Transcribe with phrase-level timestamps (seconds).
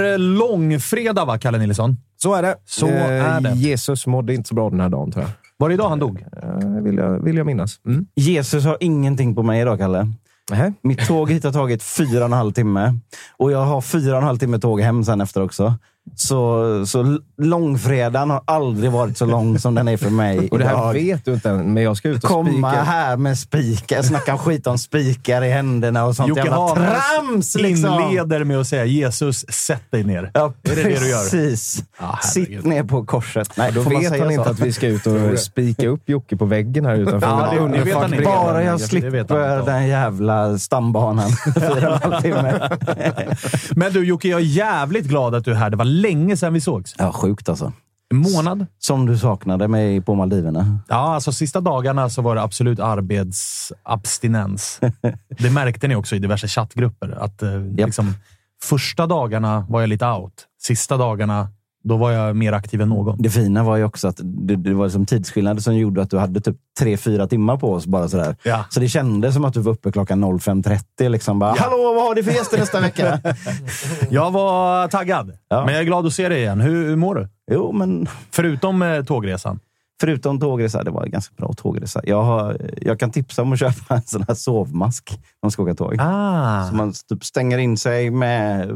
[0.00, 1.96] Är långfredag, va, Kalle Nilsson?
[2.22, 2.54] Så är det.
[2.66, 3.50] Så Eh, är det.
[3.52, 5.30] Jesus mådde inte så bra den här dagen, tror jag.
[5.56, 6.24] Var det idag han dog?
[6.42, 7.76] Eh, vill, jag vill jag minnas.
[7.86, 8.06] Mm.
[8.14, 10.12] Jesus har ingenting på mig idag, Kalle.
[10.50, 10.72] Nähä.
[10.82, 12.94] Mitt tåg hit har tagit fyra och en halv timme.
[13.36, 15.74] Och jag har fyra och en halv timme tåg hem sen efter också.
[16.16, 20.64] Så, så långfredagen har aldrig varit så lång som den är för mig Och det
[20.64, 20.92] här idag.
[20.92, 22.82] vet du inte än, men jag ska ut och Komma spika.
[22.82, 27.54] här med spikar, snacka skit om spikar i händerna och sånt Jocke jävla Hanes trams!
[27.54, 28.00] Liksom.
[28.00, 30.30] inleder med att säga Jesus, sätt dig ner.
[30.34, 31.30] Ja, Är det det du gör?
[31.30, 31.82] Precis.
[32.00, 33.50] Ja, Sitt ner på korset.
[33.56, 34.50] Nej, Då vet han inte så?
[34.50, 37.28] att vi ska ut och spika upp Jocke på väggen här utanför.
[37.28, 38.24] Ja, det- det vet han inte.
[38.24, 41.30] Bara jag slipper den jävla stambanan.
[43.76, 45.70] Men du Jocke, jag är jävligt glad att du är här.
[45.70, 46.94] Det var länge sedan vi sågs.
[46.98, 47.72] Ja, sjukt alltså.
[48.10, 48.66] En månad?
[48.78, 50.78] Som du saknade mig på Maldiverna.
[50.88, 54.80] Ja, alltså sista dagarna så var det absolut arbetsabstinens.
[55.38, 57.10] Det märkte ni också i diverse chattgrupper.
[57.10, 58.14] Att, eh, liksom,
[58.62, 60.46] första dagarna var jag lite out.
[60.62, 61.48] Sista dagarna,
[61.84, 63.16] då var jag mer aktiv än någon.
[63.22, 66.18] Det fina var ju också att det, det var liksom tidsskillnader som gjorde att du
[66.18, 67.86] hade typ tre, fyra timmar på oss.
[67.86, 68.36] bara sådär.
[68.42, 68.64] Ja.
[68.70, 71.08] Så det kändes som att du var uppe klockan 05.30.
[71.08, 73.20] Liksom bara, Hallå, vad har du för gäster nästa vecka?
[74.10, 75.64] Jag var taggad, Ja.
[75.64, 76.60] men jag är glad att se dig igen.
[76.60, 77.28] Hur, hur mår du?
[77.52, 79.60] jo, men Förutom eh, tågresan.
[80.02, 82.00] Förutom tågresa, det var en ganska bra tågresa.
[82.04, 85.62] Jag, har, jag kan tipsa om att köpa en sån här sovmask när man ska
[85.62, 85.96] åka tåg.
[86.00, 86.68] Ah.
[86.68, 88.68] Så man typ stänger in sig med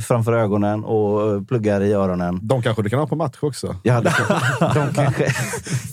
[0.00, 2.38] framför ögonen och pluggar i öronen.
[2.42, 3.76] De kanske du kan ha på match också.
[3.82, 4.12] Jag hade,
[4.74, 5.30] de kanske,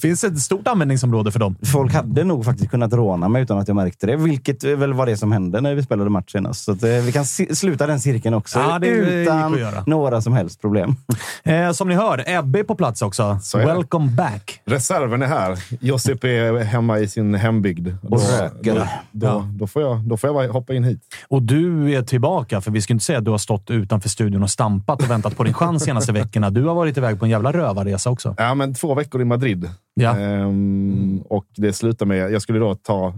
[0.02, 1.56] finns ett stort användningsområde för dem.
[1.64, 4.16] folk hade nog faktiskt kunnat råna mig utan att jag märkte det.
[4.16, 6.64] Vilket väl var det som hände när vi spelade match senast.
[6.64, 8.60] Så att, eh, vi kan si- sluta den cirkeln också.
[8.60, 10.96] Ja, det utan några som helst problem.
[11.44, 13.24] Eh, som ni hör, Ebbe är på plats också.
[13.24, 13.66] är det.
[13.66, 14.62] Welcome back!
[14.82, 15.64] Reserven är här.
[15.80, 17.88] Josip är hemma i sin hembygd.
[18.04, 18.76] Och röker.
[18.76, 19.48] Då, då, Ja.
[19.60, 21.02] då, får jag, då får jag hoppa in hit.
[21.28, 24.44] Och du är tillbaka, för vi ska inte säga att du har stått utanför studion
[24.44, 26.50] och stampat och väntat på din chans senaste veckorna.
[26.50, 28.36] Du har varit iväg på en jävla rövarresa också.
[28.38, 29.70] Ja, men två veckor i Madrid.
[29.94, 30.18] Ja.
[30.20, 32.32] Ehm, och det slutar med...
[32.32, 33.14] Jag skulle då ta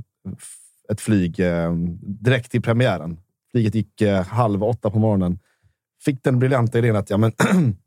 [0.92, 3.18] ett flyg ehm, direkt till premiären.
[3.51, 5.39] Flyget gick eh, halv åtta på morgonen.
[6.06, 7.31] Fick den briljanta idén att ja, men,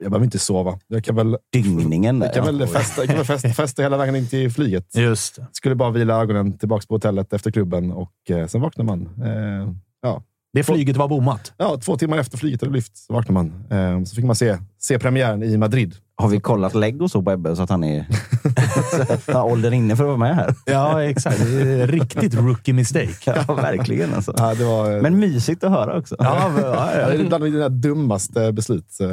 [0.00, 0.78] jag behöver inte sova.
[0.86, 2.26] Jag kan väl, Dygningen där.
[2.26, 2.52] jag kan ja.
[2.52, 4.96] väl, festa, jag kan väl festa, festa hela vägen in till flyget.
[4.96, 5.46] Just det.
[5.52, 9.08] Skulle bara vila ögonen tillbaka på hotellet efter klubben och eh, sen vaknar man.
[9.24, 10.22] Eh, ja.
[10.52, 11.52] Det flyget var bommat.
[11.56, 13.64] Ja, två timmar efter flyget hade lyft så vaknade man.
[13.98, 15.96] Eh, så fick man se, se premiären i Madrid.
[16.16, 18.06] Har vi kollat lägg och så på Ebbe så att han är
[18.90, 20.54] så han har åldern inne för att vara med här?
[20.64, 21.38] Ja, exakt.
[21.38, 23.44] Det är Riktigt rookie mistake.
[23.48, 24.14] Ja, verkligen.
[24.14, 24.34] Alltså.
[24.36, 26.16] Ja, det var, Men mysigt att höra också.
[26.18, 27.08] Ja, ja, Ja, ja.
[27.08, 29.08] det är bland mina dummaste beslut eh,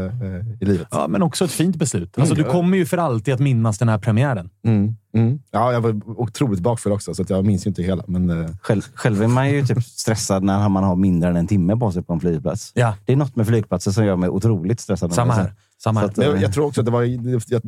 [0.62, 0.88] i livet.
[0.92, 2.18] ja, men också ett fint beslut.
[2.20, 4.50] Alltså, du kommer ju för alltid att minnas den här premiären.
[4.66, 4.96] Mm.
[5.16, 5.40] Mm.
[5.52, 8.04] Ja, jag var otroligt bakfull också, så att jag minns ju inte hela.
[8.08, 11.48] Men, eh, Själv, själv är man ju typ stressad när man har mindre än en
[11.48, 12.72] timme på sig på en flygplats.
[12.76, 15.14] Ja, Det är något med flygplatser som gör mig otroligt stressad.
[15.14, 15.54] samma här.
[15.84, 17.02] Samma att, men jag, jag tror också att det var...
[17.02, 17.62] Jag,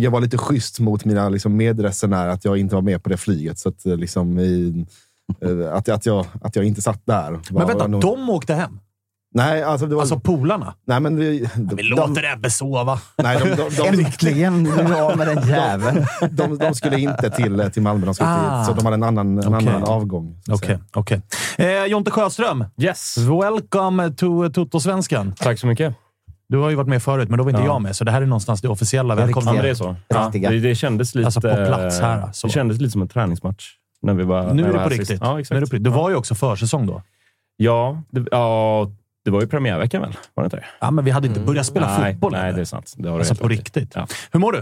[0.00, 3.16] jag var lite schysst mot mina liksom, medresenärer att jag inte var med på det
[3.16, 3.58] flyget.
[3.58, 4.86] Så att, eh, liksom, i,
[5.42, 7.30] eh, att, att, jag, att jag inte satt där.
[7.30, 8.78] Men var vänta, nog- de åkte hem?
[9.34, 10.74] Nej, alltså, det var, Alltså polarna?
[10.86, 13.00] nej, men vi, de, Vi de, låter Ebbe sova.
[13.22, 14.62] nej, de, de, de, Äntligen!
[14.62, 16.06] Nu är jag av med den jäveln.
[16.30, 18.64] de, de skulle inte till, till Malmö, de skulle Ah.
[18.64, 19.68] till, så de hade en annan, en Okej.
[19.68, 20.40] annan avgång.
[20.50, 21.22] Okej, okej.
[21.58, 23.16] Eh, Jonte Sjöström, Yes.
[23.18, 25.34] welcome to Toto-svenskan.
[25.38, 25.94] Tack så mycket.
[26.52, 27.66] Du har ju varit med förut, men då var inte Ja.
[27.66, 29.96] jag med, så det här är någonstans det officiella Ja, Ja, det är så.
[30.08, 31.26] Ja, det, det kändes lite...
[31.26, 32.46] Alltså på plats här, så.
[32.46, 33.68] Det kändes lite som en träningsmatch.
[34.02, 35.20] När vi var, Nu när är det var på riktigt.
[35.20, 35.84] Ja, Nu är det, på riktigt.
[35.84, 37.02] det var ju också försäsong då.
[37.56, 38.90] Ja, det, ja,
[39.24, 40.16] det var ju premiärveckan väl?
[40.34, 40.64] Var det inte det?
[40.80, 42.54] Ja, men vi hade inte börjat spela nej, fotboll Nej, än.
[42.54, 42.94] det är sant.
[42.96, 43.92] Det har Alltså på riktigt.
[43.94, 44.06] Ja.
[44.32, 44.58] Hur mår du?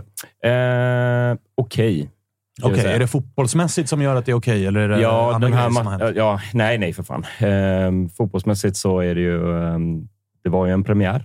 [0.50, 2.10] Eh, Okej.
[2.58, 2.94] ska Okej, säga.
[2.94, 4.66] är det fotbollsmässigt som gör att det är okej?
[4.66, 7.24] eller är det Ja, andra den här som har ja, nej, nej för fan.
[7.38, 9.64] Ehm, fotbollsmässigt så är det ju...
[9.66, 10.08] ehm,
[10.44, 11.24] det var ju en premiär.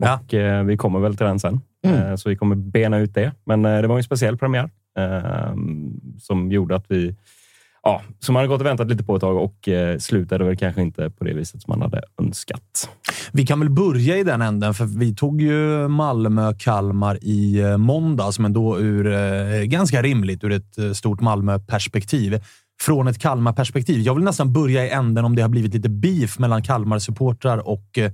[0.00, 0.20] Ja.
[0.24, 1.60] Och eh, vi kommer väl till den sen.
[1.86, 3.32] Eh, så vi kommer bena ut det.
[3.44, 7.16] Men eh, det var en speciell premiär ehm, som gjorde att vi...
[7.84, 10.56] Ja, som man hade gått och väntat lite på ett tag och eh, slutade väl
[10.56, 12.90] kanske inte på det viset som man hade önskat.
[13.32, 18.38] Vi kan väl börja i den änden, för vi tog ju Malmö-Kalmar i eh, måndags,
[18.38, 22.40] men då ur eh, ganska rimligt ur ett eh, stort Malmö-perspektiv.
[22.80, 24.00] Från ett Kalmar-perspektiv.
[24.00, 27.98] Jag vill nästan börja i änden om det har blivit lite beef mellan Kalmar-supportrar och
[27.98, 28.12] eh,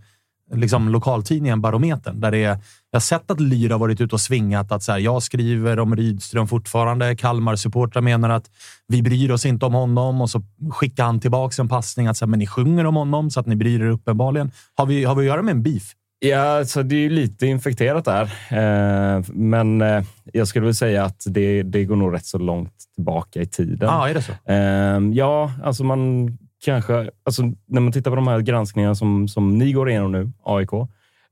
[0.54, 2.20] liksom lokaltidningen Barometern.
[2.20, 2.58] Där det är,
[2.90, 5.78] jag har sett att Lyra har varit ute och svingat att så här, jag skriver
[5.78, 7.16] om Rydström fortfarande.
[7.16, 8.50] Kalmar-supportrar menar att
[8.88, 12.24] vi bryr oss inte om honom och så skickar han tillbaka en passning att så
[12.24, 14.50] här, men ni sjunger om honom så att ni bryr er uppenbarligen.
[14.74, 15.94] Har vi, har vi att göra med en beef?
[16.20, 18.22] Ja, så det är ju lite infekterat där.
[18.50, 22.74] Eh, men eh, jag skulle väl säga att det, det går nog rätt så långt
[22.94, 23.88] tillbaka i tiden.
[23.88, 24.32] Ja, är det så?
[24.46, 26.28] Ehm, ja, alltså man
[26.64, 27.10] kanske...
[27.24, 30.72] Alltså när man tittar på de här granskningarna som, som ni går igenom nu, AIK.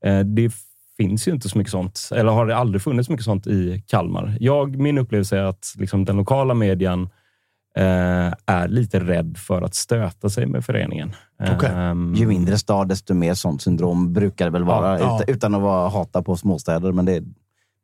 [0.03, 0.51] Eh, det
[0.97, 4.37] finns ju inte så mycket sånt, eller har det aldrig funnits mycket sånt i Kalmar.
[4.39, 7.09] Jag, min upplevelse är att liksom, den lokala medien
[7.75, 11.11] eh, är lite rädd för att stöta sig med föreningen.
[11.55, 11.69] Okej.
[11.69, 14.99] Ehm, Ju mindre stad, desto mer sånt syndrom brukar det väl vara.
[14.99, 15.15] Ja, ja.
[15.15, 16.91] Utan, utan att vara hata på småstäder.
[16.91, 17.23] Men det,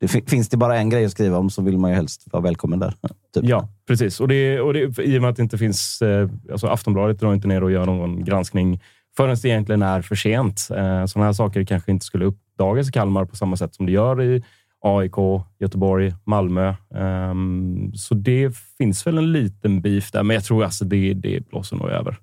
[0.03, 2.43] det finns det bara en grej att skriva om så vill man ju helst vara
[2.43, 2.93] välkommen där.
[3.33, 3.43] Typ.
[3.43, 4.19] Ja, precis.
[4.19, 6.01] Och, det, och det, I och med att det inte finns...
[6.01, 8.81] Eh, alltså Aftonbladet drar inte ner och gör någon granskning
[9.17, 10.67] förrän det egentligen är för sent.
[10.71, 13.91] Eh, sådana här saker kanske inte skulle uppdagas i Kalmar på samma sätt som det
[13.91, 14.43] gör i
[14.81, 15.15] AIK,
[15.59, 16.73] Göteborg, Malmö.
[16.95, 21.49] Ehm, så det finns väl en liten beef där, men jag tror alltså det, det
[21.49, 22.17] blåser nog över.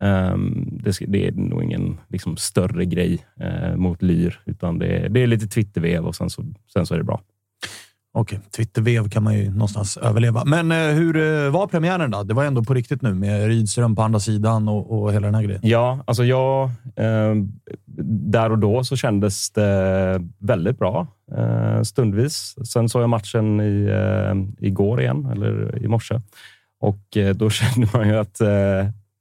[0.00, 5.22] Ehm, det, det är nog ingen liksom, större grej eh, mot Lyr, utan det, det
[5.22, 7.20] är lite Twittervev och sen så, sen så är det bra.
[8.12, 10.44] Okej, Twittervev kan man ju någonstans överleva.
[10.44, 12.22] Men eh, hur eh, var premiären då?
[12.22, 15.34] Det var ändå på riktigt nu med Rydström på andra sidan och, och hela den
[15.34, 15.60] här grejen.
[15.64, 16.70] Ja, alltså jag...
[16.96, 17.34] Eh,
[18.30, 21.06] där och då så kändes det väldigt bra
[21.36, 22.54] eh, stundvis.
[22.64, 23.90] Sen såg jag matchen i,
[24.58, 26.20] igår igen, eller i morse.
[26.80, 28.40] Och då kände man ju att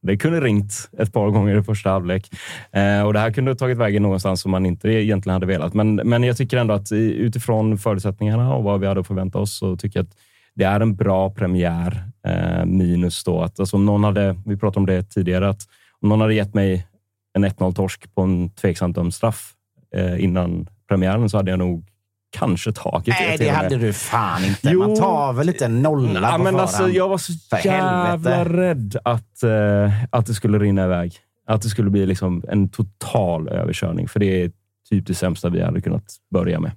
[0.08, 2.32] det kunde ringt ett par gånger i första halvlek.
[2.72, 5.74] Eh, och det här kunde ha tagit vägen någonstans som man inte egentligen hade velat.
[5.74, 9.58] Men, men jag tycker ändå att utifrån förutsättningarna och vad vi hade att förvänta oss
[9.58, 10.16] så tycker jag att
[10.56, 12.04] det är en bra premiär.
[12.28, 15.62] Eh, minus då att alltså om någon hade, vi pratade om det tidigare, att
[16.02, 16.88] om någon hade gett mig
[17.34, 19.54] en 1-0-torsk på en tveksamt dömd straff
[19.96, 21.86] eh, innan premiären så hade jag nog
[22.32, 24.70] kanske tagit Nej, det hade du fan inte.
[24.70, 24.80] Jo.
[24.80, 28.06] Man tar väl inte en nolla Ja, på men alltså, jag var så För jävla
[28.08, 28.44] helvete.
[28.44, 31.14] rädd att, eh, att det skulle rinna iväg.
[31.48, 34.08] Att det skulle bli liksom en total överkörning.
[34.08, 34.52] För det är
[34.90, 36.04] typ det sämsta vi hade kunnat
[36.34, 36.72] börja med.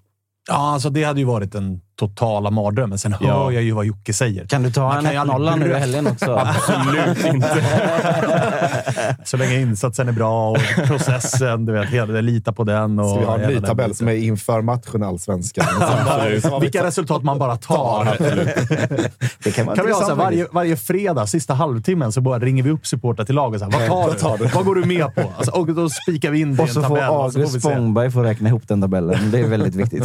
[0.48, 2.98] Ja, alltså det hade ju varit den totala mardrömmen.
[2.98, 3.52] Sen hör Ja.
[3.52, 4.46] jag ju vad Jocke säger.
[4.46, 6.32] Kan du ta Man en kan 1-0 nu i helgen också?
[6.46, 7.64] Absolut inte.
[9.24, 12.98] Så länge insatsen är bra och processen, du vet, hela, lita på den.
[12.98, 15.66] Och Ska vi ha en ny tabell som är inför matchen Allsvenskan?
[16.60, 18.04] Vilka resultat man bara tar.
[19.44, 22.20] Det kan vara Kan vi ha så här, intressant varje, varje fredag, sista halvtimmen, så
[22.20, 23.60] bara ringer vi upp supportrar till laget.
[23.60, 24.46] Så här, vad tar du?
[24.46, 25.32] Vad går du med på?
[25.36, 27.10] Alltså, och då spikar vi in det i Och en så får tabell.
[27.10, 27.60] och så får August.
[27.60, 29.30] Spångberg få räkna ihop den tabellen.
[29.30, 30.04] Det är väldigt viktigt.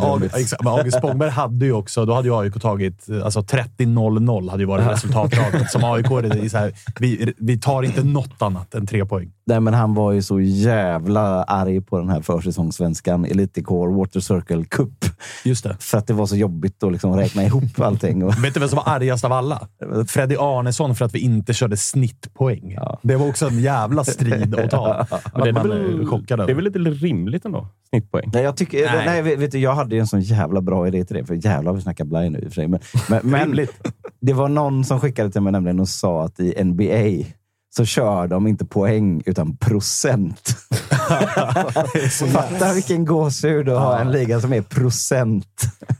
[0.00, 4.86] August, Spångberg hade ju också, då hade ju AIK tagit alltså 30-0-0 hade ju varit
[4.86, 5.70] resultatradet.
[5.70, 9.32] Som AIK är det så här, vi, vi tar inte något annat än tre poäng.
[9.48, 14.64] Nej, men han var ju så jävla arg på den här försäsongssvenskan, Elitecore Water Circle
[14.64, 15.04] Cup.
[15.44, 15.76] Just det.
[15.80, 18.26] För att det var så jobbigt att liksom räkna ihop allting.
[18.26, 19.68] Vet du vem som var argast av alla?
[20.08, 22.76] Freddy Arnesson för att vi inte körde snittpoäng.
[23.02, 25.06] Det var också en jävla strid att ta.
[25.34, 27.66] Men det, är Man väl, är chockad det är väl lite rimligt ändå?
[27.88, 28.30] Snittpoäng.
[28.32, 29.06] nej, jag, tycker, Nej.
[29.06, 29.22] nej.
[29.22, 31.24] vet, vet du, jag hade ju en sån jävla bra idé till det.
[31.24, 32.68] För jävlar, vi snackar blaj nu i och för sig.
[32.68, 33.66] Men, men, men
[34.20, 37.28] det var någon som skickade till mig nämligen och sa att i NBA
[37.76, 40.56] så kör de inte poäng utan procent.
[42.32, 45.46] Fatta vilken gåshud att ha en liga som är procent.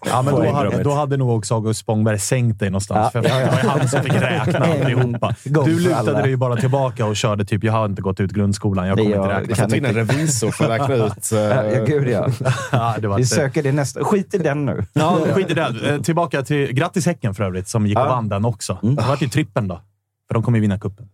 [0.06, 3.10] Ja, men då, hade, då hade nog också August Spångberg sänkt dig någonstans.
[3.14, 3.28] Ja, för.
[3.28, 5.34] Det var ju han som fick räkna allihopa.
[5.44, 6.20] Du lutade alla.
[6.20, 9.10] dig ju bara tillbaka och körde typ “Jag har inte gått ut grundskolan, jag kommer
[9.10, 9.54] gör- inte Vi räkna”.
[9.54, 11.32] kan Kan ta in en revisor för att räkna ut.
[11.32, 12.28] eh, Ja, gud ja.
[12.72, 14.04] Ja, det var Vi söker det nästa.
[14.04, 14.84] Skit i den nu.
[14.92, 15.74] Ja, skit i det.
[15.94, 16.72] Eh, Tillbaka till...
[16.72, 18.78] Grattis Häcken för övrigt, som gick och vann den också.
[18.82, 19.80] Det vart ju trippen då.
[20.28, 21.08] För de kommer ju vinna cupen.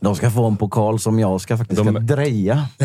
[0.00, 2.68] De ska få en pokal som jag ska faktiskt De- ska dreja.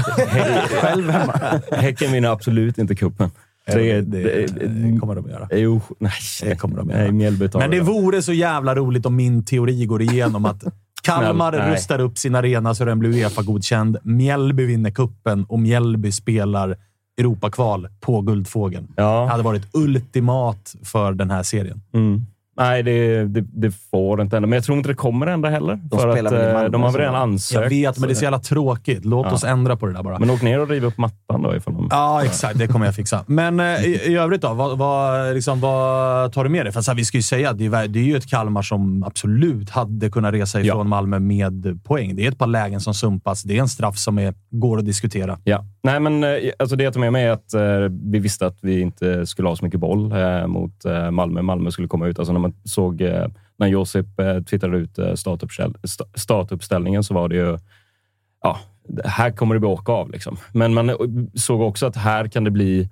[0.81, 1.33] Själv hemma.
[1.71, 3.31] Häcken vinner absolut inte cupen.
[3.65, 5.47] Det, det, det, det kommer de att göra.
[5.51, 6.11] Jo, nej.
[6.43, 7.11] Det kommer de att Nej, göra.
[7.11, 7.83] Mjällby tar Men det det.
[7.83, 10.63] vore så jävla roligt om min teori går igenom att
[11.03, 11.73] Kalmar nej.
[11.73, 13.97] rustar upp sin arena så den blir Uefa-godkänd.
[14.03, 16.77] Mjällby vinner kuppen och Mjällby spelar
[17.19, 18.87] Europakval på Guldfågeln.
[18.95, 19.21] Ja.
[19.21, 21.81] Det hade varit ultimat för den här serien.
[21.93, 22.25] Mm.
[22.57, 24.47] Nej, det, det, det får inte hända.
[24.47, 25.79] Men jag tror inte det kommer hända heller.
[25.83, 27.61] De för att, eh, de har redan ansökt.
[27.61, 29.05] Jag vet, men det är så jävla tråkigt.
[29.05, 29.33] Låt Ja.
[29.33, 30.19] oss ändra på det där bara.
[30.19, 31.87] Men åk ner och riv upp mattan då ifall de...
[31.91, 32.59] Ja, exakt.
[32.59, 33.23] Det kommer jag fixa.
[33.27, 34.53] Men eh, i, övrigt då?
[34.53, 36.73] Vad, vad, liksom, vad tar du med dig?
[36.73, 38.61] För så här, vi ska ju säga att det är, det är ju ett Kalmar
[38.61, 40.83] som absolut hade kunnat resa ifrån Ja.
[40.83, 42.15] Malmö med poäng.
[42.15, 43.43] Det är ett par lägen som sumpas.
[43.43, 45.37] Det är en straff som är, går att diskutera.
[45.43, 45.65] Ja.
[45.83, 46.29] Nej, men eh,
[46.59, 47.53] alltså det jag tar med mig är att
[47.89, 50.13] vi visste att vi inte skulle ha så mycket boll
[50.47, 50.73] mot
[51.11, 51.41] Malmö.
[51.41, 52.19] Malmö skulle komma ut.
[52.19, 55.75] Alltså när man såg eh, när Josip eh, twittrade ut eh, startuppställ,
[56.15, 57.57] startuppställningen så var det ju...
[58.43, 58.59] Ja,
[59.05, 60.11] här kommer det bli åka av.
[60.11, 60.37] Liksom.
[60.53, 60.91] Men man
[61.35, 62.89] såg också att här kan det bli,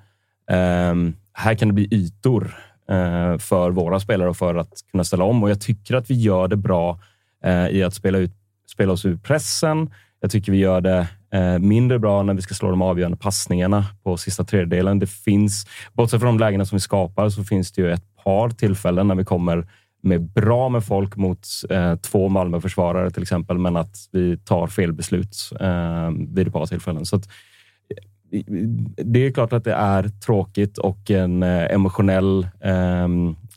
[0.51, 0.95] eh,
[1.33, 2.55] här kan det bli ytor
[2.89, 5.43] eh, för våra spelare och för att kunna ställa om.
[5.43, 6.99] Och jag tycker att vi gör det bra
[7.43, 8.31] eh, i att spela, ut,
[8.71, 9.89] spela oss ur pressen.
[10.19, 13.85] Jag tycker vi gör det Eh, mindre bra när vi ska slå de avgörande passningarna
[14.03, 14.99] på sista tredjedelen.
[14.99, 18.49] Det finns, bortsett från de lägena som vi skapar, så finns det ju ett par
[18.49, 19.67] tillfällen när vi kommer
[20.01, 24.93] med bra med folk mot eh, två Malmöförsvarare till exempel, men att vi tar fel
[24.93, 27.05] beslut eh, vid ett par tillfällen.
[27.05, 28.53] Så att, eh,
[28.95, 33.07] det är klart att det är tråkigt och en eh, emotionell eh,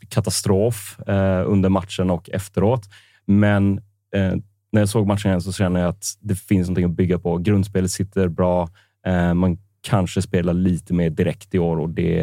[0.09, 2.89] katastrof eh, under matchen och efteråt.
[3.25, 3.81] Men
[4.15, 4.33] eh,
[4.73, 7.37] när jag såg matchen igen så känner jag att det finns någonting att bygga på.
[7.37, 8.69] Grundspelet sitter bra.
[9.05, 12.15] Eh, man kanske spelar lite mer direkt i år och det,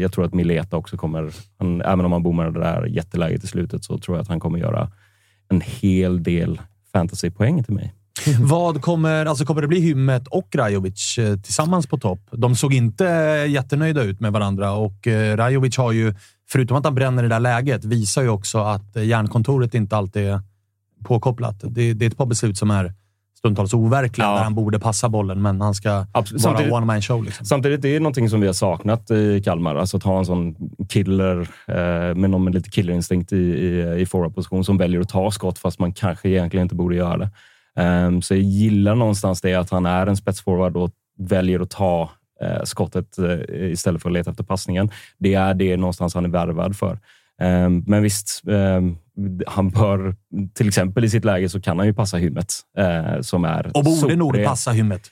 [0.00, 3.46] jag tror att Mileta också kommer, han, även om han bommar det där jätteläget i
[3.46, 4.90] slutet, så tror jag att han kommer göra
[5.48, 6.60] en hel del
[6.92, 7.94] fantasypoäng till mig.
[8.40, 12.20] Vad kommer, alltså kommer det bli Hymmet och Rajovic eh, tillsammans på topp?
[12.30, 13.04] De såg inte
[13.48, 16.14] jättenöjda ut med varandra och eh, Rajovic har ju,
[16.48, 20.22] förutom att han bränner det där läget, visar ju också att eh, järnkontoret inte alltid
[20.22, 20.40] är
[21.04, 21.56] påkopplat.
[21.62, 22.92] Det, det är ett par beslut som är
[23.38, 24.34] stundtals overkliga Ja.
[24.36, 26.42] där han borde passa bollen, men han ska Absolut.
[26.42, 27.24] vara Samtidigt- one man show.
[27.24, 27.46] Liksom.
[27.46, 29.74] Samtidigt, det är någonting som vi har saknat i Kalmar.
[29.76, 30.54] Alltså att ha en sån
[30.88, 35.30] killer eh, med någon med lite killerinstinkt i, i, i forwardposition som väljer att ta
[35.30, 37.30] skott fast man kanske egentligen inte borde göra det.
[37.76, 42.10] Ehm, så jag gillar någonstans det att han är en spetsforward och väljer att ta
[42.42, 44.90] eh, skottet eh, istället för att leta efter passningen.
[45.18, 46.98] Det är det någonstans han är värvad för.
[47.40, 48.96] Ehm, men visst, ehm,
[49.46, 50.14] han bör,
[50.54, 53.84] till exempel i sitt läge så kan han ju passa hymmet eh, som är Och
[53.84, 55.02] borde nog passa Hymmet.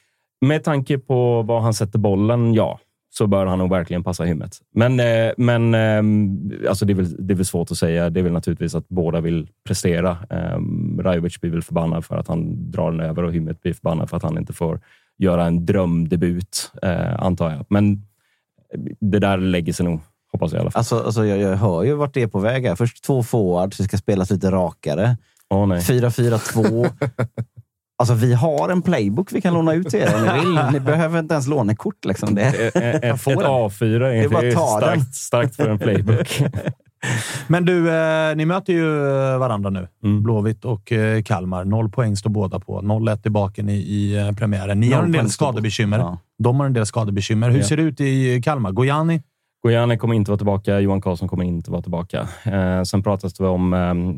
[0.40, 2.78] Med tanke på var han sätter bollen, ja,
[3.10, 4.56] så bör han nog verkligen passa hymmet.
[4.74, 8.10] Men, eh, men eh, alltså det, är väl, det är väl svårt att säga.
[8.10, 10.18] Det är väl naturligtvis att båda vill prestera.
[10.98, 14.16] Rajovic blir väl förbannad för att han drar den över och hymmet blir förbannad för
[14.16, 14.80] att han inte får
[15.18, 17.66] göra en drömdebut, eh, antar jag.
[17.68, 18.02] Men
[19.00, 20.00] det där lägger sig nog,
[20.32, 20.78] hoppas jag i alla fall.
[20.80, 22.66] Alltså, alltså jag, jag hör ju vart det är på väg.
[22.66, 22.74] Här.
[22.76, 25.16] Först två forwards, det ska spelas lite rakare.
[25.50, 25.80] Åh, nej.
[25.80, 26.90] 4-4-2.
[28.00, 30.60] Alltså, vi har en playbook vi kan låna ut till er om ni vill.
[30.72, 32.04] Ni behöver inte ens lånekort.
[32.04, 32.34] Liksom.
[32.34, 33.40] Det, Ett, ett, ett får den.
[33.44, 34.60] A4 är, bara det är den.
[34.60, 36.42] starkt, starkt för en playbook.
[37.46, 38.84] Men du, eh, ni möter ju
[39.38, 39.88] varandra nu.
[40.04, 40.22] Mm.
[40.22, 41.64] Blåvitt och eh, Kalmar.
[41.64, 42.80] Noll poäng står båda på.
[42.82, 44.80] 0-1 i baken i, i eh, premiären.
[44.80, 45.98] Ni har Noll en del skadebekymmer.
[45.98, 46.18] Ja.
[46.38, 47.50] De har en del skadebekymmer.
[47.50, 47.64] Hur Ja.
[47.64, 48.72] ser det ut i Kalmar?
[48.72, 49.22] Gojani?
[49.62, 50.80] Gojani kommer inte vara tillbaka.
[50.80, 52.28] Johan Karlsson kommer inte vara tillbaka.
[52.44, 53.72] Eh, sen pratas det om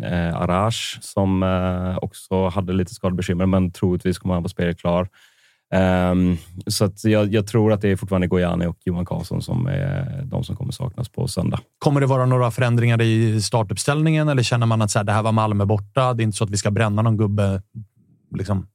[0.04, 5.09] eh, Arash som eh, också hade lite skadebekymmer, men troligtvis kommer han vara spelklar.
[5.75, 9.66] Ehm, så att jag, jag tror att det är fortfarande Gojani och Johan Karlsson som
[9.66, 11.61] är de som kommer saknas på söndag.
[11.78, 15.23] Kommer det vara några förändringar i startuppställningen eller känner man att så här, det här
[15.23, 16.14] var Malmö borta?
[16.14, 17.62] Det är inte så att vi ska bränna någon gubbe
[18.37, 18.66] liksom,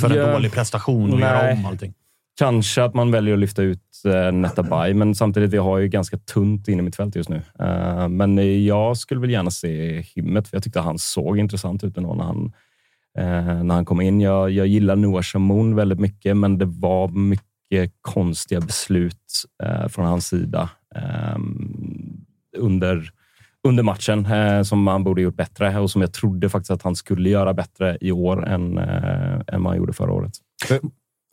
[0.00, 0.32] för en Ja.
[0.32, 1.52] dålig prestation och göra Nej.
[1.54, 1.94] om allting.
[2.38, 6.18] Kanske att man väljer att lyfta ut uh, Netabay, men samtidigt vi har ju ganska
[6.18, 7.42] tunt inne i mitt fält just nu.
[7.58, 11.96] Eh, men jag skulle väl gärna se Himmet, för jag tyckte han såg intressant ut
[11.96, 12.52] ändå när han,
[13.18, 14.20] eh, när han kom in.
[14.20, 20.06] Jag, jag gillar Noah Shamoun väldigt mycket, men det var mycket konstiga beslut eh, från
[20.06, 22.24] hans sida ehm,
[22.56, 23.10] under,
[23.68, 26.96] under matchen eh, som han borde gjort bättre och som jag trodde faktiskt att han
[26.96, 30.32] skulle göra bättre i år än, eh, än vad han gjorde förra året.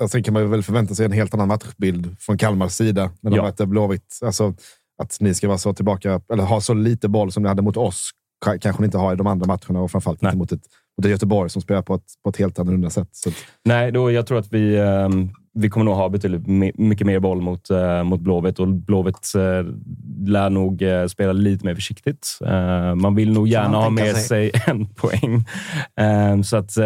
[0.03, 3.31] Alltså, sen kan man väl förvänta sig en helt annan matchbild från Kalmars sida när
[3.31, 3.43] de Ja.
[3.43, 4.19] möter Blåvitt.
[4.25, 4.53] Alltså,
[4.97, 7.77] att ni ska vara så tillbaka, eller ha så lite boll som ni hade mot
[7.77, 8.09] oss,
[8.45, 10.61] ka- kanske ni inte har i de andra matcherna och framförallt inte mot ett,
[10.97, 13.09] mot ett Göteborg som spelar på ett, på ett helt annorlunda sätt.
[13.11, 17.07] Så att, Nej, då, jag tror att vi, ehm, vi kommer nog ha betydligt mycket
[17.07, 19.65] mer boll mot, eh, mot Blåvitt och Blåvitt eh,
[20.27, 22.39] lär nog eh, spela lite mer försiktigt.
[22.45, 24.51] Eh, man vill nog gärna ha med sig.
[24.67, 25.45] en poäng.
[26.43, 26.77] Så att,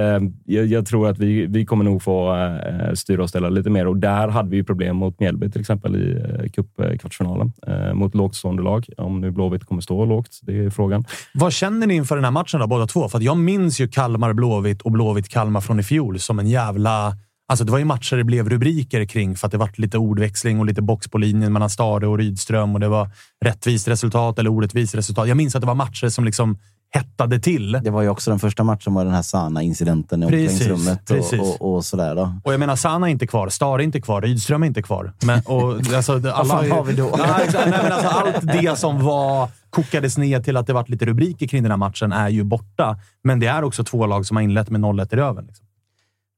[0.45, 3.87] jag, jag tror att vi, vi kommer nog få eh, styra och ställa lite mer
[3.87, 7.51] och där hade vi ju problem mot Mjällby till exempel i eh, cupkvartsfinalen
[7.93, 8.85] mot lågt stående lag.
[8.97, 11.05] Om nu Blåvitt kommer stå lågt, det är frågan.
[11.33, 13.09] Vad känner ni inför den här matchen då, båda två?
[13.09, 17.15] För att jag minns ju Kalmar-Blåvitt och Blåvitt-Kalmar från i fjol som en jävla...
[17.49, 20.59] Alltså det var ju matcher det blev rubriker kring för att det var lite ordväxling
[20.59, 23.09] och lite box på linjen mellan Stare och Rydström och det var
[23.45, 25.27] rättvist resultat eller orättvist resultat.
[25.27, 26.57] Jag minns att det var matcher som liksom
[26.91, 27.71] hettade till.
[27.71, 31.75] Det var ju också den första matchen med den här Sana-incidenten i omklädningsrummet och, och,
[31.75, 32.15] och sådär.
[32.15, 32.33] Då.
[32.43, 35.13] Och jag menar, Sana är inte kvar, Stare är inte kvar, Rydström är inte kvar.
[35.25, 37.15] Men, och, alltså, alla, fan har vi då?
[37.17, 37.69] Ja, exakt.
[37.69, 41.47] Nej, men alltså, allt det som var, kokades ner till att det varit lite rubriker
[41.47, 42.99] kring den här matchen är ju borta.
[43.23, 45.45] Men det är också två lag som har inlett med 0-1 i röven.
[45.45, 45.65] Liksom.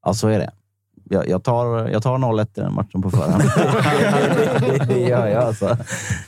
[0.05, 0.51] Ja, så är det.
[1.09, 3.43] Jag, jag tar, jag tar 0-1 i den matchen på förhand.
[4.87, 5.77] det, gör jag alltså.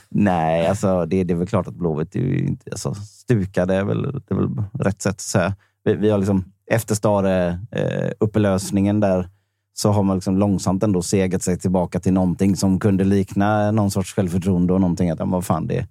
[0.08, 2.70] Nej, alltså det, det är väl klart att Blåvitt är ju inte...
[2.70, 5.54] Alltså, stukade är väl, det är väl rätt sätt att säga.
[5.84, 9.28] Vi, vi har liksom, efter Stare eh, upplösningen där
[9.74, 13.90] så har man liksom långsamt ändå segat sig tillbaka till någonting som kunde likna någon
[13.90, 15.86] sorts självförtroende och någonting att vad fan, det,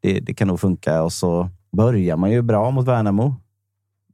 [0.00, 1.02] det, det kan nog funka.
[1.02, 3.34] Och så börjar man ju bra mot Värnamo.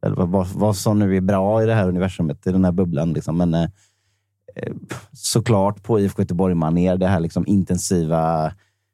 [0.03, 3.13] Eller vad, vad, som nu är bra i det här universumet, i den här bubblan.
[3.13, 3.37] Liksom.
[3.39, 3.69] Men eh,
[5.13, 8.53] såklart på IFK Göteborg-manér, det här liksom intensiva,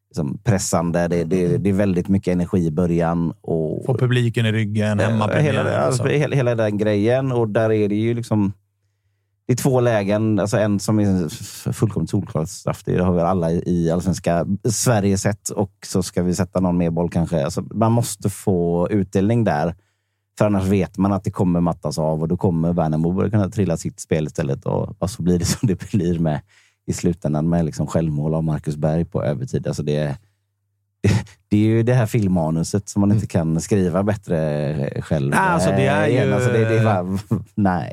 [0.09, 1.09] liksom pressande.
[1.09, 3.33] Det, det, det är väldigt mycket energi i början.
[3.41, 5.53] Och, Få publiken i ryggen, hela, hemmapremiär.
[5.53, 6.05] hela, alltså.
[6.05, 7.33] hela, hela den grejen.
[7.33, 8.53] Och där är det ju liksom...
[9.47, 10.39] Det är två lägen.
[10.39, 11.29] Alltså en som är
[11.73, 12.83] fullkomligt solklart straff.
[12.85, 15.49] Det har vi alla i i allsvenska Sverige sett.
[15.49, 17.45] Och så ska vi sätta någon mer boll kanske.
[17.45, 19.75] Alltså, man måste få utdelning där.
[20.39, 23.49] För annars vet man att det kommer mattas av och då kommer Värnamo börja kunna
[23.49, 24.67] trilla sitt spel istället.
[24.67, 26.41] Och, och så blir det som det blir med
[26.87, 29.67] i slutändan med liksom självmål av Marcus Berg på övertid.
[29.67, 30.19] Alltså det,
[31.49, 35.31] det, är ju det här filmmanuset som man inte kan skriva bättre själv.
[35.31, 37.19] Nej, alltså det är eh, ju- Alltså det, det är bara,
[37.55, 37.93] nej.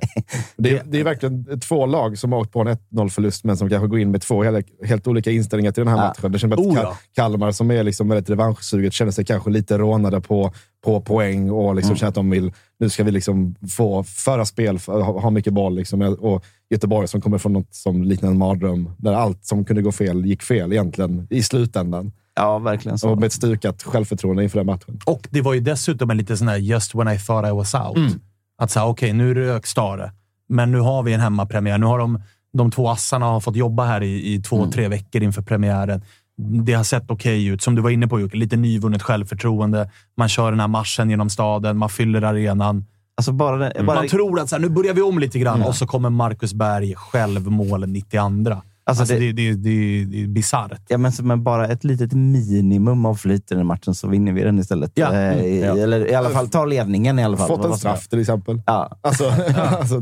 [0.58, 3.88] Det, det är verkligen två lag som har åkt på en 1-0-förlust, men som kanske
[3.88, 6.08] går in med två helt, helt olika inställningar till den här Ja.
[6.08, 6.32] matchen.
[6.32, 6.97] Det känns att Oh, ja.
[7.15, 10.54] Kalmar, som är liksom väldigt revanschsuget, känner sig kanske lite rånade på,
[10.86, 11.97] på poäng och liksom Mm.
[11.97, 15.76] känner att de vill, nu ska vi liksom få föra spel, ha, ha mycket boll.
[15.76, 16.02] Liksom.
[16.02, 19.91] Och Göteborg som kommer från något som liknar en mardröm, där allt som kunde gå
[19.91, 22.12] fel gick fel egentligen i slutändan.
[22.36, 23.10] Ja, verkligen så.
[23.10, 25.00] Och med ett stukat självförtroende inför den matchen.
[25.06, 27.74] Och det var ju dessutom en lite sån här just when I thought I was
[27.76, 27.98] out.
[27.98, 28.12] Mm.
[28.58, 30.12] Att säga, okej, nu rök Stare,
[30.50, 31.78] men nu har vi en hemmapremiär.
[31.78, 32.22] Nu har de,
[32.54, 34.72] de två assarna har fått jobba här i, i två, Mm.
[34.72, 36.02] tre veckor inför premiären.
[36.38, 37.62] Det har sett okej ut.
[37.62, 39.89] Som du var inne på Jocke, lite nyvunnet självförtroende.
[40.17, 42.86] Man kör den här marschen genom staden, man fyller arenan.
[43.17, 45.60] Alltså bara, den- bara, Man tror att så här, nu börjar vi om lite grann
[45.60, 45.67] Ja.
[45.67, 48.62] och så kommer Marcus Berg själv mål 92.
[48.86, 50.82] Alltså Alltså, det- det, det, det, är bisarrt.
[50.88, 54.43] Ja, men, men bara ett litet minimum av flyt i den matchen så vinner vi
[54.43, 54.91] den istället.
[54.96, 55.13] Ja.
[55.13, 55.78] Eh, i, Ja.
[55.78, 57.48] Eller i alla fall tar ledningen i alla fall.
[57.48, 58.62] Fått en straff till exempel.
[58.65, 59.24] Ja, Alltså,
[59.56, 60.02] alltså,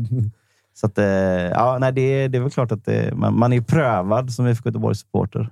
[0.74, 3.60] så att, eh, ja, nej, det, det är väl klart att det, man, man är
[3.60, 5.50] prövad som IFK Göteborgs-supporter.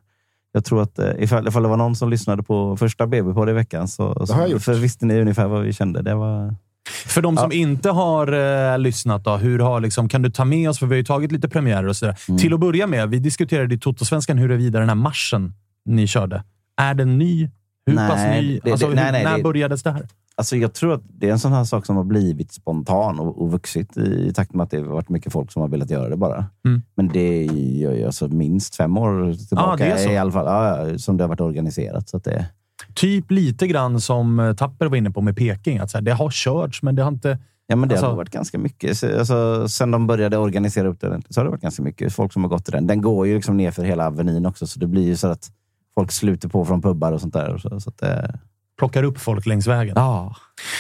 [0.53, 3.45] Jag tror att eh, ifall, ifall det var någon som lyssnade på första BB på
[3.45, 6.03] det i veckan så, så för visste ni ungefär vad vi kände.
[6.03, 6.55] Det var...
[6.88, 8.33] För de som inte har
[8.73, 10.79] eh, lyssnat, då, hur har, liksom, kan du ta med oss?
[10.79, 12.16] För vi har ju tagit lite premiärer och sådär.
[12.29, 12.38] Mm.
[12.38, 16.45] Till att börja med, vi diskuterade i Totosvenskan huruvida den här marschen ni körde,
[16.77, 17.51] är den ny?
[17.87, 18.61] Hur Nej, pass ny?
[18.64, 20.07] det- Alltså, det- nej, hur, nej, när det- började det här?
[20.35, 23.43] Alltså jag tror att det är en sån här sak som har blivit spontan och,
[23.43, 25.90] och vuxit i, i takt med att det har varit mycket folk som har velat
[25.90, 26.45] göra det bara.
[26.66, 26.83] Mm.
[26.97, 30.11] Men det är ju alltså minst fem år tillbaka så.
[30.11, 32.09] i alla fall, ja, ja, som det har varit organiserat.
[32.09, 32.47] Så att det,
[32.95, 35.79] Typ lite grann som eh, Tapper var inne på med Peking.
[35.79, 37.38] Att så här, det har körts, men det har inte...
[37.66, 38.99] Ja, men det Alltså- har varit ganska mycket.
[38.99, 42.33] Så- Alltså, sen de började organisera upp den så har det varit ganska mycket folk
[42.33, 42.87] som har gått till den.
[42.87, 45.51] Den går ju liksom ner för hela Avenyn också, så det blir ju så att
[45.95, 47.59] folk sluter på från pubbar och sånt där.
[47.59, 48.31] Så, så att, eh,
[48.79, 49.93] plockar upp folk längs vägen.
[49.97, 50.37] Ja.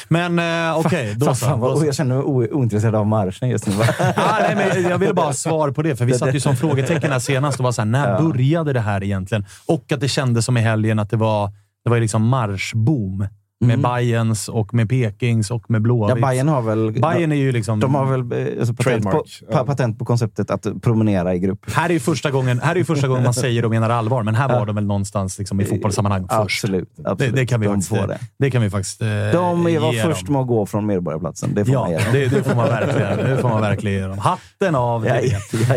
[0.08, 1.86] Men eh, okej, fan, Då så.
[1.86, 3.72] jag känner mig ointresserad av marschen just nu.
[4.16, 6.56] Ah, nej, men jag ville bara ha svar på det, för vi satt ju som
[6.56, 8.20] frågetecken här senast och var så här, när Ja.
[8.22, 9.44] började det här egentligen?
[9.66, 11.50] Och att det kändes som i helgen att det var,
[11.84, 13.26] det var ju liksom marschboom.
[13.64, 13.82] Med Mm.
[13.82, 16.16] Bayerns och med Pekings och med Blåvitt.
[16.20, 16.92] Ja, Bayern har väl...
[16.92, 17.80] Bayern är ju liksom...
[17.80, 19.56] De har väl eh, alltså, patent, på, ja.
[19.58, 21.70] pa, patent på konceptet att promenera i grupp.
[21.72, 24.22] Här är ju första gången, här är ju första gången man säger och menar allvar,
[24.22, 26.32] men här var de väl någonstans liksom i fotbollssammanhang först.
[26.40, 26.88] Absolut.
[27.04, 27.34] absolut.
[27.34, 28.18] Det, det, kan vi de faktiskt, får det.
[28.38, 30.32] det kan vi faktiskt eh, De är- var ge först dem.
[30.32, 31.54] med att gå från Medborgarplatsen.
[31.54, 32.12] Det får man Ja, ge dem.
[32.12, 33.16] det, det får man verkligen.
[33.30, 34.18] Det får man verkligen ge dem.
[34.58, 35.14] Hatten av Ja,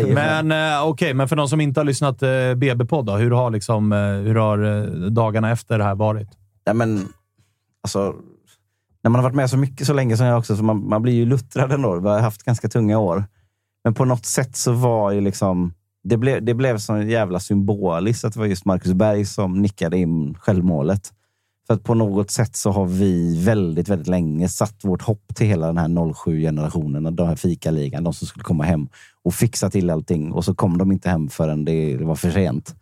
[0.00, 0.14] det.
[0.14, 3.92] Men eh, okej, men för de som inte har lyssnat eh, BB-podd, hur har, liksom,
[3.92, 6.28] eh, hur har eh, dagarna efter det här varit?
[6.64, 7.08] Ja, men,
[7.84, 8.14] alltså,
[9.02, 11.02] när man har varit med så mycket så länge som jag också, så man, man
[11.02, 12.00] blir ju luttrad ändå.
[12.00, 13.24] Vi har haft ganska tunga år.
[13.84, 15.72] Men på något sätt så var ju liksom...
[16.04, 19.98] Det blev, det blev så jävla symboliskt att det var just Marcus Berg som nickade
[19.98, 21.12] in självmålet.
[21.66, 25.46] För att på något sätt så har vi väldigt, väldigt länge satt vårt hopp till
[25.46, 28.88] hela den här 07-generationen, den här fikaligan, de som skulle komma hem
[29.22, 30.32] och fixa till allting.
[30.32, 32.74] Och så kom de inte hem förrän det, det var för sent.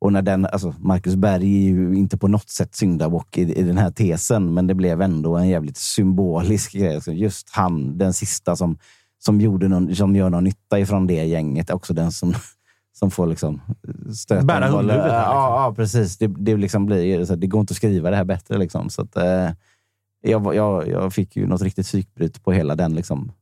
[0.00, 3.62] Och när den, alltså Marcus Berg är ju inte på något sätt syndabock i, i
[3.62, 6.94] den här tesen, men det blev ändå en jävligt symbolisk grej.
[6.94, 8.78] Alltså Just han, den sista som,
[9.18, 12.34] som, gjorde någon, som gör någon nytta ifrån det gänget, också den som,
[12.98, 13.60] som får liksom
[14.16, 15.32] stöta Bära hundhuvudet här, liksom.
[15.32, 16.18] Ja, ja, precis.
[16.18, 18.58] Det, det, liksom blir, så det går inte att skriva det här bättre.
[18.58, 18.90] Liksom.
[18.90, 19.50] Så att, eh,
[20.22, 22.94] jag, jag, jag fick ju något riktigt psykbryt på hela den.
[22.94, 23.32] Liksom.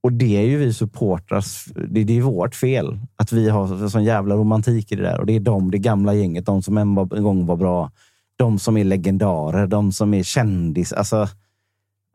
[0.00, 1.64] Och det är ju vi supportrars...
[1.64, 5.20] det, det är vårt fel att vi har sån jävla romantik i det där.
[5.20, 7.90] Och det är de, det gamla gänget, de som en, var, en gång var bra.
[8.36, 10.92] De som är legendarer, de som är kändis.
[10.92, 11.22] Alltså,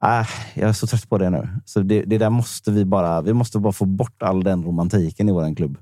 [0.03, 1.47] äh, jag är så trött på det nu.
[1.65, 5.29] Så det, det där måste vi bara, vi måste bara få bort all den romantiken
[5.29, 5.77] i vår klubb.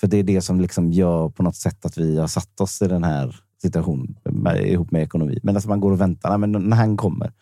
[0.00, 2.82] För det är det som liksom gör på något sätt att vi har satt oss
[2.82, 5.38] i den här situationen med, ihop med ekonomi.
[5.42, 6.28] Men alltså man går och väntar.
[6.28, 7.32] Nej, men när han kommer,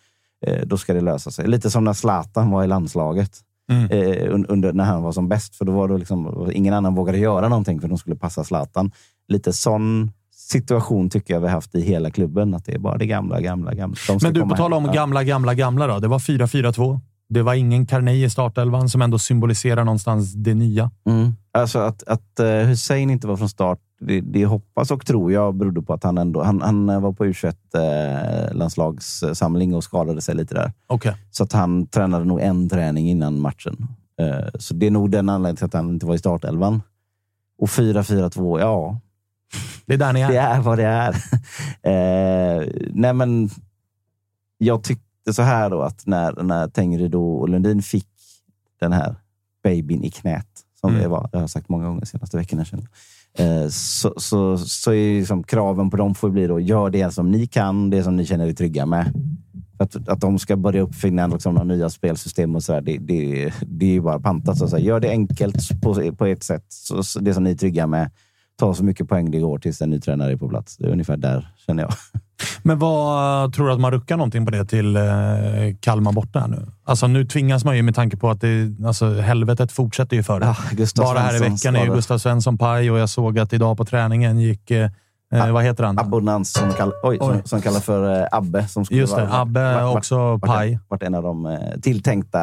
[0.47, 1.47] eh, då ska det lösa sig.
[1.47, 3.41] Lite som när Zlatan var i landslaget.
[3.71, 3.85] Mm.
[3.91, 5.57] Eh, un- under, när han var som bäst.
[5.57, 8.93] För då var det liksom, ingen annan vågade göra någonting för de skulle passa Zlatan.
[9.29, 12.55] Lite sån situation tycker jag vi har haft i hela klubben.
[12.55, 13.97] Att det är bara det gamla, gamla, gamla.
[14.23, 15.99] Men du, på tal om gamla, gamla, gamla då.
[15.99, 17.01] Det var 4-4-2.
[17.29, 20.91] Det var ingen Carney i startelvan som ändå symboliserar någonstans det nya.
[21.07, 21.33] Mm.
[21.53, 25.55] Alltså att, att eh, Hussein inte var från start, det, det hoppas och tror jag
[25.55, 30.55] berodde på att han ändå han, han eh, var på U21-landslagssamling och skadade sig lite
[30.55, 30.73] där.
[30.87, 31.17] Okej.
[31.31, 33.87] Så att han tränade nog en träning innan matchen.
[34.21, 36.83] Eh, Så det är nog den anledningen till att han inte var i startelvan.
[37.59, 39.01] Och 4-4-2, ja.
[39.87, 40.29] Det är där ni är.
[40.29, 41.11] Det är vad det är.
[41.83, 42.63] eh,
[42.95, 43.51] nej men,
[44.59, 48.09] jag tyckte så här då att när, när Tengryd och Lundin fick
[48.81, 49.15] den här
[49.65, 50.47] babyn i knät,
[50.81, 51.03] som Mm.
[51.03, 52.91] det var, jag har sagt många gånger de senaste veckorna, känner jag.
[53.39, 57.31] Eh, så, så, så är liksom kraven på dem får bli då, gör det som
[57.31, 59.13] ni kan, det som ni känner er trygga med.
[59.79, 63.87] Att, att de ska börja uppfinna liksom, några nya spelsystem och sådär, det, det, det
[63.87, 64.59] är ju bara pantat.
[64.59, 64.83] Så att.
[64.83, 68.11] Gör det enkelt på, på ett sätt, så, så det som ni är trygga med.
[68.59, 70.77] Ta så mycket poäng det går tills en ny tränare är på plats.
[70.77, 71.93] Det är ungefär där, känner jag.
[72.63, 75.03] Men vad tror du att man ruckar någonting på det till eh,
[75.81, 76.67] Kalmar borta nu?
[76.85, 80.41] Alltså nu tvingas man ju med tanke på att det, alltså, helvetet fortsätter ju för
[80.41, 80.47] det.
[80.47, 81.95] Ja, Bara här i veckan är ju.
[81.95, 84.71] Gustav Svensson paj och jag såg att idag på träningen gick...
[84.71, 84.91] Eh,
[85.33, 85.99] eh, vad heter han?
[85.99, 88.69] Abundans som, kall, oj, som för eh, Abbe.
[88.69, 90.79] Som skulle Just det, vara- Abbe vart- också vart- paj.
[90.89, 92.41] Vart en av de eh, tilltänkta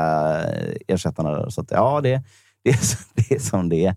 [0.88, 1.32] ersättarna.
[1.32, 1.50] Där.
[1.50, 2.22] Så att, ja, det,
[2.64, 2.80] det, är,
[3.16, 3.96] det är som det är.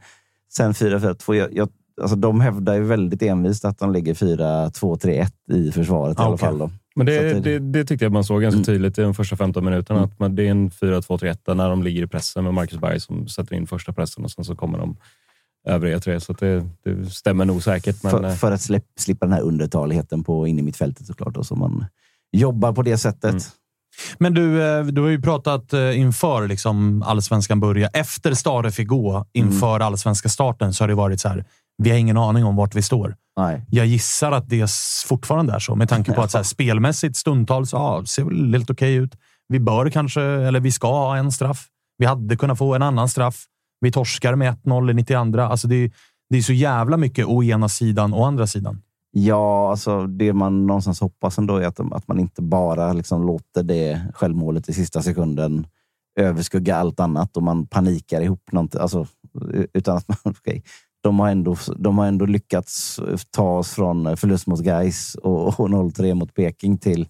[0.53, 1.35] Sen 4-4-2.
[1.35, 1.69] Jag, jag,
[2.01, 6.35] alltså, de hävdar ju väldigt envist att de ligger 4-2-3-1 i försvaret i Ah, alla
[6.35, 6.49] okej.
[6.49, 6.59] fall.
[6.59, 6.71] Då.
[6.97, 8.65] Men det, det, det tyckte jag man såg ganska Mm.
[8.65, 9.99] tydligt i de första 15 minuterna.
[9.99, 10.11] Mm.
[10.11, 13.29] Att man, det är en 4-2-3-1 när de ligger i pressen med Marcus Berg som
[13.29, 14.97] sätter in första pressen och sen så kommer de
[15.69, 16.21] övriga tre.
[16.21, 18.03] Så att det, det stämmer nog säkert.
[18.03, 21.37] Men, för, eh, för att släpp, slippa den här undertaligheten på in i mittfältet såklart.
[21.37, 21.85] Och så man
[22.33, 23.31] jobbar på det sättet.
[23.31, 23.43] Mm.
[24.19, 27.89] Men du, eh, du har ju pratat eh, inför liksom allsvenskan börja.
[27.89, 29.87] Efter Stare fick gå, inför Mm.
[29.87, 31.45] allsvenska starten, så har det varit så här.
[31.83, 33.17] Vi har ingen aning om vart vi står.
[33.37, 33.65] Nej.
[33.71, 34.71] Jag gissar att det
[35.07, 38.71] fortfarande är så, med tanke på att så här, spelmässigt stundtals ja, ser väl helt
[38.71, 39.15] okej ut.
[39.49, 41.67] Vi bör kanske, eller vi ska ha en straff.
[41.99, 43.45] Vi hade kunnat få en annan straff.
[43.81, 45.41] Vi torskar med 1-0 i 92.
[45.41, 45.91] Alltså det, är-
[46.31, 48.83] det är så jävla mycket å ena sidan och andra sidan.
[49.11, 53.63] Ja, alltså det man någonstans hoppas ändå är att, att man inte bara liksom låter
[53.63, 55.67] det självmålet i sista sekunden
[56.21, 58.81] överskugga allt annat och man panikar ihop någonting.
[58.81, 59.07] Alltså,
[59.75, 60.63] utan att man, okej,
[61.03, 65.69] de, har ändå, de har ändå lyckats ta oss från förlust mot Gais och, och
[65.69, 67.09] 0-3 mot Peking till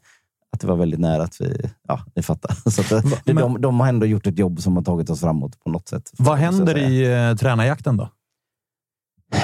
[0.52, 1.70] att det var väldigt nära att vi...
[1.88, 2.54] Ja, ni fattar.
[2.70, 5.20] Så att, det, Men- de, de har ändå gjort ett jobb som har tagit oss
[5.20, 6.10] framåt på något sätt.
[6.18, 8.08] Vad händer i eh, tränarjakten då?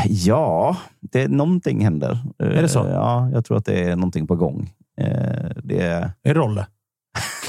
[0.07, 2.19] Ja, det, någonting händer.
[2.39, 2.87] Är det så?
[2.87, 4.71] Eh, Ja, jag tror att det är någonting på gång.
[5.01, 6.03] Eh, Det är...
[6.23, 6.67] Är det Rolle?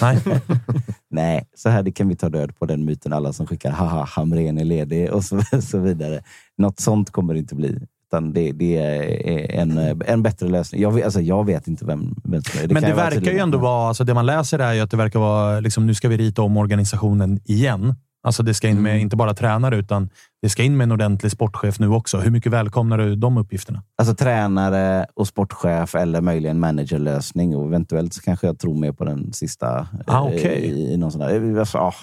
[0.02, 0.20] Nej.
[1.10, 3.14] Nej, så här det kan vi ta död på den myten.
[3.14, 6.22] Alla som skickar haha, Hamrén är ledig och så, så vidare.
[6.58, 7.80] Något sånt kommer det inte bli.
[8.08, 10.82] Utan det, det är en, en bättre lösning.
[10.82, 13.32] Jag vet, alltså, jag vet inte vem, vem som är Men det jag vara verkar
[13.32, 15.94] ju ändå vara, alltså det man läser är ju att det verkar vara, liksom, nu
[15.94, 17.96] ska vi rita om organisationen igen.
[18.24, 20.10] Alltså det ska in med inte bara tränare, utan
[20.42, 22.18] det ska in med en ordentlig sportchef nu också.
[22.18, 23.84] Hur mycket välkomnar du de uppgifterna?
[23.96, 27.56] Alltså tränare och sportchef eller möjligen managerlösning.
[27.56, 29.88] Och eventuellt så kanske jag tror mer på den sista.
[30.08, 30.66] Ah, eh, okej.
[30.66, 31.60] i, i någon sån där.
[31.60, 31.94] Alltså, ah,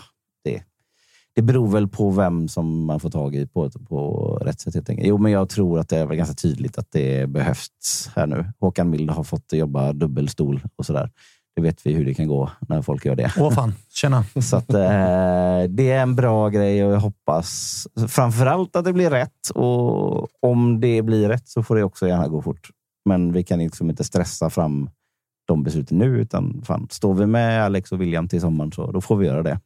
[0.44, 0.62] det,
[1.34, 4.74] det beror väl på vem som man får tag i på, på rätt sätt.
[4.74, 5.08] Helt enkelt.
[5.08, 8.52] Jo, men jag tror att det är ganska tydligt att det behövs här nu.
[8.60, 11.10] Håkan Mild har fått jobba dubbelstol och sådär.
[11.56, 13.32] Det vet vi hur det kan gå när folk gör det.
[13.38, 14.24] Åh fan, tjena.
[14.42, 19.10] Så att, eh, det är en bra grej och jag hoppas framförallt att det blir
[19.10, 19.50] rätt.
[19.54, 22.70] Och om det blir rätt så får det också gärna gå fort.
[23.04, 24.90] Men vi kan liksom inte stressa fram
[25.46, 29.00] de besluten nu, utan fan, står vi med Alex och William till sommaren så då
[29.00, 29.60] får vi göra det.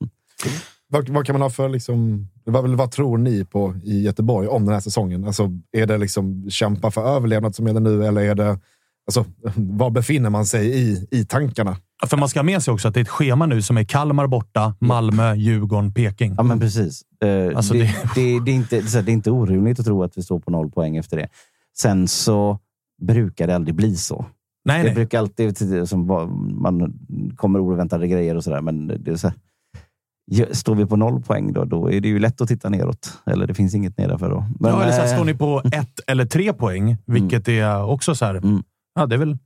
[0.88, 1.68] Vad, vad kan man ha för...
[1.68, 5.24] Liksom, vad, vad tror ni på i Göteborg om den här säsongen?
[5.24, 8.58] Alltså, är det liksom kämpa för överlevnad som gäller nu eller är det...
[9.18, 9.24] Alltså,
[9.56, 11.76] var befinner man sig i, i tankarna?
[12.06, 13.84] För man ska ha med sig också att det är ett schema nu som är
[13.84, 16.34] Kalmar borta, Malmö, Djurgården, Peking.
[16.36, 17.02] Ja, men precis.
[17.24, 20.18] Eh, Alltså, det, det- det, det, är inte, det är inte orimligt att tro att
[20.18, 21.28] vi står på noll poäng efter det.
[21.78, 22.58] Sen så
[23.02, 24.24] brukar det aldrig bli så.
[24.64, 24.94] Nej, det nej.
[24.94, 26.06] brukar alltid som
[26.62, 26.92] man
[27.36, 28.60] kommer oväntade grejer och sådär.
[28.60, 29.36] Men det är så här,
[30.52, 33.18] står vi på noll poäng då, då är det ju lätt att titta neråt.
[33.26, 34.44] Eller det finns inget nedanför då.
[34.60, 37.84] Men, ja, eller så här, eh, står ni på ett eller tre poäng, vilket är
[37.84, 38.34] också så här.
[38.34, 38.62] Mm.
[38.94, 39.38] Ja, det är väl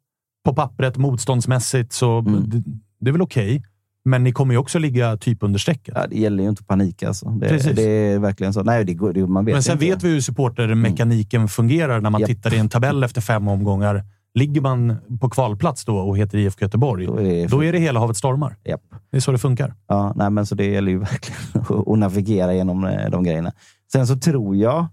[0.44, 2.42] på pappret motståndsmässigt så Mm.
[2.50, 2.62] det,
[3.00, 3.62] det är väl okej.
[4.06, 5.94] Men ni kommer ju också ligga typ under strecket.
[5.96, 7.08] ja, det gäller ju inte att panika.
[7.08, 7.28] Alltså.
[7.28, 8.62] Det, det är verkligen så.
[8.62, 9.84] Nej, det det, man vet Men sen inte.
[9.86, 12.28] vet vi hur supportermekaniken fungerar när man Japp.
[12.28, 14.04] tittar i en tabell efter fem omgångar.
[14.34, 17.78] Ligger man på kvalplats då och heter IFK Göteborg, Då är det- då är det
[17.78, 18.56] hela havet stormar.
[18.64, 18.80] Japp.
[19.10, 19.74] Det är så det funkar.
[19.86, 23.52] Ja, nej, men så det gäller ju verkligen att- navigera genom eh, de grejerna.
[23.92, 24.86] Sen så tror jag,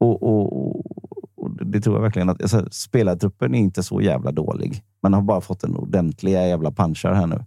[0.00, 0.82] och, och
[1.64, 4.82] det tror jag verkligen, att alltså, spelartruppen är inte så jävla dålig.
[5.02, 7.44] Man har bara fått en ordentliga jävla punchar här nu.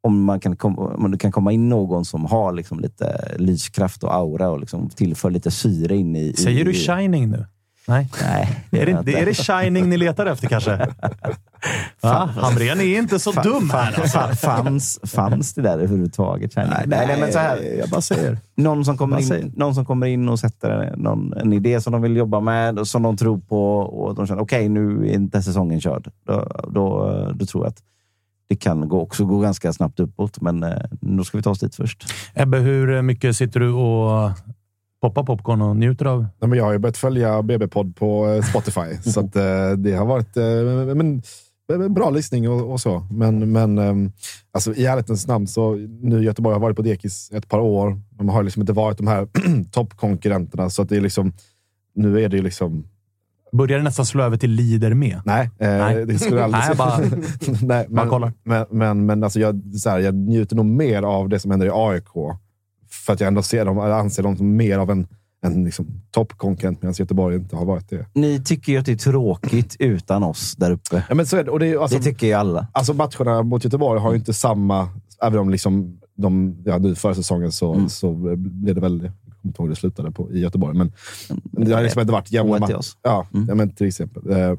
[0.00, 4.04] Om man kan, kom, om det kan komma in någon som har liksom lite lyskraft
[4.04, 6.32] och aura och liksom tillför lite syre in i...
[6.32, 7.46] Säger i, du Shining nu?
[7.88, 8.08] Nej.
[8.22, 8.64] Nej.
[8.70, 10.70] Är det, är det Shining ni letar efter kanske?
[12.00, 12.30] Va?
[12.36, 13.92] Hamrén är inte så Fan, dum här.
[13.92, 14.18] fan, Alltså.
[14.18, 16.56] fan, fanns, fanns det där överhuvudtaget?
[16.56, 17.76] Nej, nej, nej, men så här.
[17.78, 18.38] Jag bara säger.
[18.56, 21.92] Någon som, kommer säger in, någon som kommer in och sätter någon, en idé som
[21.92, 25.42] de vill jobba med, som de tror på och de känner okej, nu är inte
[25.42, 26.10] säsongen körd.
[26.26, 27.78] Då, då, då tror jag att
[28.48, 31.58] det kan gå, också gå ganska snabbt uppåt, men eh, då ska vi ta oss
[31.60, 32.04] dit först.
[32.34, 34.30] Ebbe, hur mycket sitter du och
[35.02, 36.20] poppar popcorn och njuter av?
[36.40, 39.92] Nej, men jag har ju börjat följa BB-podd på eh, Spotify, så att, eh, det
[39.92, 40.36] har varit
[40.96, 41.22] men,
[41.90, 43.06] bra lyssning och, och så.
[43.10, 44.12] Men, men ehm,
[44.52, 48.00] alltså, i ärlighetens namn, så nu Göteborg har varit på dekis ett par år.
[48.10, 49.28] De har liksom inte varit de här
[49.70, 51.32] toppkonkurrenterna, så att det är liksom,
[51.94, 52.84] nu är det ju liksom
[53.52, 55.20] Börjar det nästan slå över till lider med?
[55.24, 56.06] Nej, eh, Nej.
[56.06, 56.98] det skulle jag aldrig Nej, bara-
[57.66, 58.32] Nej, bara men, kollar.
[58.42, 61.66] Men, men, men alltså jag, så här, jag njuter nog mer av det som händer
[61.66, 62.38] i AIK.
[62.90, 65.06] För att jag ändå ser dem, anser dem som mer av en,
[65.40, 68.06] en liksom, toppkonkurrent, medan Göteborg inte har varit det.
[68.14, 71.04] Ni tycker ju att det är tråkigt utan oss där uppe.
[71.08, 71.50] Ja, men så är det.
[71.50, 72.68] Och det, är alltså, det tycker ju alla.
[72.72, 74.88] alltså matcherna mot Göteborg har ju inte samma...
[75.22, 77.88] Även om liksom de, ja, nu förra säsongen så, Mm.
[77.88, 79.02] så blev det väl...
[79.02, 80.92] Jag kommer inte ihåg hur det slutade på, i Göteborg, men
[81.66, 82.80] det har liksom inte varit jämna matcher.
[83.02, 83.46] Ja, Mm.
[83.48, 84.30] ja, men till exempel.
[84.30, 84.54] Eh,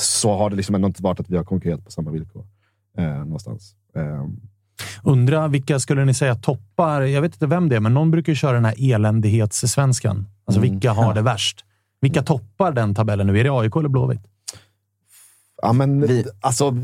[0.00, 2.46] så har det liksom ändå inte varit att vi har konkurrerat på samma villkor.
[2.98, 3.74] Eh, någonstans.
[3.96, 4.26] Eh,
[5.02, 7.00] Undra vilka skulle ni säga toppar?
[7.02, 10.26] Jag vet inte vem det är, men någon brukar ju köra den här eländighetssvenskan.
[10.46, 10.70] Alltså Mm.
[10.72, 11.64] vilka har det värst?
[12.00, 13.40] Vilka toppar den tabellen nu?
[13.40, 14.20] Är det AIK eller Blåvitt?
[15.62, 16.74] Ja, men Vi- alltså,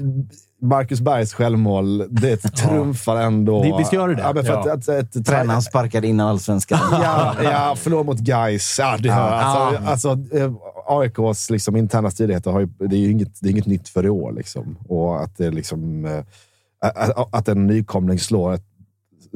[0.63, 3.63] Marcus Bergs självmål, det trumfar ändå...
[3.63, 4.23] Det- visst gör det det?
[4.23, 4.61] Ja, men för Ja.
[4.61, 6.79] att, att, att, Tränaren sparkade innan allsvenskan.
[6.93, 8.77] Ja, ja förlor mot Gais.
[8.79, 9.31] Ja, det hör.
[9.31, 9.43] Ja.
[9.43, 10.53] Alltså, alltså, eh,
[10.87, 14.07] AIKs liksom, interna stridigheter har ju, det är ju inget, det är inget nytt för
[14.07, 14.33] i år.
[14.33, 14.77] Liksom.
[14.89, 16.25] Och att, det liksom, eh,
[17.33, 18.65] att, en nykomling slår ett,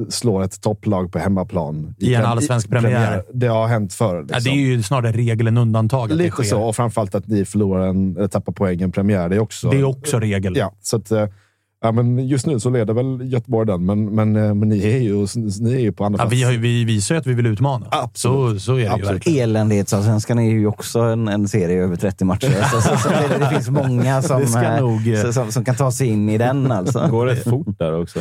[0.09, 1.95] slår ett topplag på hemmaplan.
[1.99, 3.23] I en prem- allsvensk premiär.
[3.33, 4.15] Det har hänt förr.
[4.15, 4.43] Ja, Liksom.
[4.43, 8.17] det är ju snarare regel än undantag Lite så, och framförallt att ni förlorar en,
[8.17, 9.29] eller tappar poäng i en premiär.
[9.29, 10.57] Det är också, Det är också regel.
[10.57, 11.27] Ja, så att, eh,
[11.83, 14.97] ja, men just nu så leder väl Göteborg den, men, men, eh, men ni, är
[14.99, 15.27] ju,
[15.59, 16.33] ni är ju på andra Ja, plats.
[16.33, 17.85] vi, har, ju- vi visar ju att vi vill utmana.
[17.91, 18.61] Absolut.
[18.61, 19.09] Så, så är det ju Absolut.
[19.11, 19.43] verkligen.
[19.49, 22.63] Eländighetsallsvenskan är ju också en, en serie över 30 matcher.
[22.71, 25.51] Så, så, så det, det finns många som, Det ska eh, nog, eh, så, som,
[25.51, 26.71] som kan ta sig in i den.
[26.71, 27.07] Alltså.
[27.11, 28.19] Går rätt fort där också.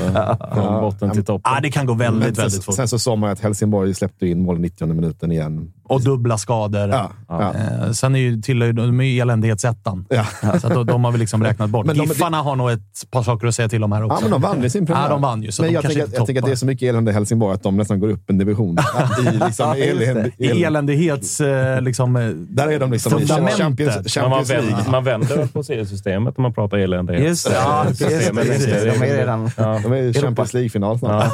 [0.55, 1.53] Från botten till toppen.
[1.55, 2.75] Ja, det kan gå väldigt, Men väldigt sen, fort.
[2.75, 5.73] sen så såg man ju att Helsingborg släppte in mål i 90 minuten igen.
[5.89, 6.89] Och dubbla skador.
[6.89, 7.55] Ja, ja.
[7.55, 10.07] Eh, sen är ju, tillhör de är ju eländighetsettan.
[10.09, 10.25] Ja.
[10.61, 11.87] Så att de, de har vi liksom räknat bort.
[11.87, 14.17] Men de- Giffarna har nog ett par saker att säga till om här också.
[14.17, 15.03] Ja, men de vann ju sin premiär.
[15.03, 15.53] Ja, de vann ju.
[15.53, 17.55] Så men de jag, tänker, jag tänker att det är så mycket elände i Helsingborg
[17.55, 18.77] att de nästan går upp en division.
[19.35, 21.41] I liksom, elände, I eländighets...
[21.41, 23.59] Eh, liksom, eh, Där är de liksom i Fundamentet.
[23.59, 24.71] Champions, Men man, Champions League.
[24.77, 27.25] vänder, man vänder på seriesystemet om man pratar eländighet.
[27.25, 27.55] Just det.
[27.55, 29.51] Ja, Just det, systemet är- De är redan...
[29.57, 29.81] Ja.
[29.83, 31.33] De är i Champions League-final snart.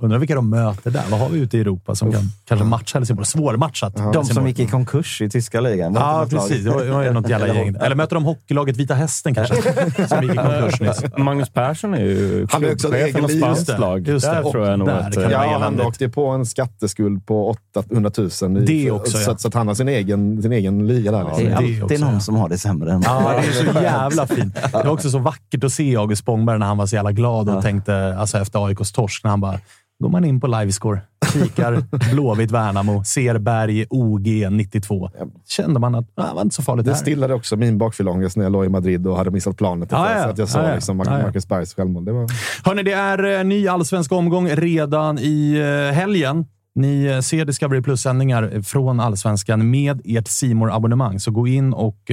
[0.00, 1.02] undrar vilka de möter där.
[1.10, 3.26] Vad har vi ute i Europa som kan kanske matcha Helsingborg?
[3.38, 4.12] Svårmatchat.
[4.12, 5.94] De som gick i konkurs i tyska ligan.
[5.94, 6.64] Ja, precis.
[6.64, 7.76] Det var, det var ju något jävla gäng.
[7.80, 9.54] Eller möter de hockeylaget Vita Hästen kanske?
[10.08, 11.02] Som gick i konkurs nyss.
[11.16, 13.46] Magnus Persson är ju Han är också en klubbchef för egen något liga.
[13.54, 14.08] spanskt lag.
[14.08, 14.32] Just det.
[14.32, 15.16] Där Och tror jag nog att...
[15.16, 18.10] eh, Ja, han åkte på en skatteskuld på 800
[18.42, 18.58] 000.
[18.58, 19.36] I, Det också, så, ja.
[19.38, 21.18] så att han har sin egen, sin egen liga där.
[21.18, 21.46] Det Liksom.
[21.46, 22.20] är det alltid också, någon ja.
[22.20, 24.54] som har det sämre än Ja, det är så jävla fint.
[24.54, 27.48] Det var också så vackert att se August Spångberg när han var så jävla glad
[27.48, 29.58] och tänkte, alltså efter AIKs torsk, när han bara
[30.02, 31.00] går man in på Livescore,
[31.32, 31.82] kikar
[32.14, 35.10] Blåvitt Värnamo, ser Berg OG 92.
[35.46, 36.98] Kände man att ah, det var inte så farligt Det här.
[36.98, 39.88] stillade också min bakfylleångest när jag låg i Madrid och hade missat planet.
[39.92, 40.22] Ja, ja.
[40.22, 40.74] Så att jag såg ja.
[40.74, 41.10] liksom ja.
[41.10, 42.04] Marcus Bergs självmål.
[42.04, 42.26] Det var...
[42.64, 46.46] Hörni, det är eh, ny allsvensk omgång redan i eh, helgen.
[46.74, 52.10] Ni eh, ser Discovery Plus-sändningar från Allsvenskan med ert simor abonnemang så gå in och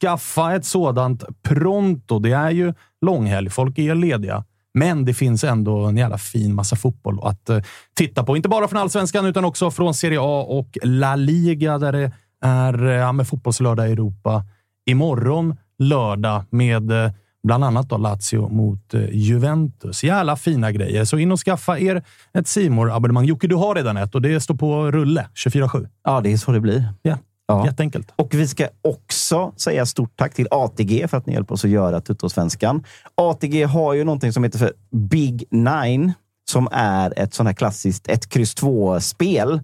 [0.00, 2.18] skaffa ett sådant pronto.
[2.18, 2.74] Det är ju
[3.06, 3.50] långhelg.
[3.50, 4.44] Folk är lediga.
[4.78, 7.62] Men det finns ändå en jävla fin massa fotboll att eh,
[7.94, 8.36] titta på.
[8.36, 12.12] Inte bara från Allsvenskan, utan också från Serie A och La Liga, där det
[12.44, 14.44] är eh, ja, med fotbollslördag i Europa.
[14.86, 17.10] Imorgon lördag med eh,
[17.42, 20.04] bland annat då Lazio mot Juventus.
[20.04, 21.04] Jävla fina grejer.
[21.04, 22.02] Så in och skaffa er
[22.34, 25.88] ett simor abonnemang Jocke, du har redan ett och det står på rulle 24-7.
[26.04, 26.84] Ja, det är så det blir.
[27.02, 27.18] Ja.
[27.46, 27.66] Ja.
[27.66, 28.12] Jätteenkelt.
[28.16, 31.70] Och vi ska också säga stort tack till ATG för att ni hjälper oss att
[31.70, 32.84] göra Tuttosvenskan.
[33.14, 36.12] ATG har ju någonting som heter för Big Nine,
[36.50, 39.60] som är ett sånt här klassiskt 1, X 2-spel.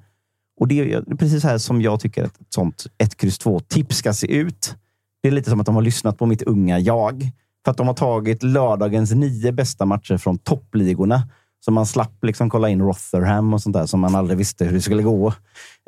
[0.61, 4.13] Och det är precis här som jag tycker att ett sånt 1, X 2-tips ska
[4.13, 4.77] se ut.
[5.23, 7.31] Det är lite som att de har lyssnat på mitt unga jag.
[7.65, 11.23] För att de har tagit lördagens nio bästa matcher från toppligorna.
[11.65, 14.73] Så man slapp liksom kolla in Rotherham och sånt där som man aldrig visste hur
[14.73, 15.33] det skulle gå.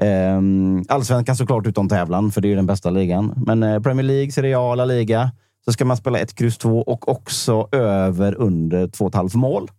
[0.02, 3.34] Ehm, Allsvenskan såklart utom tävlan, för det är ju den bästa ligan.
[3.46, 5.30] Men eh, Premier League, Serie A, La Liga.
[5.64, 9.70] Så ska man spela 1, kryss 2 och också över under 2,5 mål.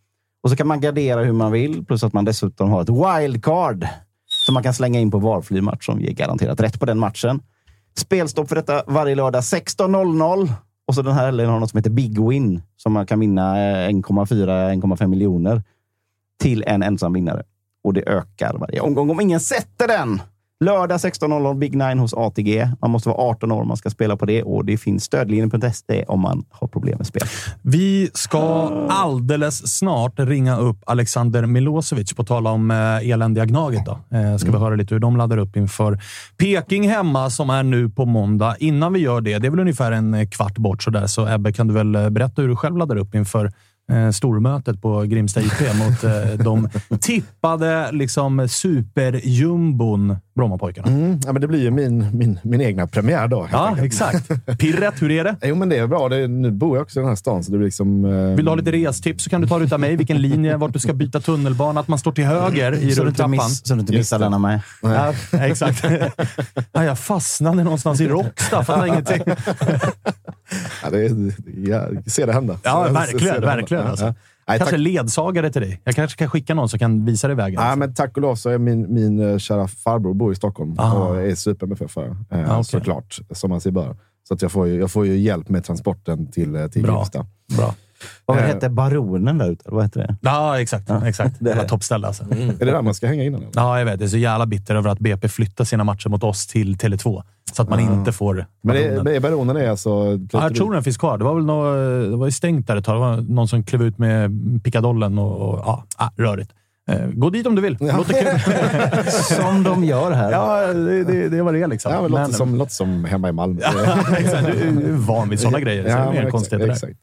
[0.43, 3.87] Och så kan man gardera hur man vill, plus att man dessutom har ett wildcard
[4.27, 7.41] som man kan slänga in på valfri match som ger garanterat rätt på den matchen.
[7.97, 10.49] Spelstopp för detta varje lördag 16.00.
[10.87, 13.57] Och så den här helgen har något som heter Big Win som man kan vinna
[13.57, 15.63] eh, 1,4-1,5 miljoner
[16.41, 17.43] till en ensam vinnare.
[17.83, 20.21] Och det ökar varje omgång om ingen sätter den.
[20.59, 22.69] Lördag 16.00 Big Nine hos ATG.
[22.81, 26.05] Man måste vara 18 år om man ska spela på det och det finns stödlinjen.se
[26.07, 27.27] om man har problem med spel.
[27.61, 33.85] Vi ska alldeles snart ringa upp Alexander Milosevic på tala om eh, eländiga Gnaget.
[33.85, 34.17] Då.
[34.17, 35.99] Eh, ska vi höra lite hur de laddar upp inför
[36.37, 38.55] Peking hemma som är nu på måndag.
[38.59, 41.07] Innan vi gör det, det är väl ungefär en eh, kvart bort så där.
[41.07, 43.51] Så Ebbe, kan du väl berätta hur du själv laddar upp inför
[43.91, 46.69] eh, stormötet på Grimsta IP mot eh, de
[46.99, 50.87] tippade liksom, superjumbon Brommapojkarna?
[50.87, 53.47] Mm, ja, men det blir ju min, min, min egna premiär då.
[53.51, 53.85] Ja, enkelt.
[53.85, 54.27] exakt.
[54.59, 55.35] Pirret, hur är det?
[55.43, 56.09] Jo, men det är bra.
[56.09, 58.05] Det är, nu bor jag också i den här stan, så det blir liksom...
[58.05, 59.95] Eh, Vill du ha lite restips så kan du ta det utav mig.
[59.95, 63.31] Vilken linje, vart du ska byta tunnelbana, att man står till höger i Så rulltrappan.
[63.31, 64.59] miss, så du inte missar den av mig.
[64.81, 65.83] Ja, exakt.
[66.71, 68.63] Ja, jag fastnade någonstans i Råcksta.
[68.63, 69.21] Fattar ingenting.
[70.83, 71.33] ja, det är,
[71.69, 72.59] jag ser det hända.
[72.63, 73.41] Ja, verkligen.
[73.41, 74.13] verkligen Ja, alltså.
[74.47, 75.81] Nej, Kanske tack, ledsagare till dig.
[75.83, 77.61] Jag kanske kan skicka någon som kan visa dig vägen.
[77.61, 80.75] ja, men tack och lov så är min, min eh, kära farbror bor i Stockholm
[80.77, 80.93] Ah.
[80.93, 82.03] och är super mff eh,
[82.51, 82.63] Ah, okej.
[82.63, 83.97] Såklart, som man sig bör.
[84.27, 86.95] Så att jag, får ju, jag får ju hjälp med transporten till, eh, till Bra.
[86.95, 87.25] Grimsta.
[87.57, 87.73] Bra.
[88.25, 88.43] Vad Eh.
[88.43, 89.63] hette Baronen där ute?
[89.67, 90.15] Vad heter det?
[90.21, 90.89] Ja, exakt.
[91.05, 91.35] exakt.
[91.39, 91.67] det är det.
[91.67, 92.23] toppställe alltså.
[92.23, 93.41] Är det där man ska hänga innan?
[93.41, 93.51] Eller?
[93.55, 93.99] Ja, jag vet.
[93.99, 97.23] Jag är så jävla bitter över att BP flyttar sina matcher mot oss till Tele2.
[97.53, 99.03] Så att man inte får Men det, Baronen.
[99.13, 99.89] men Baronen är alltså...
[100.31, 101.17] Ja, jag tror den finns kvar.
[101.17, 101.75] Det var väl nå,
[102.11, 102.95] det var ju stängt där ett tag.
[102.95, 104.31] Det var någon som klev ut med
[104.63, 106.51] pickadollen och, och ja, ah, rörigt.
[106.91, 107.77] Eh, gå dit om du vill.
[107.79, 109.11] Låter kul.
[109.11, 110.31] Som de gör här.
[110.31, 111.91] ja, det, det, det var det liksom.
[111.91, 113.61] Ja, men låter, som, låter som hemma i Malmö.
[114.17, 114.45] exakt.
[114.45, 114.51] Du
[114.87, 115.83] är van vid sådana grejer.
[115.83, 116.73] Så det är men mer exakt, konstigt det där.
[116.73, 116.93] exakt.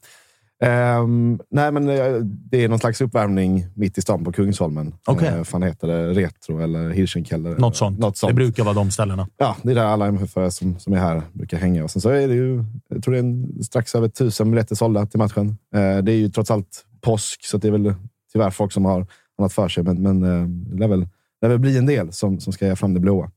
[0.63, 4.93] Ehm, nej, men eh, det är någon slags uppvärmning mitt i stan på Kungsholmen.
[5.07, 5.27] Okej.
[5.27, 6.13] Eh, fan heter det?
[6.13, 7.55] Retro eller Hirschenkeller?
[7.57, 7.99] Något sånt.
[7.99, 8.29] Något sånt.
[8.29, 9.27] Det brukar vara de ställena.
[9.37, 11.83] Ja, det är där alla MFF som, som är här brukar hänga.
[11.83, 14.75] Och sen så är det ju, jag tror det är en, strax över tusen biljetter
[14.75, 15.57] sålda till matchen.
[15.75, 17.93] Eh, det är ju trots allt påsk, så det är väl
[18.33, 19.83] tyvärr folk som har annat för sig.
[19.83, 21.07] Men, men eh, det lär väl,
[21.41, 23.31] det väl bli en del som, som ska ge fram det blåa.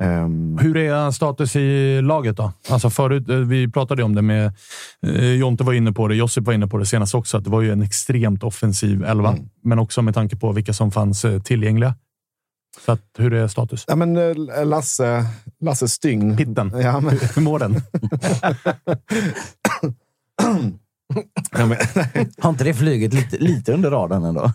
[0.00, 2.52] Ehm, Hur är status i laget då?
[2.68, 4.52] Alltså förut, eh, vi pratade om det med...
[5.06, 7.50] Eh, Jonte var inne på det, Josip var inne på det senast också, att det
[7.50, 9.32] var ju en extremt offensiv elva.
[9.32, 9.48] Mm.
[9.62, 11.94] Men också med tanke på vilka som fanns eh, tillgängliga.
[12.84, 13.84] Så att, hur är status?
[13.88, 14.34] Ja, men
[14.64, 15.26] Lasse,
[15.60, 16.36] Lasse Styng.
[16.36, 16.72] Pitten.
[16.82, 17.82] Ja, men, Hur mår den?
[21.52, 21.76] Ja, men,
[22.40, 24.52] Har inte det flugit lite, lite under radarn ändå?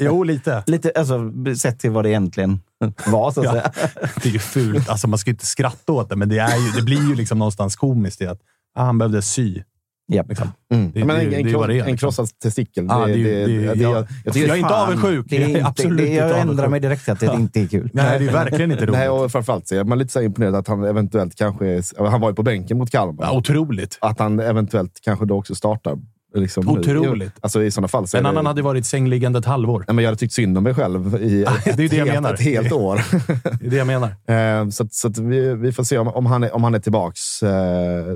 [0.00, 0.62] Jo, lite.
[0.66, 2.60] Lite, alltså, sett till vad det egentligen
[3.06, 3.52] var, så att Ja.
[3.52, 3.72] säga.
[4.22, 4.88] Det är ju fult.
[4.88, 7.14] Alltså, man ska ju inte skratta åt det, men det, är ju, det blir ju
[7.14, 8.40] liksom någonstans komiskt i att
[8.74, 9.62] ah, han behövde sy.
[10.12, 10.28] Japp.
[10.28, 10.48] Liksom.
[10.72, 10.90] mm.
[10.92, 11.96] Det- Ja, men det- en, det det liksom.
[11.96, 12.86] krossad testikel.
[12.86, 14.06] Det, det det, det det, jag-
[14.36, 15.26] är inte avundsjuk.
[15.28, 17.90] Det är inte, absolut det, jag ändrar mig direkt till att det inte är kul.
[17.92, 18.98] Nej, det är verkligen inte roligt.
[18.98, 21.82] Nej, och framförallt så är man lite så imponerad att han eventuellt kanske...
[21.98, 23.24] Han var ju på bänken mot Kalmar.
[23.24, 23.98] Ja, otroligt.
[24.00, 25.98] Att han eventuellt kanske då också startar.
[26.34, 26.68] Liksom.
[26.68, 27.32] Otroligt.
[27.40, 29.84] Alltså i sådana fall så En annan det, hade varit sängliggande ett halvår.
[29.88, 32.12] Nej, men jag hade tyckt synd om mig själv i det är ett, jag helt,
[32.14, 32.34] menar.
[32.34, 33.00] ett helt år.
[33.60, 34.08] Det är det jag menar.
[34.28, 37.42] Eh, så så vi, vi får se om, om, han, är, om han är tillbaks.
[37.42, 37.50] Eh,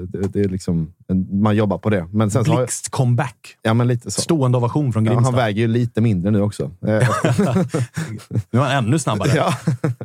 [0.08, 0.92] det, det är liksom,
[1.42, 2.06] man jobbar på det.
[2.12, 3.56] Men sen så har, Blixt comeback.
[3.62, 4.20] ja, men lite så.
[4.20, 5.30] Stående ovation från Ja, Grimsta.
[5.30, 6.62] han väger ju lite mindre nu också.
[6.86, 7.08] Eh,
[8.50, 9.28] Nu är han ännu snabbare.
[9.36, 9.54] ja.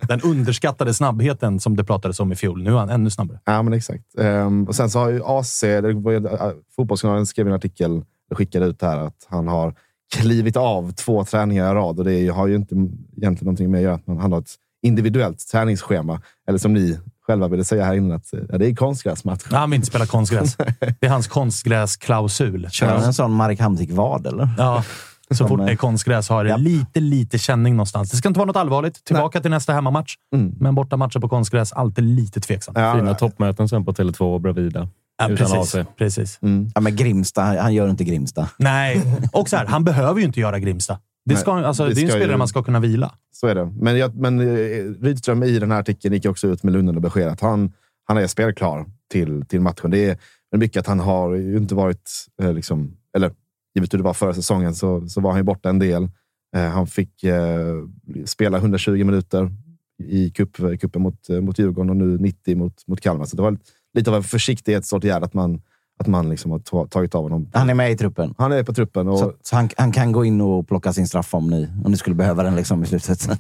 [0.08, 2.64] Den underskattade snabbheten som det pratades om i fjol.
[2.64, 3.39] Nu är han ännu snabbare.
[3.45, 4.03] ja, men exakt.
[4.20, 5.82] Ehm, och sen så har ju AC, äh,
[6.76, 8.01] Fotbollskanalen skrev en artikel
[8.32, 9.74] och skickade ut här att han har
[10.16, 13.84] klivit av två träningar i rad och det har ju inte egentligen någonting med att
[13.84, 16.22] göra att man, han har ett individuellt träningsschema.
[16.48, 19.44] Eller som ni själva ville säga här innan, att ja, det är konstgräsmatch.
[19.52, 20.56] Nej, Han vill inte spela konstgräs.
[21.00, 22.68] Det är hans konstgräsklausul.
[22.72, 24.50] Kör han en sån Marek Hamsik-vad, eller?
[24.58, 24.84] Ja.
[25.32, 26.60] Så fort det är konstgräs har det Japp.
[26.60, 28.12] lite, lite känning någonstans.
[28.12, 29.04] Det ska inte vara något allvarligt.
[29.04, 30.16] Tillbaka till nästa hemmamatch.
[30.36, 30.56] Mm.
[30.60, 32.74] Men borta matcher på konstgräs, alltid lite tveksam.
[32.78, 33.16] Ja, Fina ja.
[33.16, 34.90] toppmöten sen på Tele2 och Bravida.
[35.18, 35.76] Ja, utan precis.
[35.76, 35.86] AC.
[35.97, 36.39] precis.
[36.41, 36.70] Mm.
[36.76, 38.49] Ja, men Grimsta, han, han gör inte Grimsta.
[38.57, 39.01] Nej,
[39.34, 40.99] och så här, han behöver ju inte göra Grimsta.
[41.26, 43.13] Det, ska, Nej, alltså, det det är en spelare ju- man ska kunna vila.
[43.32, 43.65] Så är det.
[43.65, 44.45] Men, jag, men eh,
[45.01, 47.74] Rydström i den här artikeln gick också ut med lugnande besked att han,
[48.05, 49.91] han är spelklar till, till matchen.
[49.91, 50.18] Det är
[50.51, 52.11] men mycket att han har ju inte varit,
[52.41, 53.32] eh, liksom, eller
[53.76, 56.09] givet hur det var förra säsongen, så, så var han ju borta en del.
[56.55, 57.76] Eh, han fick eh,
[58.26, 59.51] spela 120 minuter
[60.03, 63.26] i cup, cupen mot, eh, mot Djurgården och nu 90 mot, mot Kalmar.
[63.26, 63.63] Så det var lite
[64.08, 65.62] av en försiktighetsåtgärd att man,
[66.00, 67.50] att man liksom har ta- tagit av honom.
[67.54, 68.34] Han är med i truppen.
[68.38, 69.08] Han är på truppen.
[69.08, 71.91] Och, Så, så han, han kan gå in och plocka sin straff om ni, om
[71.91, 73.30] ni skulle behöva den liksom, i slutet.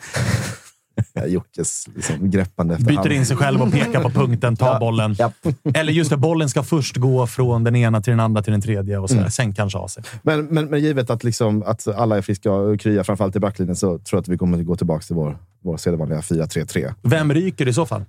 [1.13, 3.11] Ja, Jockes liksom, greppande efter Byter hand.
[3.11, 5.13] in sig själv och pekar på punkten, tar bollen.
[5.13, 5.33] Japp.
[5.73, 8.61] Eller just det, bollen ska först gå från den ena till den andra till den
[8.61, 9.17] tredje och så.
[9.17, 9.29] Mm.
[9.29, 9.97] sen kanske AC.
[10.21, 13.75] Men, men, men givet att, liksom, att alla är friska och krya, framförallt i backlinjen,
[13.75, 16.93] så tror jag att vi kommer att gå tillbaka till vår, vår sedvanliga 4-3-3.
[17.03, 18.05] Vem ryker i så fall?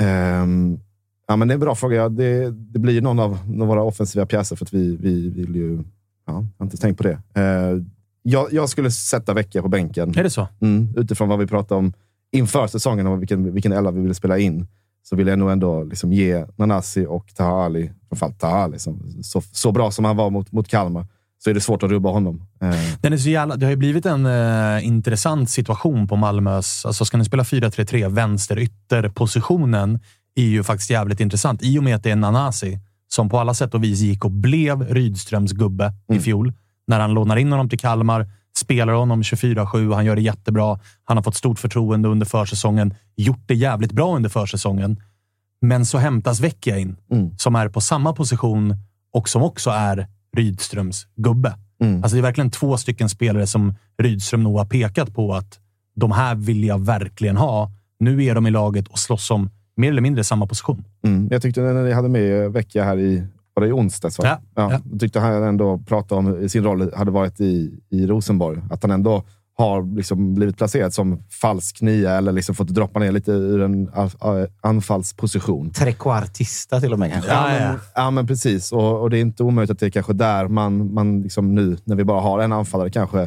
[0.00, 0.78] Ehm,
[1.28, 2.08] ja, men det är en bra fråga.
[2.08, 5.82] Det, det blir någon av, våra offensiva pjäser för att vi, vi vill ju...
[6.26, 7.18] Ja, jag har inte tänkt på det.
[7.34, 7.90] Ehm,
[8.22, 10.18] jag, jag skulle sätta Vecchia på bänken.
[10.18, 10.48] Är det så?
[10.60, 11.92] Mm, utifrån vad vi pratade om
[12.32, 14.66] inför säsongen och vilken, vilken elva vi ville spela in,
[15.02, 19.22] så vill jag nog ändå liksom ge Nanasi och Taha Ali, framförallt Taha Ali, som,
[19.22, 21.06] så, så bra som han var mot, mot Kalmar,
[21.44, 22.46] så är det svårt att rubba honom.
[22.60, 22.70] Eh,
[23.00, 26.86] Den är så jävla, det har ju blivit en eh, intressant situation på Malmös...
[26.86, 30.00] Alltså ska ni spela 4-3-3, vänsterytterpositionen
[30.34, 32.78] är ju faktiskt jävligt intressant i och med att det är Nanasi
[33.08, 36.52] som på alla sätt och vis gick och blev Rydströms gubbe i fjol.
[36.86, 40.78] När han lånar in honom till Kalmar, spelar honom 24-7, han gör det jättebra.
[41.04, 45.00] Han har fått stort förtroende under försäsongen, gjort det jävligt bra under försäsongen.
[45.60, 47.38] Men så hämtas Vecchia in, Mm.
[47.38, 48.76] som är på samma position
[49.12, 50.06] och som också är
[50.36, 51.54] Rydströms gubbe.
[51.80, 52.02] Mm.
[52.02, 55.58] Alltså det är verkligen två stycken spelare som Rydström nog har pekat på att
[55.96, 57.70] de här vill jag verkligen ha.
[57.98, 60.84] Nu är de i laget och slåss om mer eller mindre samma position.
[61.04, 61.28] Mm.
[61.30, 64.18] Jag tyckte när ni hade med Vecchia här i, var det i onsdags?
[64.18, 64.24] Va?
[64.24, 64.80] Ja, ja.
[64.90, 68.60] Jag tyckte han ändå pratade om sin roll hade varit i, i Rosenborg.
[68.70, 69.22] Att han ändå
[69.56, 73.90] har liksom blivit placerad som falsk nia eller liksom fått droppa ner lite ur en
[74.60, 75.70] anfallsposition.
[75.70, 77.30] Trequartista till och med kanske.
[77.30, 77.68] Ja, ja.
[77.68, 78.72] men, ja, men precis.
[78.72, 81.76] Och, och det är inte omöjligt att det är kanske där man, man liksom nu,
[81.84, 83.22] när vi bara har en anfallare, kanske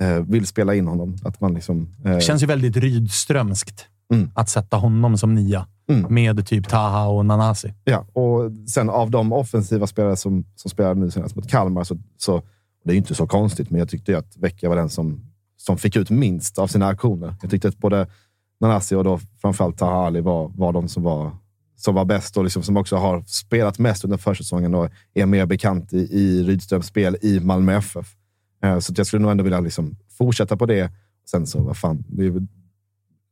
[0.00, 1.16] eh, vill spela in honom.
[1.24, 4.30] Att man liksom, eh, Det känns ju väldigt Rydströmskt Mm.
[4.34, 6.14] att sätta honom som nia Mm.
[6.14, 7.74] med typ Taha och Nanasi.
[7.84, 11.96] Ja, och sen av de offensiva spelare som, som spelade nu senast mot Kalmar, så,
[12.16, 12.42] så
[12.84, 15.20] det är ju inte så konstigt, men jag tyckte att Vecchia var den som,
[15.56, 17.34] som fick ut minst av sina aktioner.
[17.42, 18.06] Jag tyckte att både
[18.60, 21.30] Nanasi och då framförallt Taha Ali var, var de som var,
[21.76, 25.46] som var bäst och liksom som också har spelat mest under försäsongen och är mer
[25.46, 28.14] bekant i, i Rydströms spel i Malmö FF.
[28.62, 30.90] Eh, Så jag skulle nog ändå vilja liksom fortsätta på det.
[31.30, 32.46] Sen så, vad fan, det är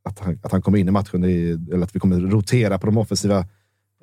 [0.07, 2.87] att han, att han kommer in i matchen, är, eller att vi kommer rotera på
[2.87, 3.45] de offensiva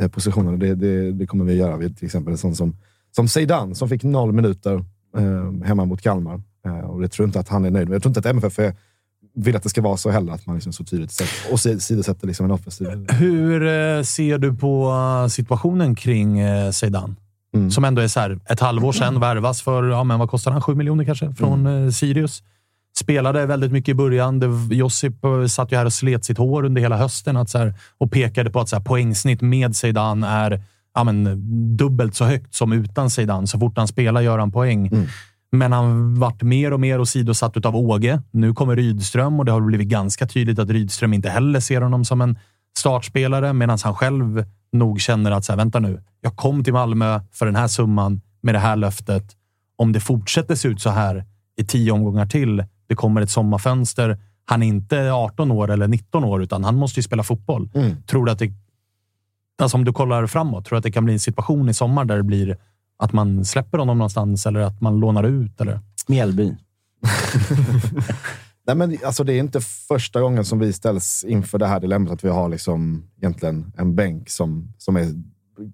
[0.01, 0.57] eh, positionerna.
[0.57, 1.77] Det, det, det kommer vi göra.
[1.77, 2.75] Vi, till exempel en sån som,
[3.15, 4.85] som Zeidan som fick noll minuter
[5.17, 6.41] eh, hemma mot Kalmar.
[6.65, 7.95] Eh, och det tror jag inte att han är nöjd med.
[7.95, 8.73] Jag tror inte att MFF är,
[9.35, 11.79] vill att det ska vara så heller, att man liksom så tydligt sätter, och si-
[11.79, 13.11] sidosätter liksom en offensiv.
[13.11, 14.89] Hur eh, ser du på
[15.23, 17.15] eh, situationen kring eh, Zeidan?
[17.55, 17.71] Mm.
[17.71, 20.61] Som ändå är så här, ett halvår sedan värvas för, ja, men vad kostar han?
[20.61, 21.33] 7 miljoner kanske?
[21.33, 21.91] Från Mm.
[21.91, 22.43] Sirius.
[22.99, 24.39] Spelade väldigt mycket i början.
[24.39, 27.57] Det, Josip eh, satt ju här och slet sitt hår under hela hösten att så
[27.57, 30.63] här, och pekade på att så här, poängsnitt med Zeidan är
[30.95, 33.47] ja, men, dubbelt så högt som utan Zeidan.
[33.47, 34.87] Så fort han spelar gör han poäng.
[34.87, 35.07] Mm.
[35.51, 38.21] Men han vart mer och mer åsidosatt av Åge.
[38.31, 42.05] Nu kommer Rydström och det har blivit ganska tydligt att Rydström inte heller ser honom
[42.05, 42.39] som en
[42.77, 47.19] startspelare, medan han själv nog känner att så här, vänta nu, jag kom till Malmö
[47.31, 49.23] för den här summan med det här löftet.
[49.75, 51.25] Om det fortsätter se ut så här
[51.57, 54.17] i tio omgångar till, det kommer ett sommarfönster.
[54.45, 57.69] Han är inte 18 år eller 19 år, utan han måste ju spela fotboll.
[57.73, 58.03] Mm.
[58.03, 58.51] Tror du att det...
[59.61, 62.05] Alltså om du kollar framåt, tror du att det kan bli en situation i sommar
[62.05, 62.57] där det blir
[62.97, 65.61] att man släpper honom någonstans eller att man lånar ut?
[65.61, 65.79] Eller?
[66.07, 66.55] Mjällby.
[68.67, 72.13] Nej, men alltså, det är inte första gången som vi ställs inför det här dilemmat
[72.13, 75.07] att vi har liksom egentligen en bänk som, som är,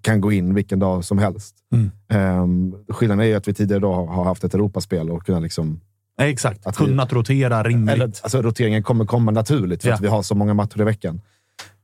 [0.00, 1.56] kan gå in vilken dag som helst.
[1.72, 2.42] Mm.
[2.42, 5.80] Um, skillnaden är ju att vi tidigare då har haft ett Europaspel och kunnat liksom...
[6.20, 6.66] Nej, exakt.
[6.66, 7.94] Att vi- Kunnat rotera rimligt.
[7.94, 9.94] Eller, alltså, roteringen kommer komma naturligt för Ja.
[9.94, 11.20] att vi har så många matcher i veckan.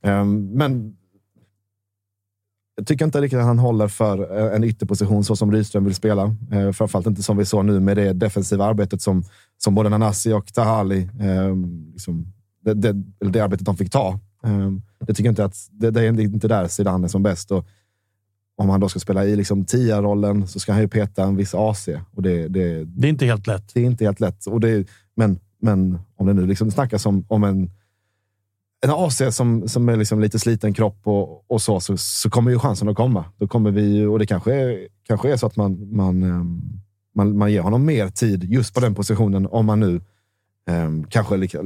[0.02, 0.96] Um, men
[2.76, 5.94] jag tycker inte riktigt att han håller för eh, en ytterposition så som Rydström vill
[5.94, 6.36] spela.
[6.52, 9.24] Uh, framförallt inte som vi såg nu med det defensiva arbetet som,
[9.58, 12.32] som både Nanasi och Tahali, um, liksom,
[12.64, 14.18] det, det, det arbetet de fick ta.
[14.42, 17.50] Um, det tycker jag inte att det, det är inte där Zidane är som bäst.
[17.50, 17.66] Och
[18.56, 21.54] om han då ska spela i liksom tia-rollen så ska han ju peta en viss
[21.54, 21.88] AC.
[22.10, 23.74] Och det, det, Det är inte helt lätt.
[23.74, 24.46] det är inte helt lätt.
[24.46, 27.70] Och det, men, men om det nu liksom snackas om, om en,
[28.84, 32.50] en AC som, som är liksom lite sliten kropp och, och så, så, så kommer
[32.50, 33.24] ju chansen att komma.
[33.36, 36.62] Då kommer vi, och det kanske är, kanske är så att man, man, ehm,
[37.14, 40.00] man, man ger honom mer tid just på den positionen om man nu
[40.70, 41.58] um, kanske lika,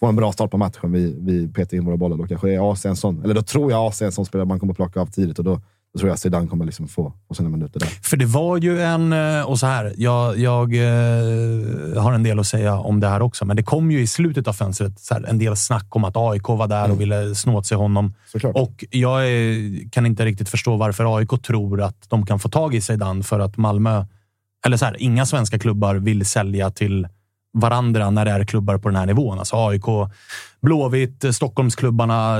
[0.00, 0.92] får en bra start på matchen.
[0.92, 2.16] Vi, vi petar in våra bollar.
[2.16, 4.48] Då kanske är AC en sån, eller då tror jag AC är en sån spelare
[4.48, 5.60] man kommer plocka av tidigt och då,
[5.96, 7.86] då tror jag Zidane kommer liksom få, få sina minuter där.
[8.02, 9.12] För det var ju en...
[9.12, 13.22] eh, Och så här, jag, jag eh, har en del att säga om det här
[13.22, 16.04] också, men det kom ju i slutet av fönstret så här, en del snack om
[16.04, 18.14] att AIK var där och ville snå åt sig honom.
[18.32, 18.56] Såklart.
[18.56, 22.74] Och jag är, kan inte riktigt förstå varför AIK tror att de kan få tag
[22.74, 24.04] i Zeidan för att Malmö...
[24.66, 27.08] Eller så här, inga svenska klubbar vill sälja till
[27.58, 29.38] varandra när det är klubbar på den här nivån.
[29.38, 29.84] Alltså AIK,
[30.62, 32.38] Blåvitt, eh, Stockholmsklubbarna.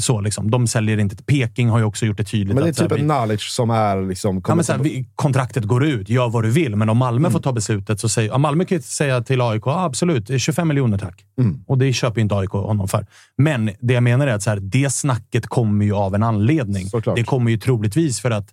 [0.00, 0.50] Så liksom.
[0.50, 1.16] De säljer inte.
[1.16, 2.54] till Peking har ju också gjort det tydligt.
[2.54, 4.42] Men det är typ vi- en knowledge som är liksom...
[4.48, 6.76] Ja, men så här, vi, kontraktet går ut, gör vad du vill.
[6.76, 7.32] Men om Malmö Mm.
[7.32, 10.68] får ta beslutet så säger ja, Malmö kan ju säga till AIK, ah, absolut, 25
[10.68, 11.24] miljoner tack.
[11.38, 11.64] Mm.
[11.66, 13.06] Och det köper ju inte AIK honom för.
[13.38, 16.86] Men det jag menar är att så här, det snacket kommer ju av en anledning.
[16.86, 17.16] Såklart.
[17.16, 18.48] Det kommer ju troligtvis för att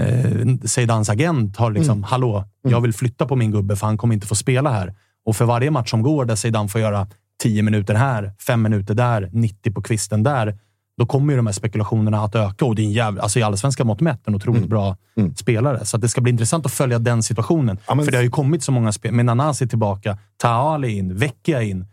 [0.00, 2.02] eh, agent har liksom, Mm.
[2.02, 4.94] hallå, jag vill flytta på min gubbe för han kommer inte få spela här.
[5.26, 7.06] Och för varje match som går där Seydan får göra
[7.42, 10.58] 10 minuter här, 5 minuter där, 90 på kvisten där,
[10.98, 12.64] då kommer ju de här spekulationerna att öka.
[12.64, 14.96] Och det är en jävla, alltså i allsvenska mått mätt en otroligt bra
[15.36, 15.84] spelare.
[15.84, 17.78] Så det ska bli intressant att följa den situationen.
[17.86, 19.12] Ja, men- För det har ju kommit så många spel.
[19.12, 21.86] Med Nanasi tillbaka, Taali in, Vecchia in.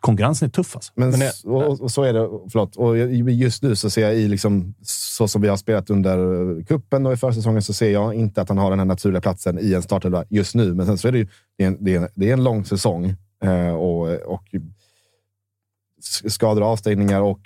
[0.00, 0.92] Konkurrensen är tuff alltså.
[0.96, 2.28] Men, Men och, och så är det.
[2.52, 2.76] Förlåt.
[2.76, 2.98] Och
[3.32, 6.18] just nu så ser jag i, liksom, så som vi har spelat under
[6.58, 9.20] eh, kuppen och i försäsongen, så ser jag inte att han har den här naturliga
[9.20, 10.74] platsen i en startelva just nu.
[10.74, 11.28] Men sen så är det ju
[11.58, 14.44] det är en, det är en, det är en lång säsong eh, och, och
[16.28, 17.40] skador och avstängningar och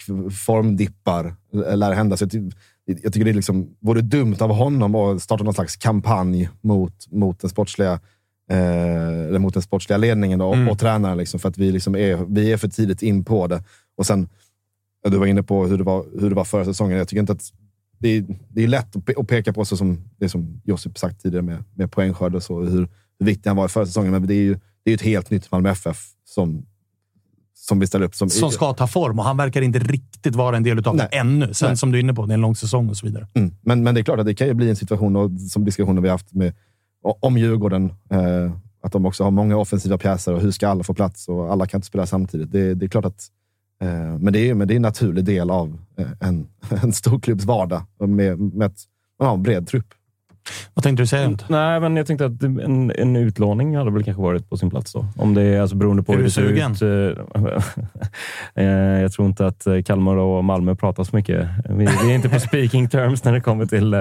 [0.47, 1.35] formdippar
[1.77, 2.17] lär hända.
[2.17, 2.51] Så jag, ty-
[2.87, 7.13] jag tycker det är liksom, vore dumt av honom att starta någon slags kampanj mot,
[7.13, 7.99] mot den sportsliga eh,
[8.51, 10.69] eller mot den sportsliga ledningen då, och, Mm.
[10.69, 11.19] och tränaren.
[11.19, 13.63] Liksom, för att vi, liksom är, vi är för tidigt in på det.
[13.97, 14.29] Och sen,
[15.09, 16.99] du var inne på hur det var, hur det var förra säsongen.
[16.99, 17.53] Jag tycker inte att
[17.99, 20.99] det är, det är lätt att, pe- att peka på, så som, det som Josip
[20.99, 22.89] sagt tidigare med, med poängskörd och så, hur,
[23.19, 24.11] hur viktig han var i förra säsongen.
[24.13, 26.67] Men det är ju det är ett helt nytt Malmö FF som,
[27.55, 28.15] som vi ställer upp.
[28.15, 31.05] Som, Som ska ta form och han verkar inte riktigt vara en del av det
[31.05, 31.55] ännu.
[31.55, 31.77] Sen Nej.
[31.77, 33.27] som du är inne på, det är en lång säsong och så vidare.
[33.35, 33.55] Mm.
[33.63, 36.03] Men, men det är klart att det kan ju bli en situation, och, som diskussioner
[36.03, 36.53] vi haft med,
[37.05, 40.95] om Djurgården, eh, att de också har många offensiva pjäser och hur ska alla få
[40.95, 41.29] plats?
[41.29, 42.53] Och alla kan inte spela samtidigt.
[42.53, 43.29] Det, det är klart att
[43.81, 46.49] eh, men, det är, men det är en naturlig del av eh, en,
[46.83, 48.79] en stor klubbs vardag med, med ett,
[49.19, 49.95] man har en bred trupp.
[50.75, 51.37] Vad tänkte du säga?
[51.49, 54.93] Nej, men jag tänkte att en, en utlåning hade väl kanske varit på sin plats
[54.93, 55.07] då.
[55.17, 56.73] Om det är alltså beroende på Är hur du det ser sugen?
[56.73, 57.65] ut.
[58.55, 58.65] Eh,
[59.03, 61.49] Jag tror inte att eh, Kalmar och Malmö pratar så mycket.
[61.69, 64.01] Vi, vi är inte på speaking terms när det kommer till eh,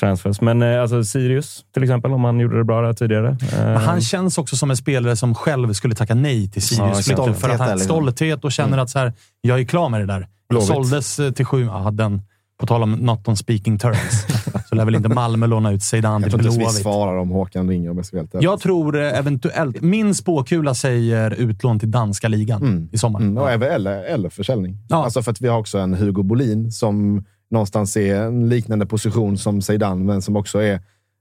[0.00, 0.40] transfers.
[0.40, 3.28] Men eh, alltså Sirius till exempel, om han gjorde det bra där tidigare.
[3.28, 6.76] Eh, Men han känns också som en spelare som själv skulle tacka nej till Ja,
[6.94, 7.24] Sirius flytten.
[7.34, 7.84] stolthet för att han liksom.
[7.84, 10.26] stolthet och känner att så här, jag är klar med det där.
[10.48, 10.68] Blåvitt.
[10.68, 11.64] såldes eh, till sju...
[11.64, 12.22] Ja, den,
[12.60, 14.26] på tal om not on speaking terms,
[14.68, 16.82] så lär väl inte Malmö låna ut Zeidan Jag till tror inte vi Blåvitt.
[16.82, 18.26] svarar om Håkan ringer om jag ska vara.
[18.42, 19.80] Jag tror eh, eventuellt...
[19.80, 22.88] Min spåkula säger utlån till danska ligan Mm.
[22.92, 23.20] i sommar.
[23.20, 24.78] Mm, och även- eller, eller försäljning.
[24.88, 25.04] Ja.
[25.04, 29.38] Alltså för att vi har också en Hugo Bolin som någonstans är en liknande position
[29.38, 30.74] som Zeidan, men som också är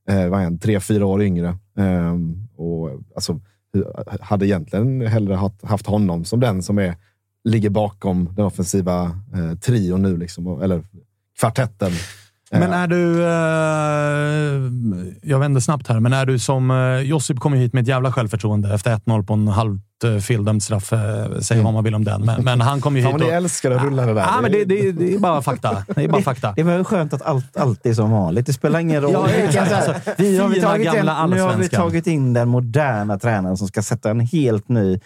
[0.10, 1.58] eh, vad är han, tre, fyra år yngre.
[1.78, 3.40] Ehm, och, alltså,
[4.22, 6.96] hade egentligen hellre haft, haft honom som den som är,
[7.44, 9.04] ligger bakom den offensiva
[9.34, 10.84] eh, trion nu, liksom, eller
[11.42, 11.92] kvartetten.
[12.52, 13.24] Men är du...
[13.24, 14.62] Eh,
[15.32, 16.72] jag vänder snabbt här, men är du som...
[16.72, 20.64] Eh, Josip kom hit med ett jävla självförtroende efter 1-0 på en halvt eh, feldömd
[20.64, 20.94] straff.
[20.94, 21.00] Eh,
[21.40, 23.32] säg vad man vill om den, men, men han kom ju hit vad ni och...
[23.32, 24.22] älskar att rulla det där.
[24.22, 25.84] Ja, men det, det, det är bara fakta.
[25.96, 26.54] Det är bara fakta.
[26.56, 28.46] Det var ju skönt att allt, allt är som vanligt.
[28.46, 29.14] Det spelar ingen roll.
[29.14, 29.62] Ja.
[29.72, 33.68] Alltså, vi har vi tagit in, nu har vi tagit in den moderna tränaren som
[33.68, 35.00] ska sätta en helt ny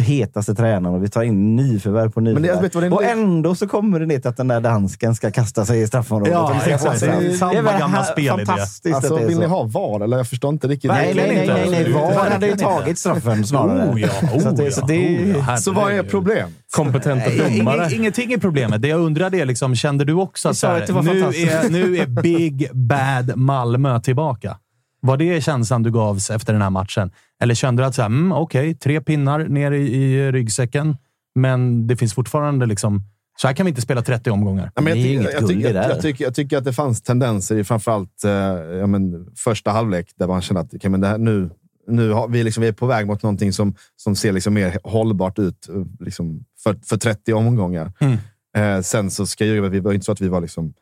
[0.00, 2.62] hetaste tränaren och vi tar in nyförvärv på Men det- nyförvärv.
[2.62, 5.14] vet du vad det- och ändå så kommer det ner till att den där dansken
[5.14, 6.32] ska kasta sig i straffområdet.
[6.34, 6.96] Ja, få exakt.
[6.98, 7.00] straff.
[7.20, 8.46] Det är samma gamla här- spelidé.
[8.46, 10.00] Fantastiskt Alltså, att det är vill ni ha VAR?
[10.04, 10.90] Eller jag förstår inte riktigt.
[10.90, 11.92] Nej, nej, nej, nej, nej.
[11.92, 13.90] VAR hade ju tagit straffen snarare.
[13.92, 16.52] Oh ja, oh så att det, så det, ja, oh ja, Så vad är problemet?
[16.76, 17.84] Kompetenta domare.
[17.88, 18.82] ing- Ingenting är problemet.
[18.82, 21.70] Det jag undrar är, liksom, kände du också att att här, det var nu, är,
[21.70, 24.56] nu är Big Bad Malmö tillbaka?
[25.00, 27.10] Var det känslan du gavs efter den här matchen?
[27.40, 30.96] Eller kände du att så här, mm, okej, tre pinnar ner i, i ryggsäcken,
[31.34, 33.02] men det finns fortfarande liksom...
[33.40, 34.70] Så här kan vi inte spela 30 omgångar.
[34.74, 35.88] Ja, men Det är jag, inget tycker, jag, guld det här.
[35.88, 38.30] jag, tycker, jag tycker att det fanns tendenser i framförallt eh,
[38.78, 41.50] ja, men, första halvlek där man kände att okay, men det här, nu,
[41.86, 44.78] nu har vi, liksom, vi är på väg mot någonting som, som ser liksom mer
[44.84, 47.92] hållbart ut eh, liksom, för, för 30 omgångar.
[48.00, 48.18] Mm.
[48.56, 50.74] Eh, sen så ska jag, vi var inte så att vi var liksom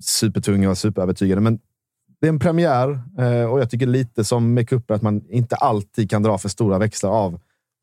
[0.00, 1.58] supertunga och superövertygade, men
[2.20, 5.56] det är en premiär eh, och jag tycker lite som med cupen att man inte
[5.56, 7.34] alltid kan dra för stora växlar av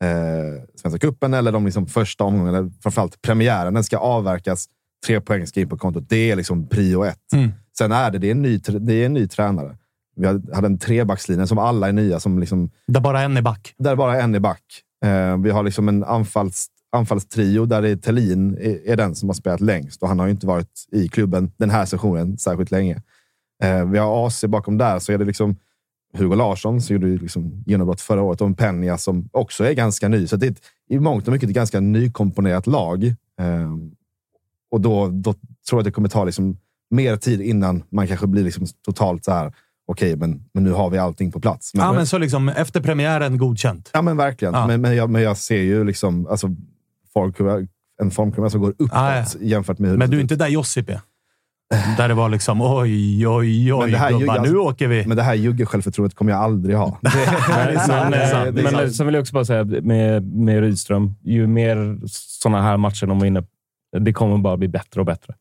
[0.04, 3.74] eh, Svenska cupen eller de liksom första omgångarna, eller framförallt premiären.
[3.74, 4.68] Den ska avverkas.
[5.06, 6.04] Tre poäng ska in på kontot.
[6.08, 7.32] Det är liksom prio ett.
[7.32, 7.50] Mm.
[7.78, 9.76] Sen är det, det är en ny, det är en ny tränare.
[10.16, 13.74] Vi hade en trebackslinje som alla är nya, som liksom, Där bara en är back.
[13.78, 14.62] där bara en är back.
[15.04, 18.18] Eh, vi har liksom en anfalls, anfallstrio där det är
[18.58, 21.52] är, är den som har spelat längst och han har ju inte varit i klubben
[21.56, 23.02] den här sessionen särskilt länge.
[23.62, 25.56] Eh, vi har AC bakom där, så är det liksom
[26.18, 30.08] Hugo Larsson som gjorde liksom genombrott förra året och en Peña som också är ganska
[30.08, 30.26] ny.
[30.26, 33.04] Så det är ett, i mångt och mycket ett ganska nykomponerat lag.
[33.40, 33.72] Eh,
[34.70, 36.58] och då, då tror jag att det kommer ta liksom
[36.90, 39.52] mer tid innan man kanske blir liksom totalt så här.
[39.86, 41.70] Okej, men, men nu har vi allting på plats.
[41.74, 43.90] Ja, men så liksom, efter premiären godkänt.
[43.92, 44.54] Ja, men verkligen.
[44.54, 44.66] Ja.
[44.66, 46.48] Men, men, jag, men jag ser ju liksom alltså,
[47.12, 47.66] formkurva,
[48.02, 49.24] en formkurva som går uppåt Ja, ja.
[49.40, 51.00] jämfört med hur Men du är inte där Josip är.
[51.96, 55.06] Där det var liksom oj, oj, oj, här gubbar, ganska- nu åker vi.
[55.06, 56.98] Men det här jugge-självförtroendet kommer jag aldrig ha.
[57.02, 57.80] Men, det
[58.70, 63.06] sant, sen vill jag också bara säga med, med Rydström, ju mer sådana här matcher
[63.06, 63.42] de var inne
[64.00, 65.34] det kommer bara bli bättre och bättre.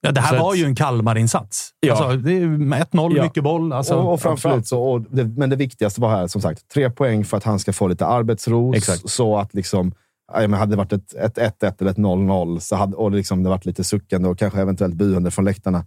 [0.00, 1.70] Ja, det här Så var att- ju en Kalmar-insats.
[1.80, 1.92] Ja.
[1.92, 3.22] Alltså, det är ju 1-0, Ja.
[3.22, 3.72] mycket boll.
[3.72, 6.90] Alltså, och, och framförallt så, och det, men det viktigaste var här, som sagt, tre
[6.90, 8.74] poäng för att han ska få lite arbetsro.
[8.74, 9.10] Exakt.
[9.10, 9.92] Så att liksom,
[10.32, 13.48] men hade det varit ett ett 1-1 eller ett 0-0 så hade, och liksom det
[13.48, 15.86] varit lite suckande och kanske eventuellt buande från läktarna.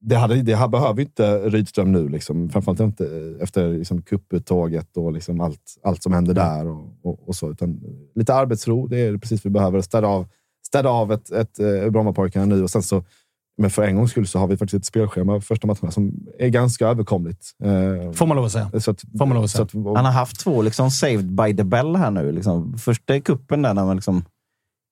[0.00, 2.08] Det, hade, det här behöver inte Rydström nu.
[2.08, 2.48] Liksom.
[2.48, 6.66] Framförallt inte efter liksom, kupputtåget och liksom allt, allt som hände där.
[6.66, 7.50] Och, och, och så.
[7.50, 7.80] Utan
[8.14, 9.80] lite arbetsro, det är precis vad vi behöver.
[9.80, 10.26] Städa av,
[10.66, 13.04] städa av ett, ett, ett Brommapojkarna nu och sen så
[13.58, 16.48] men för en gångs skull så har vi faktiskt ett spelschema första matcherna som är
[16.48, 17.50] ganska överkomligt.
[17.64, 18.70] Eh, Får man lov att säga.
[18.80, 19.80] så att, Får man lov att så säga.
[19.90, 22.32] att, Han har haft två liksom saved by the bell här nu.
[22.32, 22.78] Liksom.
[22.78, 24.24] Första kuppen där när man liksom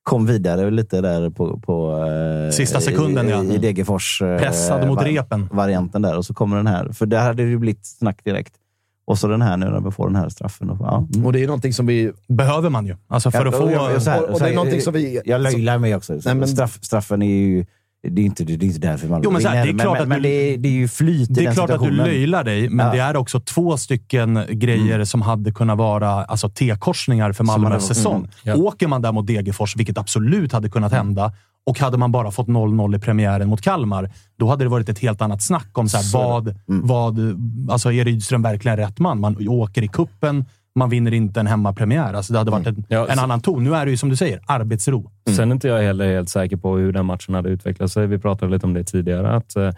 [0.03, 2.05] kom vidare lite där på, på
[2.47, 3.45] eh, Sista sekunden, i, ja.
[3.45, 4.23] i Degerfors.
[4.23, 5.49] eh, Pressad mot var- repen.
[5.53, 6.93] Varianten där och så kommer den här.
[6.93, 8.55] För där hade det ju blivit snack direkt.
[9.07, 10.71] Och så den här nu när vi får den här straffen.
[10.71, 11.07] Och, ja.
[11.25, 12.12] och det är någonting som vi...
[12.29, 12.97] Behöver man ju.
[13.09, 13.62] Alltså för Ja, att få...
[13.62, 16.12] och jag- så här- och- och det är någonting som vi- Jag löjlar mig också.
[16.25, 17.67] Nej, men- Straff, straffen är ju...
[18.09, 19.84] Det är inte, det är inte därför man Jo, men så här, det är vinner,
[19.84, 21.70] klart men, att men du- det, är, det är ju flyt i Det är klart
[21.70, 22.92] att du löjlar dig, men Ja.
[22.92, 28.16] det är också två stycken grejer som hade kunnat vara alltså, T-korsningar för Malmös säsong.
[28.16, 28.55] mm, ja.
[28.57, 31.32] Åker man där mot Degerfors, vilket absolut hade kunnat hända,
[31.66, 34.98] och hade man bara fått 0-0 i premiären mot Kalmar, då hade det varit ett
[34.98, 37.18] helt annat snack om så här, Så vad, vad...
[37.70, 39.20] Alltså, är Rydström verkligen rätt man?
[39.20, 40.44] Man åker i kuppen
[40.75, 42.14] man vinner inte en hemmapremiär.
[42.14, 43.64] Alltså, det hade varit en, Ja, en annan ton.
[43.64, 45.11] Nu är det ju som du säger, arbetsro.
[45.37, 48.07] Sen är inte jag heller helt säker på hur den matchen hade utvecklat sig.
[48.07, 49.37] Vi pratade lite om det tidigare.
[49.37, 49.70] Att, eh,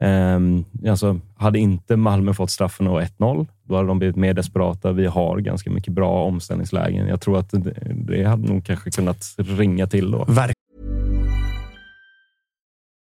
[0.00, 4.92] ehm, alltså, hade inte Malmö fått straffen och 1-0, då hade de blivit mer desperata.
[4.92, 7.08] Vi har ganska mycket bra omställningslägen.
[7.08, 10.24] Jag tror att det, det hade nog kanske kunnat ringa till då.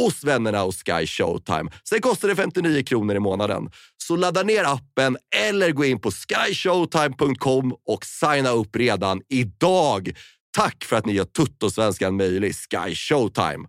[0.00, 1.70] hos vännerna hos Sky Showtime.
[1.88, 3.70] Sen kostar det 59 kronor i månaden.
[3.96, 10.10] Så ladda ner appen eller gå in på skyshowtime.com och signa upp redan idag.
[10.56, 13.68] Tack för att ni gör Tuttosvenskan möjlig, Sky Showtime.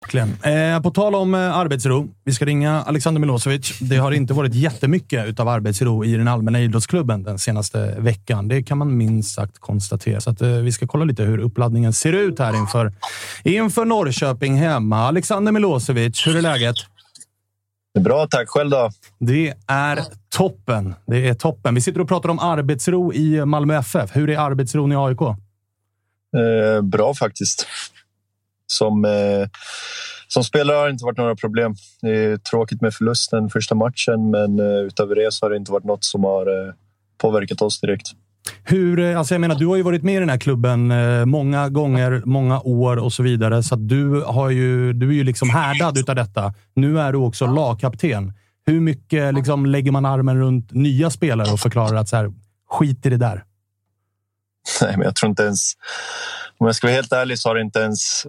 [0.00, 0.36] Verkligen.
[0.74, 2.08] Eh, på tal om eh, arbetsro.
[2.24, 3.78] Vi ska ringa Alexander Milosevic.
[3.80, 8.48] Det har inte varit jättemycket av arbetsro i den allmänna idrottsklubben den senaste veckan.
[8.48, 10.20] Det kan man minst sagt konstatera.
[10.20, 12.92] Så att, eh, vi ska kolla lite hur uppladdningen ser ut här inför,
[13.44, 15.08] inför Norrköping hemma.
[15.08, 16.76] Alexander Milosevic, hur är läget?
[17.94, 18.48] Det är bra, tack.
[18.48, 18.90] Själv då?
[19.18, 20.94] Det är toppen.
[21.06, 21.74] Det är toppen.
[21.74, 24.16] Vi sitter och pratar om arbetsro i Malmö FF.
[24.16, 25.20] Hur är arbetsron i AIK?
[25.22, 27.66] Eh, bra faktiskt.
[28.72, 29.48] Som, eh,
[30.28, 31.74] som spelare har det inte varit några problem.
[32.02, 35.72] Det är tråkigt med förlusten första matchen, men eh, utöver det så har det inte
[35.72, 36.72] varit något som har eh,
[37.18, 38.12] påverkat oss direkt.
[38.64, 41.24] Hur, eh, alltså jag menar, du har ju varit med i den här klubben eh,
[41.24, 43.62] många gånger, många år och så vidare.
[43.62, 46.54] Så du, har ju, du är ju liksom härdad utav detta.
[46.74, 48.32] Nu är du också lagkapten.
[48.66, 52.32] Hur mycket liksom, lägger man armen runt nya spelare och förklarar att så här,
[52.70, 53.44] skit i det där?
[54.82, 55.72] Nej, men jag tror inte ens...
[56.58, 58.26] Om jag ska vara helt ärlig så har det inte ens...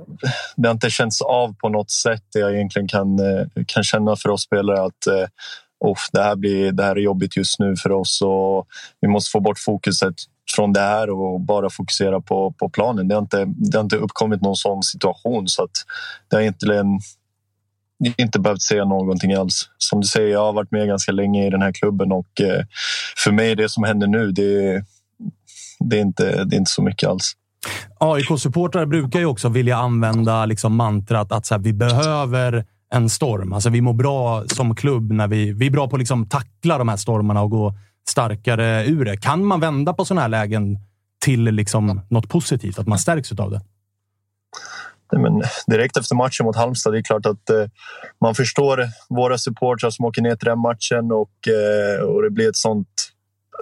[0.56, 2.24] Det har inte känts av på något sätt.
[2.34, 5.08] Det jag egentligen kan, eh, kan känna för oss spelare att
[5.80, 8.68] oh, det, här blir, det här är jobbigt just nu för oss och
[9.02, 10.16] vi måste få bort fokuset
[10.56, 13.08] från det här och bara fokusera på, på planen.
[13.08, 15.72] Det har, inte, det har inte uppkommit någon sån situation så att
[16.28, 17.00] det har egentligen
[18.18, 19.70] inte behövt säga någonting alls.
[19.78, 22.66] Som du säger, jag har varit med ganska länge i den här klubben och eh,
[23.18, 24.84] för mig det som händer nu, det,
[25.80, 27.34] det, är, inte, det är inte så mycket alls.
[28.00, 33.54] AIK-supportrar brukar ju också vilja använda liksom mantrat att så här, vi behöver en storm.
[33.54, 36.78] Alltså, vi mår bra som klubb när vi, vi är bra på att liksom tackla
[36.78, 37.74] de här stormarna och gå
[38.10, 39.18] starkare ur det.
[39.18, 40.78] Kan man vända på sådana här lägen
[41.26, 42.80] till liksom något positivt?
[42.80, 43.62] Att man stärks av det?
[45.18, 47.66] men direkt efter matchen mot Halmstad, det är klart att eh,
[48.22, 52.50] man förstår våra supportrar som åker ner till den matchen och, eh, och det blir
[52.50, 52.88] ett sånt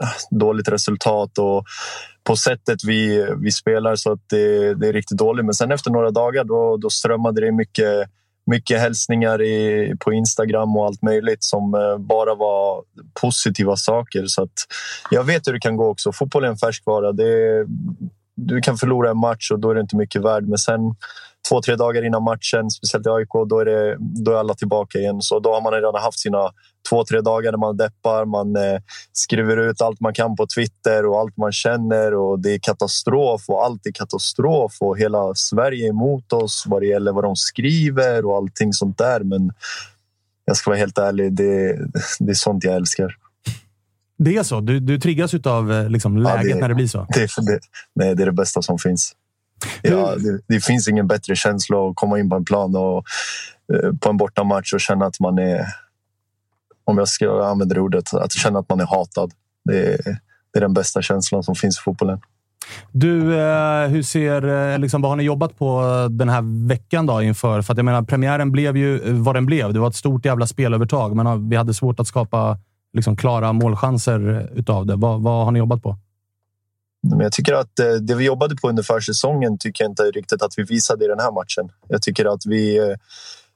[0.01, 1.65] eh, dåligt resultat och
[2.27, 5.45] på sättet vi, vi spelar så att det, det är riktigt dåligt.
[5.45, 8.09] Men sen efter några dagar då, då strömmade det mycket,
[8.45, 12.83] mycket hälsningar i, på Instagram och allt möjligt som eh, bara var
[13.21, 14.25] positiva saker.
[14.25, 14.51] Så att
[15.11, 16.11] jag vet hur det kan gå också.
[16.11, 17.11] Fotboll är en färskvara.
[17.11, 17.65] Det,
[18.35, 20.47] du kan förlora en match och då är det inte mycket värd.
[20.47, 20.95] Men sen
[21.49, 24.99] två, tre dagar innan matchen, speciellt i AIK, då är, det, då är alla tillbaka
[24.99, 25.21] igen.
[25.21, 26.51] Så då har man redan haft sina
[26.89, 28.25] två, tre dagar där man deppar.
[28.25, 28.79] Man eh,
[29.11, 33.41] skriver ut allt man kan på Twitter och allt man känner och det är katastrof
[33.47, 37.35] och allt är katastrof och hela Sverige är emot oss vad det gäller vad de
[37.35, 39.19] skriver och allting sånt där.
[39.19, 39.51] Men
[40.45, 41.77] jag ska vara helt ärlig, det,
[42.19, 43.15] det är sånt jag älskar.
[44.17, 44.61] Det är så?
[44.61, 47.07] Du, du triggas av liksom, läget ja, det, när det blir så?
[47.09, 47.59] Det, det,
[47.95, 49.13] nej, det är det bästa som finns.
[49.81, 53.03] Ja, det, det, finns ingen bättre känsla att komma in på en plan och
[53.73, 55.65] eh, på en bortamatch och känna att man är,
[56.85, 59.31] om jag ska använda det ordet, att känna att man är hatad.
[59.65, 59.97] Det är,
[60.53, 62.19] det är den bästa känslan som finns i fotbollen.
[62.91, 67.21] Du, eh, hur ser, eh, liksom, vad har ni jobbat på den här veckan då
[67.21, 67.61] inför?
[67.61, 69.73] För att jag menar, premiären blev ju vad den blev.
[69.73, 72.57] Det var ett stort jävla spelövertag, men vi hade svårt att skapa
[72.93, 74.95] liksom, klara målchanser utav det.
[74.95, 75.97] Vad, vad har ni jobbat på?
[77.03, 80.41] Men jag tycker att eh, det vi jobbade på under försäsongen tycker jag inte riktigt
[80.41, 81.69] att vi visade i den här matchen.
[81.87, 82.95] Jag tycker att vi, eh,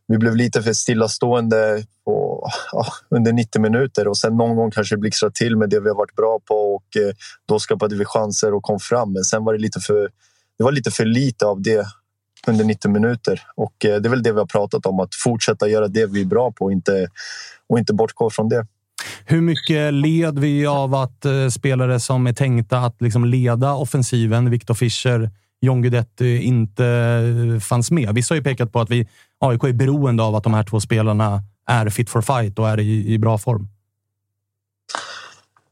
[0.08, 4.98] vi blev lite för stillastående på, ja, under 90 minuter och sen någon gång kanske
[4.98, 7.14] blixtrade till med det vi har varit bra på och eh,
[7.48, 9.14] då skapade vi chanser och kom fram.
[9.14, 10.10] Men sen var det lite för,
[10.58, 11.86] det var lite för lite av det
[12.48, 13.42] under 90 minuter.
[13.56, 16.26] Och det är väl det vi har pratat om, att fortsätta göra det vi är
[16.26, 17.08] bra på och inte,
[17.68, 18.66] och inte bortgå från det.
[19.26, 24.50] Hur mycket led vi av att eh, spelare som är tänkta att liksom leda offensiven,
[24.50, 25.30] Viktor Fischer,
[25.62, 28.16] John Guidetti, inte eh, fanns med?
[28.16, 29.08] Vissa har ju pekat på att vi,
[29.40, 32.80] AIK är beroende av att de här två spelarna är fit for fight och är
[32.80, 33.68] i, i bra form.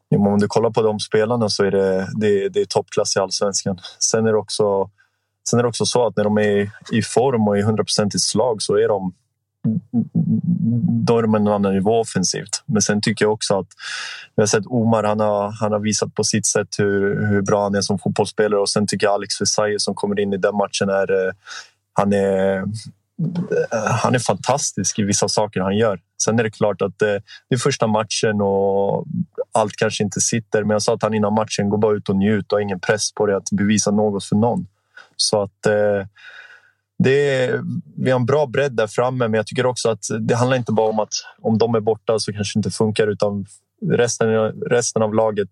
[0.09, 3.19] Ja, om du kollar på de spelarna så är det, det, det är toppklass i
[3.19, 3.79] allsvenskan.
[3.99, 4.89] Sen är det också
[5.49, 8.61] Sen är det också så att när de är i form och i hundraprocentigt slag
[8.61, 9.13] så är de
[11.05, 12.63] då är en annan nivå offensivt.
[12.65, 13.67] Men sen tycker jag också att
[14.35, 17.63] vi har sett Omar, han har, han har visat på sitt sätt hur, hur bra
[17.63, 20.55] han är som fotbollsspelare och sen tycker jag Alex Versailles som kommer in i den
[20.55, 21.33] matchen är eh,
[21.93, 22.63] han är eh,
[24.01, 25.99] han är fantastisk i vissa saker han gör.
[26.23, 27.15] Sen är det klart att eh,
[27.49, 29.05] det, är första matchen och
[29.51, 30.63] allt kanske inte sitter.
[30.63, 32.79] Men jag sa att han innan matchen går bara ut och njut och har ingen
[32.79, 34.67] press på det att bevisa något för någon.
[35.15, 36.05] Så att eh,
[37.03, 37.61] det är,
[37.97, 40.71] vi har en bra bredd där framme, men jag tycker också att det handlar inte
[40.71, 43.45] bara om att om de är borta så kanske det inte funkar utan
[43.91, 44.27] resten,
[44.69, 45.49] resten av laget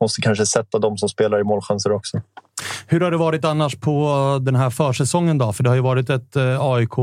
[0.00, 2.20] måste kanske sätta de som spelar i målchanser också.
[2.86, 5.52] Hur har det varit annars på den här försäsongen då?
[5.52, 6.94] För det har ju varit ett eh, AIK,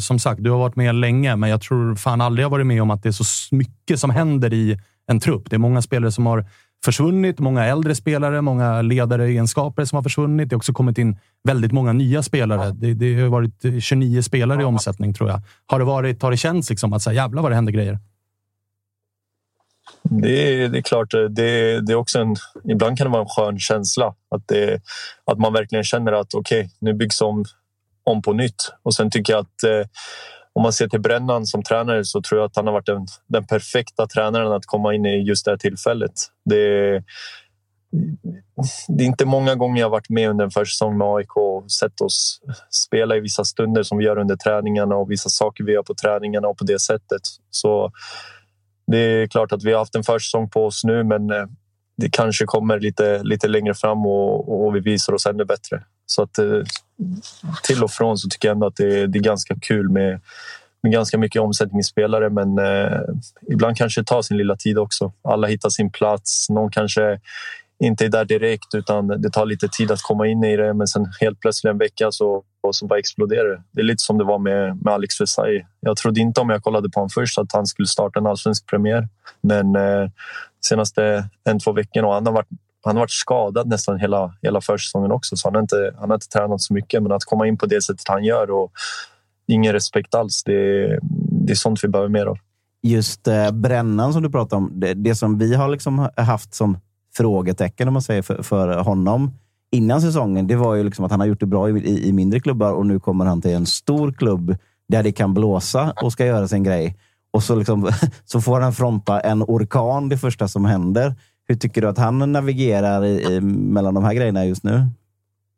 [0.00, 2.82] som sagt, du har varit med länge, men jag tror fan aldrig jag varit med
[2.82, 3.24] om att det är så
[3.54, 5.50] mycket som händer i en trupp.
[5.50, 6.46] Det är många spelare som har
[6.84, 7.38] försvunnit.
[7.38, 10.48] Många äldre spelare, många ledaregenskaper som har försvunnit.
[10.48, 12.70] Det har också kommit in väldigt många nya spelare.
[12.70, 15.40] Det, det har varit 29 spelare i omsättning, tror jag.
[15.66, 17.98] Har det, varit, har det känts liksom att så här, jävlar vad det händer grejer?
[20.02, 22.36] Det är, det är klart, det, det är också en...
[22.64, 24.14] Ibland kan det vara en skön känsla.
[24.30, 24.80] Att, det,
[25.24, 27.44] att man verkligen känner att okej, okay, nu byggs om,
[28.04, 28.72] om på nytt.
[28.82, 29.86] Och sen tycker jag att eh,
[30.52, 33.06] om man ser till Brännan som tränare så tror jag att han har varit den,
[33.26, 36.12] den perfekta tränaren att komma in i just det här tillfället.
[36.44, 36.92] Det,
[38.88, 42.00] det är inte många gånger jag varit med under en försäsong med AIK och sett
[42.00, 42.40] oss
[42.70, 45.94] spela i vissa stunder som vi gör under träningarna och vissa saker vi gör på
[45.94, 47.22] träningarna och på det sättet.
[47.50, 47.92] Så
[48.86, 51.46] det är klart att vi har haft en försäsong på oss nu, men eh,
[51.96, 55.82] det kanske kommer lite, lite längre fram och, och vi visar oss ännu bättre.
[56.10, 56.62] Så att eh,
[57.62, 60.20] till och från så tycker jag ändå att det, det är ganska kul med,
[60.82, 63.00] med ganska mycket omsättningsspelare men eh,
[63.48, 65.12] ibland kanske det tar sin lilla tid också.
[65.22, 66.50] Alla hittar sin plats.
[66.50, 67.20] Någon kanske
[67.78, 70.86] inte är där direkt utan det tar lite tid att komma in i det men
[70.86, 73.62] sen helt plötsligt en vecka så, och så bara exploderar det.
[73.72, 75.66] Det är lite som det var med, med Alex Versailles.
[75.80, 78.66] Jag trodde inte om jag kollade på honom först att han skulle starta en allsvensk
[78.66, 79.08] premiär
[79.40, 80.10] men eh,
[80.64, 82.48] senaste en, två veckorna och han har varit
[82.84, 86.16] han har varit skadad nästan hela, hela försäsongen också, så han har, inte, han har
[86.16, 87.02] inte tränat så mycket.
[87.02, 88.72] Men att komma in på det sättet han gör och
[89.46, 90.98] ingen respekt alls, det,
[91.46, 92.38] det är sånt vi behöver mer av.
[92.82, 96.78] Just eh, brännan som du pratar om, det, det, som vi har liksom haft som
[97.16, 99.30] frågetecken om man säger för, för honom
[99.70, 102.40] innan säsongen, det var ju liksom att han har gjort det bra i, i, mindre
[102.40, 104.56] klubbar och nu kommer han till en stor klubb
[104.88, 106.96] där det kan blåsa och ska göra sin grej.
[107.30, 107.90] Och så, liksom,
[108.24, 111.14] så får han fronta en orkan det första som händer.
[111.50, 114.88] Hur tycker du att han navigerar i, i, mellan de här grejerna just nu?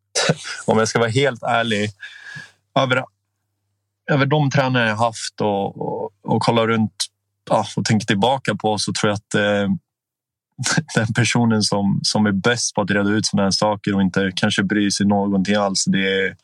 [0.66, 1.90] Om jag ska vara helt ärlig.
[2.78, 3.04] Över,
[4.10, 6.92] över de tränare jag haft och, och, och kollar runt
[7.50, 9.74] ja, och tänker tillbaka på så tror jag att eh,
[10.94, 14.32] den personen som, som är bäst på att reda ut sådana här saker och inte
[14.36, 16.36] kanske bryr sig någonting alls, det är,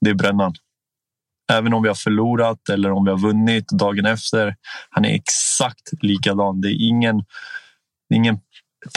[0.00, 0.54] det är Brännan.
[1.52, 4.56] Även om vi har förlorat eller om vi har vunnit dagen efter.
[4.90, 6.60] Han är exakt likadan.
[6.60, 7.24] Det är ingen,
[8.14, 8.38] ingen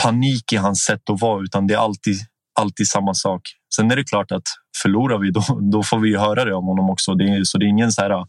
[0.03, 2.15] panik i hans sätt att vara utan det är alltid,
[2.59, 3.41] alltid samma sak.
[3.75, 4.43] Sen är det klart att
[4.81, 7.13] förlorar vi då, då får vi höra det om honom också.
[7.13, 8.25] Det är, så det är ingen, så här,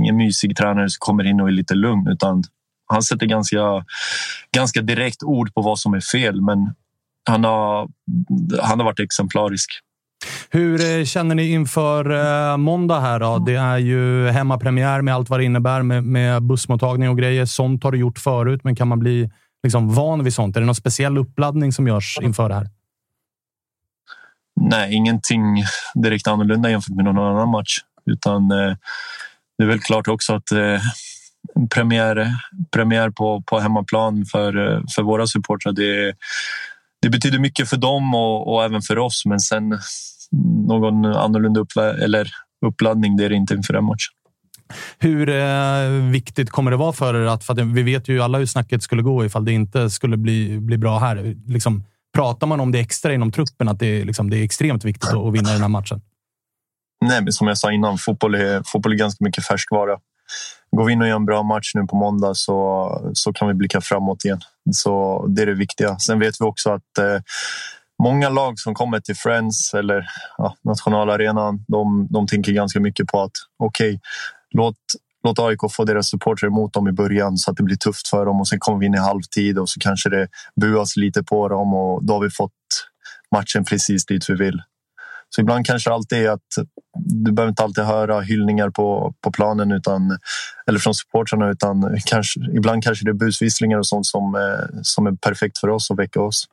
[0.00, 2.44] ingen mysig tränare som kommer in och är lite lugn utan
[2.86, 3.84] han sätter ganska,
[4.54, 6.74] ganska direkt ord på vad som är fel men
[7.30, 7.88] han har,
[8.62, 9.70] han har varit exemplarisk.
[10.50, 13.38] Hur eh, känner ni inför eh, måndag här då?
[13.38, 17.44] Det är ju hemmapremiär med allt vad det innebär med, med bussmottagning och grejer.
[17.44, 19.30] Sånt har du gjort förut, men kan man bli
[19.62, 20.56] liksom van vid sånt?
[20.56, 22.68] Är det någon speciell uppladdning som görs inför det här?
[24.60, 27.78] Nej, ingenting direkt annorlunda jämfört med någon annan match.
[28.10, 28.76] Utan eh,
[29.58, 30.80] det är väl klart också att eh,
[31.74, 32.34] premiär,
[32.70, 35.72] premiär på, på hemmaplan för, eh, för våra supportrar.
[35.72, 36.14] Det,
[37.02, 39.22] det betyder mycket för dem och, och även för oss.
[39.26, 39.80] Men sen mm,
[40.66, 42.30] någon annorlunda upp, eller
[42.66, 44.14] uppladdning, det är det inte inför den matchen.
[44.98, 48.38] Hur eh, viktigt kommer det vara för er att, för att vi vet ju alla
[48.38, 51.36] hur snacket skulle gå ifall det inte skulle bli, bli bra här.
[51.46, 54.84] Liksom, pratar man om det extra inom truppen, att det, är, liksom, det är extremt
[54.84, 56.00] viktigt att, vinna den här matchen?
[57.00, 59.98] Nej, men som jag sa innan, fotboll är, fotboll är ganska mycket färskvara.
[60.76, 63.54] Går vi in och gör en bra match nu på måndag så, så kan vi
[63.54, 64.40] blicka framåt igen.
[64.72, 65.98] Så det är det viktiga.
[65.98, 67.20] Sen vet vi också att eh,
[68.02, 70.06] många lag som kommer till Friends eller
[70.38, 73.98] ja, nationalarenan, de, de tänker ganska mycket på att okej, okay,
[74.54, 74.76] låt,
[75.24, 78.26] låt AIK få deras supportrar emot dem i början så att det blir tufft för
[78.26, 80.28] dem och sen kommer vi in i halvtid och så kanske det
[80.60, 82.52] buas lite på dem och då har vi fått
[83.34, 84.62] matchen precis dit vi vill.
[85.30, 86.48] Så ibland kanske alltid är att
[86.98, 90.18] du behöver inte alltid höra hyllningar på, på planen utan,
[90.66, 95.06] eller från supportrarna utan kanske, ibland kanske det är busvisslingar och sånt som, eh, som
[95.06, 96.44] är perfekt för oss och väcker oss.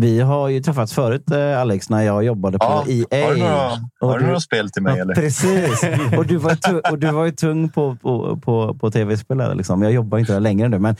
[0.00, 3.26] Vi har ju träffats förut, eh, Alex, när jag jobbade på ja, EA.
[3.26, 4.96] Har du några, har du några spel till mig?
[4.96, 5.14] Ja, eller?
[5.14, 5.82] Precis.
[6.18, 9.56] Och du var, tu, och du var ju tung på, på, på, på tv-spel.
[9.56, 9.82] Liksom.
[9.82, 10.96] Jag jobbar inte där längre nu, men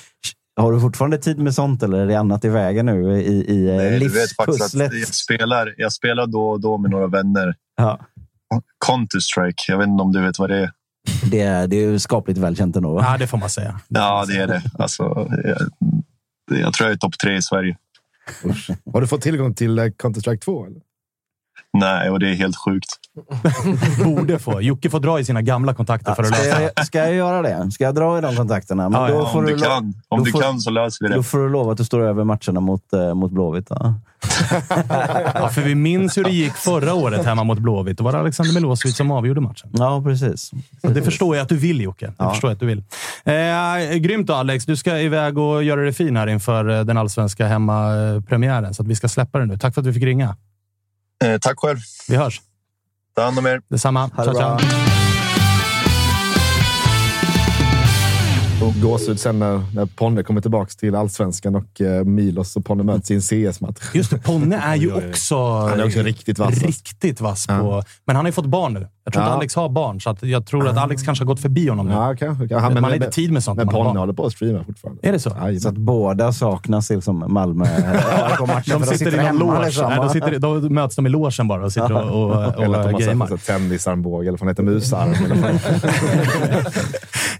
[0.56, 3.76] har du fortfarande tid med sånt eller är det annat i vägen nu i, i
[3.76, 7.54] Nej, vet faktiskt att jag spelar, jag spelar då och då med några vänner.
[7.76, 7.98] Ja.
[8.86, 10.70] Counter-Strike, jag vet inte om du vet vad det är?
[11.30, 13.00] Det är, det är skapligt välkänt ändå.
[13.02, 13.80] Ja, det får man säga.
[13.88, 14.62] Det ja, det är det.
[14.78, 15.58] Alltså, jag,
[16.60, 17.76] jag tror jag är topp tre i Sverige.
[18.44, 18.70] Usch.
[18.92, 20.66] Har du fått tillgång till eh, Counter-Strike 2?
[20.66, 20.80] Eller?
[21.78, 22.88] Nej, och det är helt sjukt.
[24.04, 24.60] Borde få.
[24.60, 27.42] Jocke får dra i sina gamla kontakter för att ska lösa jag, ska jag göra
[27.42, 27.70] det?
[27.70, 28.88] Ska jag dra i de kontakterna?
[28.88, 30.70] Men Ja, då ja, får om du lo- kan, om då du får- kan så
[30.70, 31.22] löser vi Då det.
[31.22, 33.66] får du lova att du står över matcherna mot, eh, mot Blåvitt.
[33.70, 33.94] Ja.
[35.34, 37.98] Ja, för vi minns hur det gick förra året hemma mot Blåvitt.
[37.98, 39.70] Då var det Alexander Milosevic som avgjorde matchen.
[39.72, 40.50] ja, precis.
[40.82, 42.06] Och det förstår jag att du vill, Jocke.
[42.06, 42.30] Det Ja.
[42.30, 42.82] förstår jag att du vill.
[43.24, 44.66] Eh, grymt då, Alex.
[44.66, 48.74] Du ska iväg och göra det fin här inför eh, den allsvenska hemmapremiären.
[48.74, 49.58] Så att vi ska släppa den nu.
[49.58, 50.36] Tack för att du fick ringa.
[51.24, 51.78] Eh, tack själv.
[52.08, 52.40] Vi hörs.
[53.16, 53.60] Ta hand om er.
[53.68, 54.00] Detsamma.
[54.00, 54.56] Ha det Ciao, ciao.
[54.56, 54.97] bra.
[58.68, 62.82] Och gåshud sen när, när Ponne kommer tillbaka till allsvenskan och eh, Milos och Ponne
[62.82, 63.76] möts i en CS-match.
[63.94, 66.48] Just det, Ponne är ju också, Han är också riktigt vass.
[66.48, 66.66] alltså.
[66.66, 67.82] riktigt vass på...
[68.04, 68.88] Men han har ju fått barn nu.
[69.04, 69.28] Jag tror Ja.
[69.28, 71.86] inte Alex har barn, så att jag tror att Alex kanske har gått förbi honom
[71.86, 71.92] nu.
[71.92, 72.44] Ja, kanske.
[72.50, 73.56] Ja, man men- har inte tid med sånt.
[73.56, 75.08] Men man Ponne håller på att streama fortfarande.
[75.08, 75.36] Är det så?
[75.40, 77.64] Aj, Så att båda saknas liksom Malmö
[78.22, 78.80] AIK-matchen.
[78.80, 79.64] De sitter i någon loge.
[79.66, 79.88] liksom.
[79.88, 82.78] Nej, de sitter, då möts de i logen bara och sitter och, och, och, eller
[82.78, 85.10] att de har tennisarmbåge, eller vad han heter, musarm.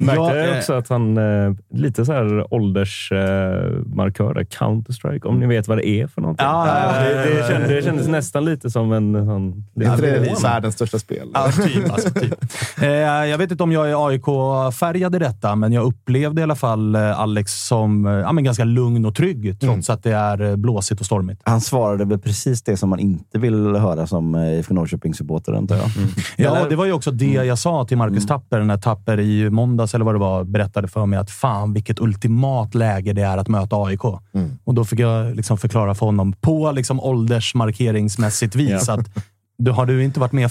[0.01, 5.47] Märkte Ja, jag eh, också att han eh, lite så här åldersmarkörer, Counter-Strike, om ni
[5.47, 6.47] vet vad det är för någonting.
[6.47, 7.49] Ja, ja, ja, det, ja, det, ja.
[7.49, 9.65] kändes, det kändes nästan lite som en sån...
[9.81, 11.29] Är inte det världens största spel?
[11.35, 11.93] Ja, typ.
[11.93, 12.45] Alltså, typ.
[12.83, 16.55] Eh, jag vet inte om jag är AIK-färgad i detta, men jag upplevde i alla
[16.55, 20.43] fall eh, Alex som eh, ja, men ganska lugn och trygg, trots att det är
[20.43, 21.41] eh, blåsigt och stormigt.
[21.45, 25.77] Han svarade väl precis det som man inte vill höra som eh, IFK Norrköping-supporter, antar
[25.77, 25.85] jag.
[26.37, 29.51] Ja, Eller- det var ju också det jag sa till Marcus Tapper när Tapper i
[29.51, 33.37] måndags, eller vad det var, berättade för mig att fan vilket ultimat läge det är
[33.39, 34.05] att möta AIK.
[34.65, 39.09] Och då fick jag liksom förklara för honom på liksom åldersmarkeringsmässigt vis att
[39.59, 40.51] du, har du inte varit med?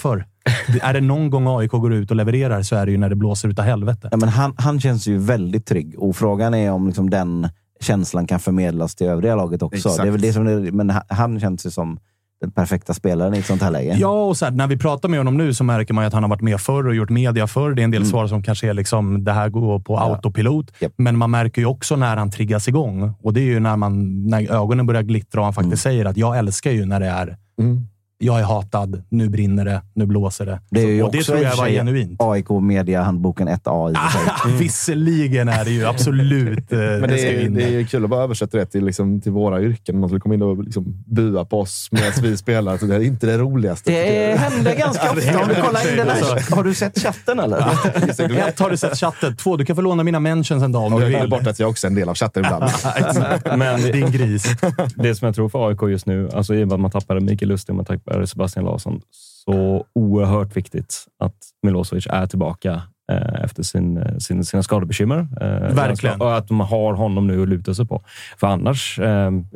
[0.66, 3.08] Det- Är det någon gång AIK går ut och levererar så är det ju när
[3.08, 4.08] det blåser utav helvete.
[4.10, 7.48] Ja, men han, han känns ju väldigt trygg och frågan är om liksom den
[7.80, 9.76] känslan kan förmedlas till övriga laget också.
[9.76, 10.02] Exakt.
[10.02, 11.98] Det är väl det som det, men han, han känns ju som
[12.40, 13.96] den perfekta spelaren i ett sånt här läge.
[13.98, 16.12] Ja, och så här, när vi pratar med honom nu så märker man ju att
[16.12, 17.74] han har varit med förr och gjort media förr.
[17.74, 20.72] Det är en del svar som kanske är liksom, det här går på autopilot.
[20.80, 20.92] Japp.
[20.96, 23.12] Men man märker ju också när han triggas igång.
[23.22, 26.16] Och det är ju när, man, när ögonen börjar glittra och han faktiskt säger att
[26.16, 27.36] jag älskar ju när det är
[28.20, 30.60] jag är hatad, nu brinner det, nu blåser det.
[30.70, 32.16] Det är ju och det tror jag var genuint.
[32.22, 34.58] AIK Media Handboken 1A i för sig.
[34.58, 36.72] Visserligen är det ju absolut...
[36.72, 39.62] eh, Men det är, det är kul att bara översätta det till, liksom, till våra
[39.62, 40.00] yrken.
[40.00, 42.78] Någon skulle komma in och liksom bua på oss medan vi spelar.
[42.78, 43.90] Så det är inte det roligaste.
[43.92, 45.40] Det händer ganska ofta.
[45.42, 47.58] Om du kollar in den här, har du sett chatten eller?
[48.48, 49.36] Ett, har du sett chatten?
[49.36, 51.30] Två, du kan få låna mina mentions en dag om Och du jag vill.
[51.30, 52.64] bort att jag också är en del av chatten ibland.
[53.58, 54.46] Men Din gris.
[54.94, 57.20] det som jag tror för AIK just nu, alltså i och med att man tappade
[57.20, 62.82] Mikael Lustig och man tappade Sebastian Larsson, så oerhört viktigt att Milosevic är tillbaka
[63.12, 65.18] eh, efter sin, eh, sin, sina skadebekymmer.
[65.40, 66.20] Eh, Verkligen.
[66.20, 68.02] Och att de har honom nu att luta sig på.
[68.36, 69.00] För annars,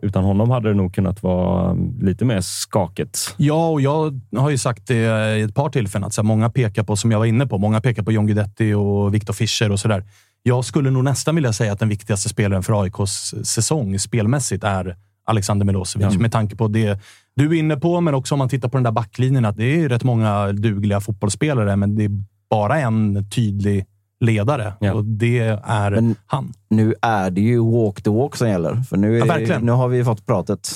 [0.03, 3.35] utan honom hade det nog kunnat vara lite mer skakigt.
[3.37, 6.07] Ja, och jag har ju sagt det i ett par tillfällen.
[6.07, 8.27] Att så här, många pekar på, som jag var inne på, många pekar på John
[8.27, 10.05] Guidetti och Viktor Fischer och sådär.
[10.43, 14.97] Jag skulle nog nästan vilja säga att den viktigaste spelaren för AIKs säsong spelmässigt är
[15.25, 16.19] Alexander Milosevic.
[16.19, 16.99] Med tanke på det
[17.37, 19.65] du är inne på, men också om man tittar på den där backlinjen, att det
[19.85, 22.11] är rätt många dugliga fotbollsspelare, men det är
[22.51, 23.87] bara en tydlig
[24.21, 24.93] ledare Ja.
[24.93, 26.53] och det är Men- han.
[26.71, 28.75] Nu är det ju walk the walk som gäller.
[28.83, 30.69] För nu, Ja, nu har vi fått pratet.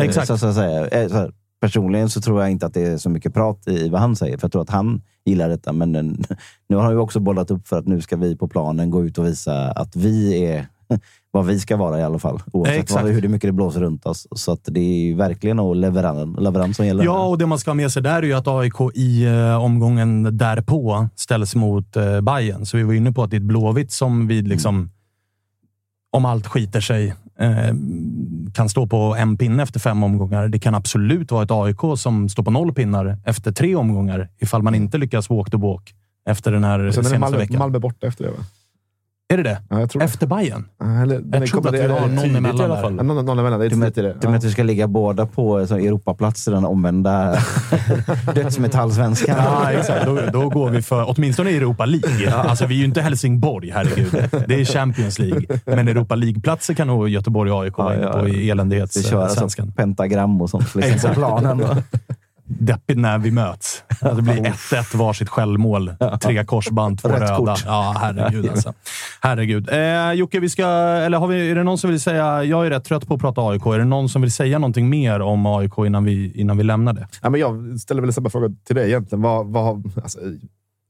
[0.00, 0.26] Eh, Exakt.
[0.26, 0.46] Så, så.
[0.48, 3.88] Eh, så här, personligen så tror jag inte att det är så mycket prat i
[3.88, 4.38] vad han säger.
[4.38, 5.72] För jag tror att han gillar detta.
[5.72, 6.24] Men den,
[6.68, 9.04] nu har han ju också bollat upp för att nu ska vi på planen gå
[9.04, 10.66] ut och visa att vi är
[11.30, 12.42] vad vi ska vara i alla fall.
[12.52, 13.04] Oavsett Exakt.
[13.04, 14.26] vad, hur det mycket det blåser runt oss.
[14.30, 17.04] Så att det är ju verkligen leverans, leverans som gäller.
[17.04, 19.64] Ja, och det man ska ha med sig där är ju att AIK i eh,
[19.64, 22.66] omgången därpå ställs mot eh, Bayern.
[22.66, 24.90] Så vi var inne på att det är ett Blåvitt som vid liksom,
[26.10, 27.74] om allt skiter sig, eh,
[28.54, 30.48] kan stå på en pinne efter fem omgångar.
[30.48, 34.62] Det kan absolut vara ett AIK som står på noll pinnar efter tre omgångar ifall
[34.62, 35.94] man inte lyckas walk the walk
[36.28, 37.58] efter den här Och sen är senaste Malmö, veckan.
[37.58, 38.36] Malmö borta efter det, va?
[39.32, 39.58] Är det det?
[39.68, 40.64] Ja, jag tror Efter Bayern?
[40.80, 42.94] Ja, Eller, är tror att vi det är har någon tidigt emellan i alla fall.
[42.96, 43.60] Ja, Någon, någon emellan.
[43.60, 44.02] Det är Du menar det.
[44.20, 47.38] du menar att vi ska ligga båda på så, Europaplats i den omvända
[48.34, 49.36] dödsmetallsvenskan?
[49.38, 50.06] Ja, exakt.
[50.06, 52.34] Då, då går vi för åtminstone Europa League.
[52.34, 54.30] Alltså, vi är ju inte Helsingborg, herregud.
[54.48, 55.42] Det är Champions League.
[55.64, 58.52] Men Europa League-platser kan nog Göteborg och AIK vara inne på i Vi kör alltså
[58.52, 59.72] elendighetssvenskan.
[59.72, 61.14] pentagram och sånt liksom, på Exakt.
[61.14, 61.62] planen.
[62.48, 63.82] Deppigt när vi möts.
[64.00, 65.92] Det blir 1-1 varsitt självmål.
[66.20, 67.36] Tre korsband, två röda.
[67.36, 67.62] kort.
[67.66, 68.74] Ja, herregud alltså.
[69.20, 69.68] Herregud.
[69.72, 72.44] Eh, Jocke, vi ska, eller har vi, är det någon som vill säga...
[72.44, 73.66] Jag är rätt trött på att prata AIK.
[73.66, 76.92] Är det någon som vill säga någonting mer om AIK innan vi, innan vi lämnar
[76.92, 77.08] det?
[77.22, 79.22] Ja, men jag ställer väl samma fråga till dig egentligen.
[79.22, 80.18] Vad, vad, alltså,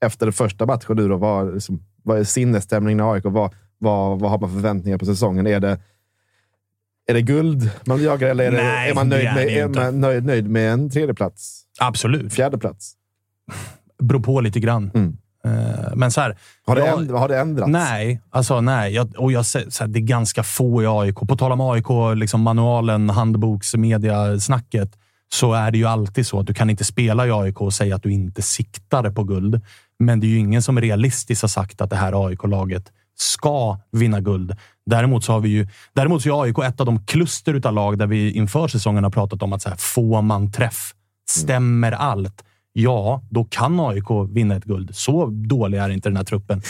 [0.04, 3.24] efter den första matchen nu, då, vad, liksom, vad är sinnesstämningen i AIK?
[3.24, 5.46] Vad, vad, vad har man för förväntningar på säsongen?
[5.46, 5.78] Är det,
[7.08, 9.46] är det guld man jagar eller är, det, Nej, är man, det nöjd är med,
[9.46, 11.62] det är man nöjd, nöjd med en tredje plats?
[11.80, 12.32] Absolut.
[12.34, 12.92] Fjärde plats?
[14.02, 14.90] Beror på lite grann.
[14.94, 15.16] Mm.
[15.44, 17.70] Eh, men så här, Har det, jag- änd, har det ändrats?
[17.70, 18.92] Nej, alltså nej.
[18.94, 21.14] Jag, och jag, så här, det är ganska få i AIK.
[21.14, 21.86] På tal om AIK,
[22.16, 24.90] liksom manualen, handboks, mediasnacket,
[25.32, 27.96] så är det ju alltid så att du kan inte spela i AIK och säga
[27.96, 29.60] att du inte siktar på guld.
[29.98, 34.20] Men det är ju ingen som realistiskt har sagt att det här AIK-laget ska vinna
[34.20, 34.56] guld.
[34.88, 37.98] Däremot så har vi ju, däremot så är AIK ett av de kluster av lag
[37.98, 40.92] där vi inför säsongen har pratat om att så här, får man träff,
[41.30, 42.44] stämmer allt,
[42.82, 44.90] ja, då kan AIK vinna ett guld.
[44.94, 46.62] Så dålig är inte den här truppen.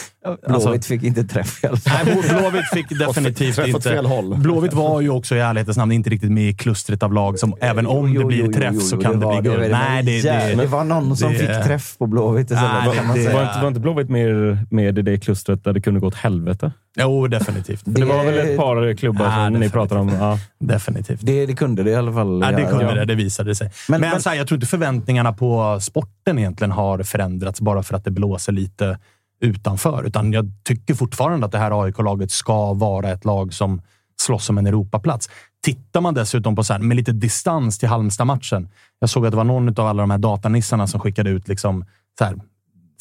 [0.46, 2.06] Alltså- Blåvitt fick inte träff i alla fall.
[2.06, 3.80] Nej, Blåvitt fick definitivt inte.
[3.80, 4.34] fel håll.
[4.38, 7.54] Blåvitt var ju också i ärlighetens namn inte riktigt med i klustret av lag som,
[7.60, 9.62] även om Jo, det blir jo, träff jo, så jo, kan det, var bli guld.
[9.62, 9.68] det.
[9.68, 12.72] Nej, det, det, det var någon som det- fick träff på Blåvitt istället.
[12.86, 13.36] Nej, kan man det- säga.
[13.36, 16.14] Var inte, var inte Blåvitt med, med i det klustret där det kunde gå åt
[16.14, 16.72] helvete?
[17.00, 17.82] Jo, definitivt.
[17.84, 20.08] Det, var väl ett par klubbar Ja, som ni pratar om?
[20.08, 20.38] Ja.
[20.60, 21.20] Definitivt.
[21.22, 22.40] Det, det kunde det i alla fall.
[22.44, 23.04] Ja, det kunde det.
[23.04, 23.70] Det visade sig.
[23.88, 27.82] Men- Men, men- så här, jag tror inte förväntningarna på sporten egentligen har förändrats bara
[27.82, 28.98] för att det blåser lite
[29.40, 30.04] utanför.
[30.04, 33.82] Utan jag tycker fortfarande att det här AIK-laget ska vara ett lag som
[34.20, 35.30] slåss om en Europaplats.
[35.64, 38.68] Tittar man dessutom på så här, med lite distans till Halmstad-matchen.
[39.00, 41.84] Jag såg att det var någon av alla de här datanissarna som skickade ut liksom,
[42.18, 42.36] så här,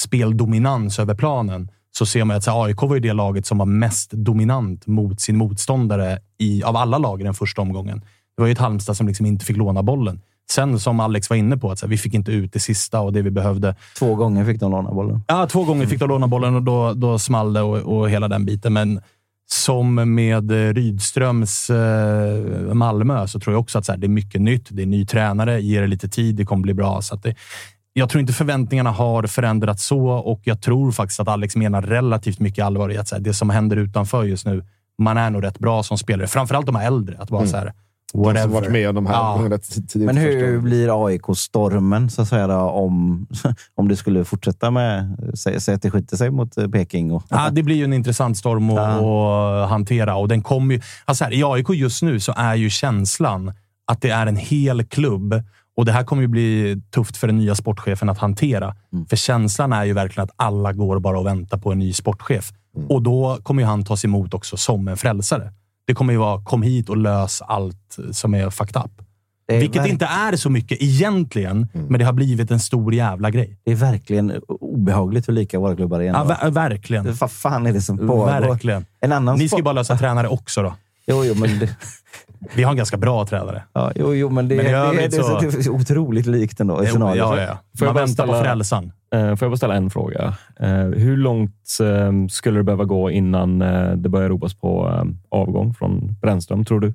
[0.02, 1.72] speldominans över planen.
[1.92, 4.88] Så ser man att så här, AIK var ju det laget som var mest dominant
[4.88, 8.00] mot sin motståndare i, av alla lag i den första omgången.
[8.36, 10.22] Det var ju ett Halmstad som liksom inte fick låna bollen.
[10.52, 13.00] Sen som Alex var inne på, att så här, vi fick inte ut det sista
[13.02, 13.76] och det vi behövde.
[14.00, 15.24] Två gånger fick de låna bollen.
[15.28, 18.28] Ja, två gånger fick de låna bollen och då, då small det och, och hela
[18.28, 18.74] den biten.
[18.74, 19.02] Men
[19.50, 24.42] som med Rydströms eh, Malmö så tror jag också att så här, det är mycket
[24.42, 24.68] nytt.
[24.70, 27.02] Det är ny tränare, ger det lite tid, det kommer bli bra.
[27.02, 27.36] Så det,
[27.94, 32.40] jag tror inte förväntningarna har förändrats så och jag tror faktiskt att Alex menar relativt
[32.40, 34.64] mycket allvar i att så här, det som händer utanför just nu,
[35.02, 36.28] man är nog rätt bra som spelare.
[36.28, 37.18] Framförallt de här äldre.
[37.20, 37.52] Att bara Mm.
[37.52, 37.74] så här,
[38.14, 38.42] whatever.
[38.44, 39.38] som varit med om de här Ja.
[39.96, 40.62] Men hur första.
[40.62, 43.28] blir AIK-stormen så att säga, då, om,
[43.76, 47.12] om det skulle fortsätta med säg, säg att det skiter sig mot eh, Peking?
[47.12, 50.16] Och, Ja, det blir ju en intressant storm att, att hantera.
[50.16, 53.54] Och den kommer ju, alltså här, I AIK just nu så är ju känslan
[53.88, 55.44] att det är en hel klubb.
[55.78, 58.76] Och Det här kommer ju bli tufft för den nya sportchefen att hantera.
[59.10, 62.52] För känslan är ju verkligen att alla går bara och väntar på en ny sportchef.
[62.90, 65.52] Och då kommer ju han tas emot också som en frälsare.
[65.88, 68.92] Det kommer ju vara kom hit och lös allt som är fucked up.
[69.52, 73.30] Är Vilket verk- inte är så mycket egentligen, men det har blivit en stor jävla
[73.32, 73.60] grej.
[73.64, 76.04] Det är verkligen obehagligt hur lika våra klubbar är.
[76.06, 77.14] Ja, ver- verkligen.
[77.14, 78.26] Vad fan är det som pågår?
[78.26, 78.86] Verkligen.
[79.02, 80.74] En annan Ni ska ju bara lösa tränare också då.
[81.08, 81.70] Jo, jo, men det,
[82.56, 83.64] Vi har en ganska bra tränare.
[83.74, 84.66] ja, jo, jo, men det, Men
[84.96, 86.84] det, det, så, det är så otroligt likt ändå.
[86.84, 88.84] i Jo, ja, ja, Man väntar på ställa- frälsaren.
[88.86, 90.36] Eh, Får jag bara ställa en fråga?
[90.60, 95.04] Eh, Hur långt eh, skulle det behöva gå innan eh, det börjar ropas på eh,
[95.40, 96.94] avgång från Brännström, tror du?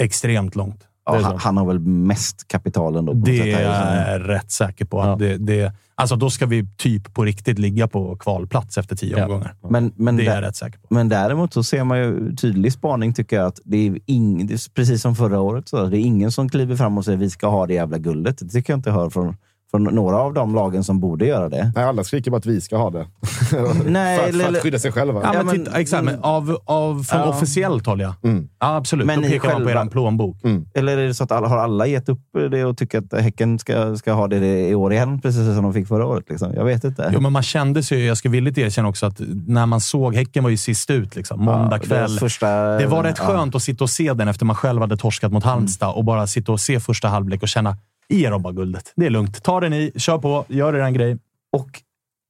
[0.00, 0.86] Extremt långt.
[1.06, 3.12] Ja, är han, har väl mest kapital ändå.
[3.12, 3.62] Det sätt är
[4.10, 4.98] jag rätt säker på.
[4.98, 5.12] Ja.
[5.12, 9.18] Att det, det, alltså då ska vi typ på riktigt ligga på kvalplats efter tio
[9.18, 9.24] Ja.
[9.24, 9.54] omgångar.
[9.68, 10.86] Men, men, Det är jag rätt säker på.
[10.94, 14.54] men däremot så ser man ju tydlig spaning, tycker jag, att det är, ing, det
[14.54, 15.68] är precis som förra året.
[15.68, 18.38] Så det är ingen som kliver fram och säger vi ska ha det jävla guldet.
[18.38, 19.36] Det tycker jag inte hör från,
[19.72, 21.72] från några av de lagen som borde göra det.
[21.76, 23.06] Nej, alla skriker bara att vi ska ha det.
[23.86, 25.20] Nej, för, eller- för att skydda sig själva.
[25.24, 27.26] Ja, men, men- titta, exakt, men av, av, från Ja.
[27.28, 28.14] officiellt håll, ja.
[28.24, 28.48] Mm.
[28.60, 29.06] ja absolut.
[29.06, 30.36] Men då ni pekar man på själva- er plånbok.
[30.74, 32.20] Eller är det så att alla, har alla gett upp
[32.50, 35.72] det och tycker att Häcken ska, ska ha det i år igen, precis som de
[35.74, 36.24] fick förra året?
[36.28, 36.52] Liksom?
[36.54, 37.10] Jag vet inte.
[37.14, 40.42] Jo, men man kände sig, jag ska villigt erkänna också, att när man såg Häcken
[40.42, 41.16] var ju sist ut.
[41.16, 41.98] Liksom, måndag Ja, kväll.
[41.98, 42.46] deras Första,
[42.78, 43.24] Det var rätt ja.
[43.26, 46.26] skönt att sitta och se den efter man själv hade torskat mot Halmstad och bara
[46.26, 47.76] sitta och se första halvlek och känna,
[48.14, 48.92] ge dem bara guldet.
[48.96, 49.42] Det är lugnt.
[49.42, 51.18] Ta den i, kör på, gör er en grej.
[51.52, 51.82] Och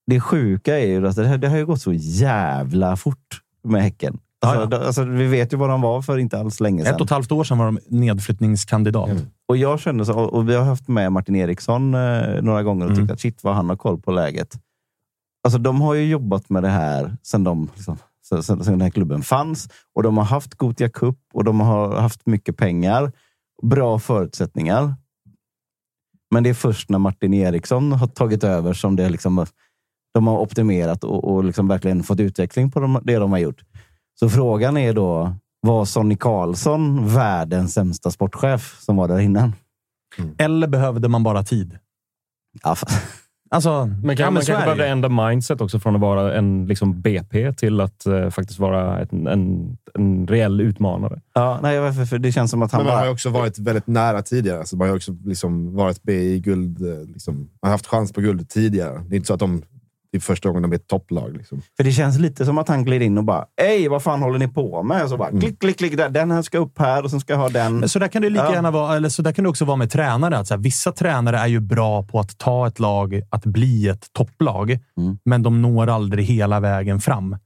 [0.07, 3.83] det sjuka är ju att det, här, det har ju gått så jävla fort med
[3.83, 4.19] Häcken.
[4.41, 4.79] Alltså, Ja, ja.
[4.79, 6.95] d- Alltså, vi vet ju vad de var för inte alls länge sedan.
[6.95, 9.11] Ett och ett halvt år sedan var de nedflyttningskandidat.
[9.49, 12.91] Och jag kände så, och vi har haft med Martin Eriksson eh, några gånger och
[12.93, 13.03] Mm.
[13.03, 14.59] tyckt att shit vad han har koll på läget.
[15.45, 17.99] Alltså de har ju jobbat med det här sedan de, liksom,
[18.29, 19.69] sen, sen, den här klubben fanns.
[19.95, 23.13] Och de har haft Gothia Cup och de har haft mycket pengar.
[23.63, 24.95] Bra förutsättningar.
[26.33, 29.47] Men det är först när Martin Eriksson har tagit över som det liksom,
[30.15, 33.63] de har optimerat och, och liksom verkligen fått utveckling på de, det de har gjort.
[34.21, 39.53] Så frågan är då, var Sonny Karlsson världens sämsta sportchef som var där innan?
[40.39, 41.79] Eller behövde man bara tid?
[42.63, 42.77] Ja,
[43.53, 47.01] Alltså, Men kan, ja, man kanske behövde ändra mindset också från att vara en liksom
[47.03, 51.20] BP till att eh, faktiskt vara ett, en, en reell utmanare.
[51.35, 52.05] Ja, nej, varför?
[52.05, 53.12] För det känns som att han Men man har ju bara...
[53.12, 54.59] också varit väldigt nära tidigare.
[54.59, 56.81] Alltså man har ju också liksom varit B i guld.
[56.83, 57.35] eh, Liksom.
[57.37, 59.03] Man har haft chans på guld tidigare.
[59.09, 59.62] Det är inte så att de,
[60.12, 61.36] det är första gången de är ett topplag.
[61.36, 61.62] Liksom.
[61.76, 64.39] För det känns lite som att han glider in och bara Ej, vad fan håller
[64.39, 65.02] ni på med?
[65.02, 65.97] Och så bara klick, klick, klick.
[65.97, 66.09] Där.
[66.09, 67.78] Den här ska upp här och sen ska jag ha den.
[67.80, 68.55] Men så där kan det lika Ja.
[68.55, 70.39] gärna vara, eller så där kan det också vara med tränare.
[70.39, 73.89] Att så här, vissa tränare är ju bra på att ta ett lag att bli
[73.89, 74.78] ett topplag,
[75.24, 77.36] men de når aldrig hela vägen fram.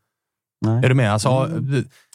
[0.66, 0.84] Nej.
[0.84, 1.12] Är du med?
[1.12, 1.48] Alltså,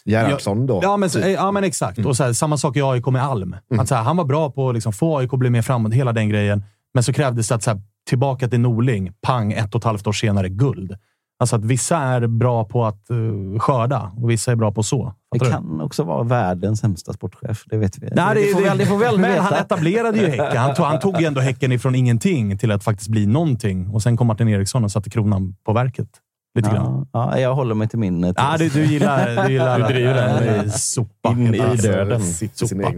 [0.05, 0.79] Gerhardsson då.
[0.83, 1.25] Ja, men, typ.
[1.25, 2.05] ja, men exakt.
[2.05, 3.55] Och så här, samma sak i AIK med Alm.
[3.77, 5.93] Att, så här, han var bra på att liksom, få AIK att bli mer framåt,
[5.93, 6.63] hela den grejen.
[6.93, 10.07] Men så krävdes det att så här, tillbaka till Norling, pang, ett och ett halvt
[10.07, 10.95] år senare, guld.
[11.39, 15.13] Alltså att vissa är bra på att uh, skörda och vissa är bra på så.
[15.31, 15.51] Det Fattar du?
[15.51, 17.63] kan också vara världens sämsta sportchef.
[17.65, 18.09] Det vet vi.
[18.11, 19.43] Nej, det, får det, vi, det får vi aldrig men veta.
[19.43, 20.57] han etablerade ju Häcken.
[20.57, 23.89] Han tog, han tog ju ändå Häcken ifrån ingenting till att faktiskt bli någonting.
[23.89, 26.09] Och sen kom Martin Eriksson och satte kronan på verket.
[26.55, 27.07] Lite grann.
[27.13, 28.33] Ja, ja, jag håller mig till min...
[28.37, 31.29] Ja, du, du gillar, du gillar Du driver den äh, sopa.
[31.31, 32.21] in i döden.
[32.21, 32.93] I Sopa.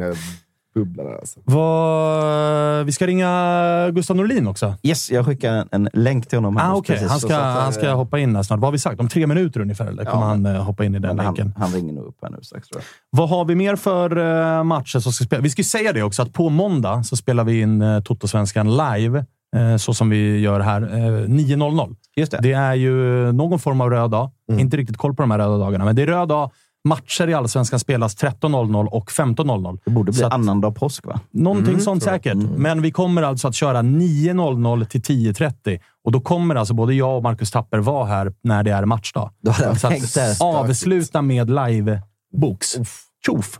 [0.75, 1.15] Egna bubbla där.
[1.15, 1.39] Alltså.
[1.43, 4.75] Vad, vi ska ringa Gustav Norlin också.
[4.83, 6.57] Yes, jag skickar en, en länk till honom.
[6.57, 6.95] här Ah, okay.
[6.95, 7.09] precis.
[7.11, 8.59] Han ska, att, eh, han ska hoppa in här snart.
[8.59, 8.99] Vad har vi sagt?
[8.99, 9.85] Om tre minuter ungefär?
[9.85, 11.53] Eller kommer Ja, han eh, hoppa in i den men länken?
[11.55, 13.19] han, han ringer nog upp här nu strax tror jag.
[13.19, 15.41] Vad har vi mer för uh, matcher som ska spela?
[15.41, 18.69] Vi ska ju säga det också, att på måndag så spelar vi in uh, Toto-svenskan
[18.77, 19.25] live,
[19.55, 20.81] eh, så som vi gör här.
[20.81, 21.95] Uh, 9.00.
[22.15, 22.39] Just det.
[22.41, 24.31] Det är ju någon form av röd dag.
[24.59, 26.51] Inte riktigt koll på de här röda dagarna, men det är röd dag.
[26.83, 29.79] Matcher i Allsvenskan spelas 13.00 och 15.00.
[29.85, 31.19] Det borde bli annandag påsk, va?
[31.31, 32.37] Någonting sånt säkert.
[32.57, 35.79] Men vi kommer alltså att köra 9.00 till 10.30.
[36.03, 39.31] Och då kommer alltså både jag och Marcus Tapper vara här när det är matchdag.
[39.41, 42.77] Då hade jag Så att avsluta med live-box.
[43.25, 43.59] Tjoff!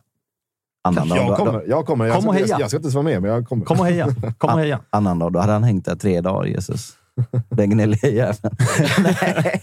[0.84, 1.64] Annandag, Jag kommer.
[1.68, 2.06] Jag, kommer.
[2.06, 2.48] Jag, Kom och heja.
[2.48, 3.66] jag, jag ska inte ens vara med, men jag kommer.
[3.66, 4.08] Kom och heja!
[4.38, 4.80] Kom och heja!
[4.90, 6.94] annandag, då hade han hängt där tre dagar, Jesus.
[7.50, 8.56] Den gnälliga jäveln.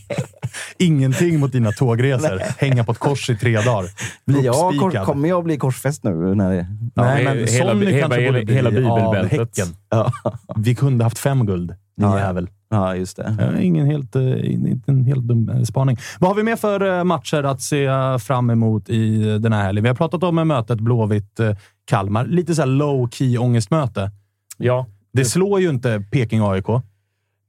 [0.79, 2.41] Ingenting mot dina tågresor.
[2.59, 3.91] Hänga på ett kors i tre dagar.
[4.27, 6.11] Blir jag, kor- kommer jag bli korsfäst nu?
[6.35, 9.59] När det, Nej, Ja, men hela- Sonny hela- kanske hela- borde hela bibelbältet.
[9.91, 10.13] Ja.
[10.57, 11.77] Vi kunde haft fem guld, din
[12.09, 12.27] Ja, ja.
[12.27, 12.49] jävel.
[12.71, 13.37] ja, just det.
[13.39, 15.97] Ja, Ingen helt, eh, inte en helt dum eh, spaning.
[16.19, 17.89] Vad har vi mer för eh, matcher att se
[18.21, 19.83] fram emot i den här helgen?
[19.83, 22.27] Vi har pratat om mötet Blåvitt-Kalmar.
[22.27, 24.11] Lite så här low-key ångestmöte.
[24.57, 24.87] Ja.
[25.13, 26.83] Det slår ju inte Peking-AIK,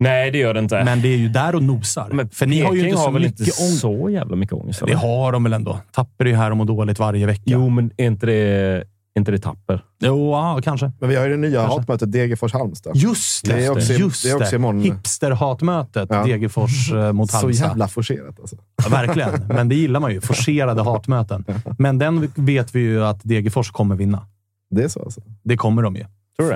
[0.01, 0.83] Nej, det gör det inte.
[0.83, 2.09] men det är ju där och nosar.
[2.11, 3.79] Men för ni har ju inte så väl mycket inte ångest.
[3.81, 4.79] så jävla mycket ångest?
[4.79, 4.95] Det eller?
[4.95, 5.79] har de väl ändå.
[5.91, 7.41] Tapper är ju här och mår dåligt varje vecka.
[7.45, 8.83] Jo, men är inte det, är
[9.19, 9.83] inte det tapper?
[9.99, 10.91] Jo, ja, kanske.
[10.99, 11.79] Men vi har ju det nya Kanske.
[11.79, 12.91] hatmötet Degerfors-Halmstad.
[12.95, 13.53] Just det!
[13.55, 14.81] Det är också- just det är också imorgon.
[14.83, 16.23] Hipster-hatmötet Ja.
[16.23, 17.67] Degerfors eh, mot Så Halmstad.
[17.67, 18.55] jävla forcerat alltså.
[18.83, 20.21] Ja, verkligen, men det gillar man ju.
[20.21, 21.45] Forcerade hatmöten.
[21.77, 24.27] Men den vet vi ju att Degerfors kommer vinna.
[24.69, 25.21] Det är så alltså.
[25.43, 26.05] Det kommer de ju.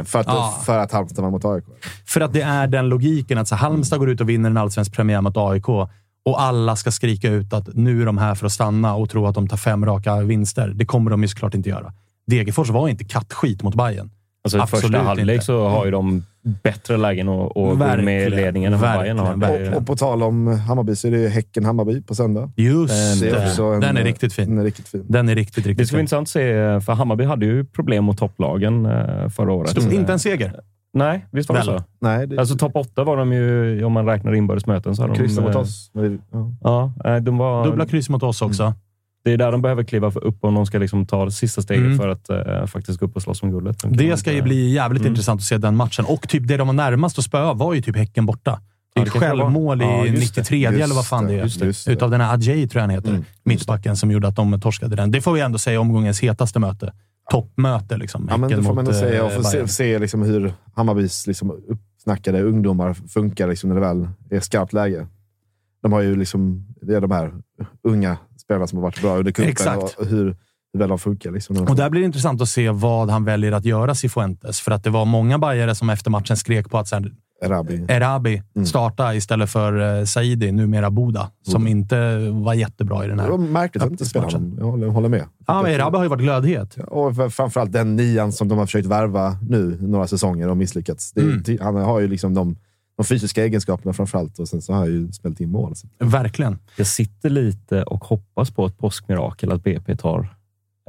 [0.05, 0.61] För att, Ja.
[0.65, 1.63] för att Halmstad vann mot AIK.
[2.05, 4.93] För att det är den logiken att så Halmstad går ut och vinner en allsvensk
[4.93, 5.69] premiär mot AIK
[6.25, 9.27] och alla ska skrika ut att nu är de här för att stanna och tro
[9.27, 10.71] att de tar fem raka vinster.
[10.75, 11.93] Det kommer de ju såklart inte göra.
[12.27, 14.11] Degerfors var inte kattskit mot Bayern.
[14.45, 15.45] Alltså, i Absolut första halvlek inte.
[15.45, 16.23] så har ju de
[16.63, 19.35] bättre lägen att, att gå med ledningen än vad Bayern har.
[19.37, 22.51] Det är- Och, och på tal om Hammarby så är det Häcken-Hammarby på söndag.
[22.55, 23.47] Just Det är det.
[23.47, 24.49] också en- Den är riktigt fin.
[24.49, 25.03] Den är riktigt fin.
[25.07, 28.03] Den är riktigt, Det riktigt ska bli intressant att se, för Hammarby hade ju problem
[28.03, 29.69] mot topplagen eh, förra året.
[29.69, 30.59] Stod inte en seger.
[30.93, 31.79] Nej, visst var det Väl.
[31.79, 31.85] så?
[32.01, 34.95] Nej, det, Alltså topp åtta var de ju, om man räknar inbördes möten.
[35.15, 35.91] Kryssade mot eh, oss.
[36.31, 36.51] Ja.
[36.63, 38.73] Ja, nej, de var, Dubbla kryss mot oss också.
[39.25, 41.85] Det är där de behöver kliva upp om de ska liksom ta det sista steget
[41.85, 41.97] Mm.
[41.97, 43.79] för att eh, faktiskt gå upp och slåss om guldet.
[43.79, 45.11] De Det ska ju inte- bli jävligt Mm.
[45.11, 46.05] intressant att se den matchen.
[46.05, 48.51] Och typ det de var närmast att spöa var ju typ Häcken borta.
[48.51, 48.59] Det
[48.95, 50.11] Ja, är det ett det självmål i Ja, det.
[50.11, 51.43] 93 Just eller vad fan det är.
[51.43, 51.91] just det, just det.
[51.93, 53.09] Utav den här Adjei, tror jag han heter.
[53.09, 55.11] Mm, Mittbacken som gjorde att de torskade den.
[55.11, 56.93] Det får vi ändå säga omgångens hetaste möte.
[57.31, 58.27] Toppmöte liksom.
[58.29, 59.19] Ja, men det får man nog säga.
[59.19, 63.81] eh, Och få se, se liksom hur Hammarbys liksom uppsnackade ungdomar funkar liksom när det
[63.87, 65.07] väl är skarpt läge.
[65.83, 67.31] De har ju liksom, det är de här
[67.83, 68.17] unga
[68.47, 69.95] spelarna som har varit bra under cupen Exakt.
[69.99, 70.25] och hur,
[70.73, 71.31] hur väl de funkar.
[71.31, 71.57] Liksom.
[71.57, 74.59] Och där blir det intressant att se vad han väljer att göra, Cifuentes.
[74.59, 77.11] För att det var många bajare som efter matchen skrek på att så här,
[77.43, 77.85] Erabi.
[77.87, 78.65] Erabi Mm.
[78.65, 83.37] starta istället för eh, Saidi, numera Boda, som inte var jättebra i den Det var
[83.37, 83.47] här.
[83.47, 84.55] märkligt att inte spela honom.
[84.59, 85.25] Jag håller, håller med.
[85.47, 86.77] Ja, men Erabi har ju varit glödhet.
[86.87, 91.11] Och framförallt den nian som de har försökt värva nu några säsonger och misslyckats.
[91.13, 91.43] Det, Mm.
[91.61, 92.55] Han har ju liksom de,
[92.97, 95.75] de fysiska egenskaperna framförallt och sen så har han ju spelat in mål.
[95.75, 95.87] Så.
[95.99, 96.59] Verkligen.
[96.77, 100.35] Jag sitter lite och hoppas på ett påskmirakel att BP tar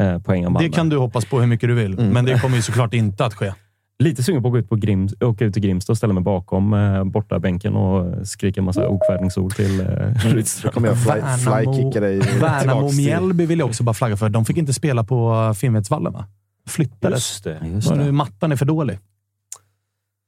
[0.00, 0.68] eh, poäng av Malmö.
[0.68, 2.08] Det kan du hoppas på hur mycket du vill, Mm.
[2.12, 3.52] men det kommer ju såklart inte att ske.
[3.98, 6.22] Lite sugen på att gå ut, på Grims, åka ut till Grimsta och ställa mig
[6.22, 9.86] bakom eh, borta bänken och skrika en massa okvädningsord till eh,
[10.24, 10.72] Rydström.
[10.72, 14.28] kommer jag fly- flykicka dig Värnamo tillbaks till- Mjällby vill jag också bara flagga för.
[14.28, 16.26] De fick inte spela på Finnvedsvallen, va?
[16.66, 17.14] Flyttades.
[17.18, 17.60] Just det.
[17.66, 17.94] Just det.
[17.94, 18.98] nu mattan är för dålig.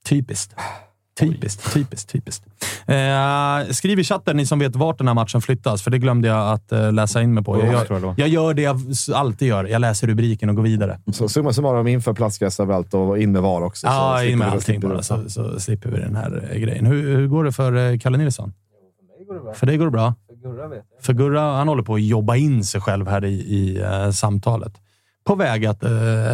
[0.05, 0.55] Typiskt.
[1.19, 2.45] Typiskt, typiskt, typiskt.
[2.87, 6.29] Eh, skriv i chatten, ni som vet vart den här matchen flyttas, för det glömde
[6.29, 7.59] jag att eh, läsa in mig på.
[7.59, 8.81] Jag jag jag gör det jag
[9.15, 9.65] alltid gör.
[9.65, 11.01] Jag läser rubriken och går vidare.
[11.13, 13.87] Så summa summarum, inför plastgräs överallt och in med VAR också.
[13.87, 16.87] Ja, så in med allting bara, så, så slipper vi den här eh, grejen.
[16.87, 18.53] Hur, hur går det för eh, Kalle Nilsson?
[19.55, 20.15] För dig går det bra.
[21.01, 24.73] För Gurra, han håller på att jobba in sig själv här i, i eh, samtalet.
[25.25, 25.83] På väg att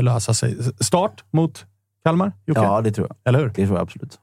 [0.01, 0.56] lösa sig.
[0.81, 1.65] Start mot
[2.05, 2.61] Kalmar, Jocke?
[2.61, 3.16] Ja, det tror jag.
[3.28, 3.48] Eller hur?
[3.48, 4.19] Det tror jag absolut.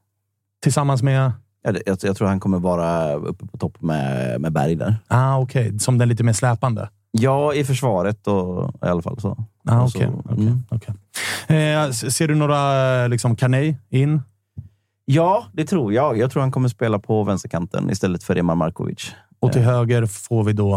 [0.62, 1.32] Tillsammans med...
[1.62, 4.96] Ja, jag, jag tror han kommer vara uppe på topp med, med Berg där.
[5.08, 6.88] Ah, Okej, som den lite mer släpande.
[7.10, 9.20] Ja, i försvaret och, i alla fall.
[9.20, 9.44] så.
[9.68, 10.62] Ah, så- okej, okej, mm.
[10.68, 10.94] okej.
[11.58, 14.22] Eh, ser du några eh, liksom, Kanej in?
[15.04, 16.18] Ja, det tror jag.
[16.18, 19.12] Jag tror han kommer spela på vänsterkanten istället för Eman Markovic.
[19.40, 20.74] Och till höger får vi då...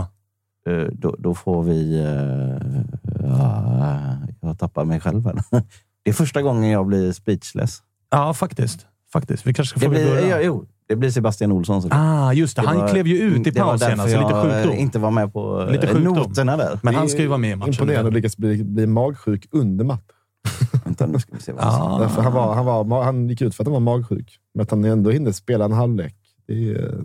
[0.69, 1.99] Eh, Då, då får vi...
[1.99, 2.81] eh,
[3.29, 5.35] ja, jag tappar mig själv här.
[6.03, 7.79] Det är första gången jag blir speechless.
[8.11, 8.87] Ja, faktiskt.
[9.19, 9.47] Faktiskt.
[9.47, 10.29] Vi kanske ska Det få blir, Gurra.
[10.29, 11.81] ja, jo, det blir Sebastian Olsson.
[11.81, 11.99] såklart.
[12.01, 12.61] Ah, just det.
[12.61, 14.53] Han var- klev ju ut i det var paus därför senast, så lite jag, eh,
[14.63, 14.77] sjukdom.
[14.79, 16.13] inte var med på Lite eh, sjukdom.
[16.15, 16.79] noterna där.
[16.83, 17.73] Men han ska ju vara med i matchen.
[17.73, 20.01] Imponerande att lyckas bli, bli magsjuk under match.
[20.85, 21.99] Vänta, nu ska vi se vad han Ah.
[21.99, 24.37] Därför han, var, han, var, han gick ut för att han var magsjuk.
[24.53, 26.15] Men att han ändå hinner spela en halvlek.
[26.47, 27.01] Det är,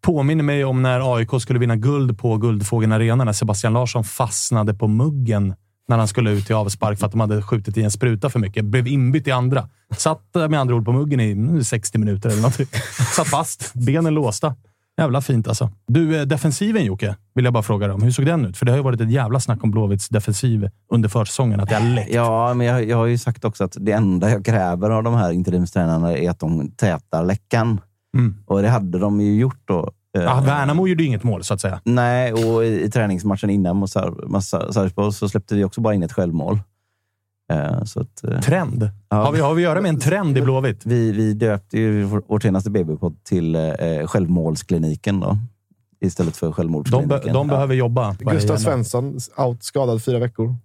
[0.00, 4.74] Påminner mig om när AIK skulle vinna guld på Guldfågeln Arena, när Sebastian Larsson fastnade
[4.74, 5.54] på muggen
[5.88, 8.38] när han skulle ut i avspark för att de hade skjutit i en spruta för
[8.38, 8.64] mycket.
[8.64, 9.68] Blev inbytt i andra.
[9.96, 12.66] Satt eh, med andra ord på muggen i mm, 60 minuter eller någonting.
[13.16, 13.74] Satt fast.
[13.74, 14.54] Benen låsta.
[14.98, 15.70] Jävla fint alltså.
[15.86, 18.02] Du, eh, defensiven Jocke, vill jag bara fråga dig om.
[18.02, 18.56] Hur såg den ut?
[18.56, 21.60] För det har ju varit ett jävla snack om Blåvitts defensiv under försäsongen.
[21.60, 22.14] Att det har läckt.
[22.14, 25.14] Ja, men jag, jag har ju sagt också att det enda jag kräver av de
[25.14, 27.80] här interimstränarna är att de tätar läckan.
[28.14, 28.36] Mm.
[28.46, 29.90] Och det hade de ju gjort då.
[30.18, 31.80] Eh, Ja, Värnamo gjorde ju inget mål, så att säga.
[31.84, 35.80] Nej, och i, i träningsmatchen innan mot Sar- mot Sar- Sarpsborg så släppte vi också
[35.80, 36.58] bara in ett självmål.
[37.52, 38.90] Eh, så att, eh, Trend.
[39.08, 39.16] Ja.
[39.16, 40.86] Har, vi, har vi att göra med en trend i Blåvitt?
[40.86, 43.62] vi, vi döpte ju vår, vårt senaste BB-podd till eh,
[44.06, 45.38] Självmålskliniken då.
[46.00, 47.08] Istället för De, självmordskliniken.
[47.08, 48.16] be, de behöver jobba.
[48.20, 50.56] Gustav Svensson, out, skadad fyra veckor.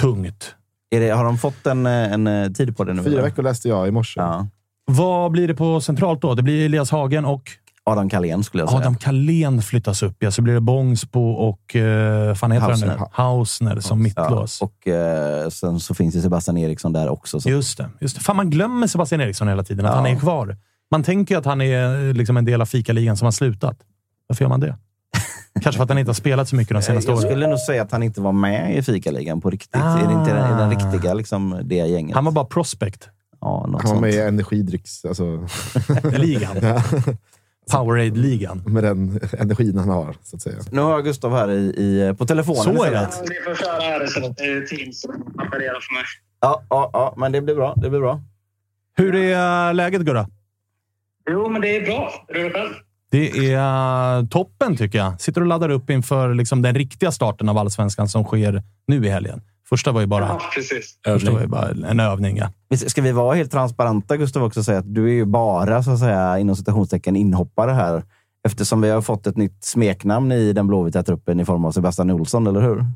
[0.00, 0.54] Tungt.
[0.90, 3.02] Är det, har de fått en, en tid på det nu?
[3.02, 4.20] Fyra veckor läste jag i morse.
[4.20, 4.46] Ja.
[4.90, 6.34] Vad blir det på centralt då?
[6.34, 7.50] Det blir Elias Hagen och
[7.88, 8.80] Adam Carlén skulle jag säga.
[8.80, 10.16] Adam Carlén flyttas upp.
[10.18, 12.86] Ja, så blir det Bångsbo och uh, fan heter han nu?
[12.86, 13.08] Hausner.
[13.12, 14.58] Hausner som mittlås.
[14.60, 17.40] Ja, och eh, sen så finns det Sebastian Eriksson där också.
[17.40, 17.48] Så.
[17.50, 17.88] Just det.
[18.00, 18.22] Just det.
[18.22, 19.96] Fan, man glömmer Sebastian Eriksson hela tiden, att Ja.
[19.96, 20.56] han är kvar.
[20.90, 23.76] Man tänker ju att han är eh, liksom en del av fikaligan som har slutat.
[24.26, 24.76] Varför gör man det?
[25.62, 27.28] Kanske för att han inte har spelat så mycket de senaste jag åren.
[27.30, 29.74] skulle nog säga att han inte var med i fikaligan på riktigt.
[29.76, 32.14] Är det inte den, i den riktiga liksom, det gänget?
[32.14, 33.08] Han var bara prospect.
[33.40, 34.00] ja, något Han var sånt.
[34.00, 35.04] med i energidrycks...
[35.04, 35.46] Alltså,
[36.12, 36.56] Ligan.
[36.62, 36.82] ja,
[37.70, 38.62] Powerade-ligan.
[38.66, 40.56] med den energin han har, så att säga.
[40.72, 43.08] Nu har jag Gustav här i, i, på telefonen Så är det.
[43.28, 44.00] Ni får köra här.
[44.36, 46.04] Det är Teams som apparerar för mig.
[46.40, 47.74] Ja, ja, ja, men det blir bra.
[47.76, 48.20] Det blir bra.
[48.96, 50.28] Hur är läget, Gurra?
[51.30, 52.24] Jo, men det är bra.
[52.28, 52.74] Hur är det själv?
[53.10, 55.20] Det är toppen, tycker jag.
[55.20, 59.08] Sitter och laddar upp inför liksom, den riktiga starten av allsvenskan som sker nu i
[59.08, 59.40] helgen.
[59.68, 60.94] Första var ju bara, Ja, precis.
[61.04, 62.36] första var ju bara en övning.
[62.36, 62.76] Ja.
[62.76, 65.98] Ska vi vara helt transparenta, Gustav, också säga att du är ju bara, så att
[65.98, 68.02] säga, inom citationstecken, inhoppare här.
[68.46, 72.10] Eftersom vi har fått ett nytt smeknamn i den blåvita truppen i form av Sebastian
[72.10, 72.76] Olsson, eller hur?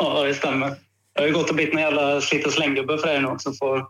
[0.00, 0.74] Ja, det stämmer.
[1.14, 3.52] Jag har ju gått och blivit en jävla slit och slänggubbe för er nu också.
[3.52, 3.86] Får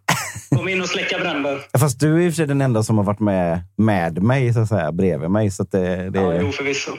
[0.57, 1.61] komma in och släcka bränder.
[1.79, 4.55] Fast du är i och för sig den enda som har varit med med mig,
[4.55, 5.51] så att säga, bredvid mig.
[5.51, 6.21] Så att det, det...
[6.21, 6.91] Ja, jo, förvisso.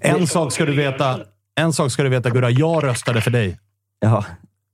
[0.00, 1.20] En sak ska du veta.
[1.60, 2.50] En sak ska du veta, Gurra.
[2.50, 3.58] Jag röstade för dig.
[4.00, 4.24] Ja.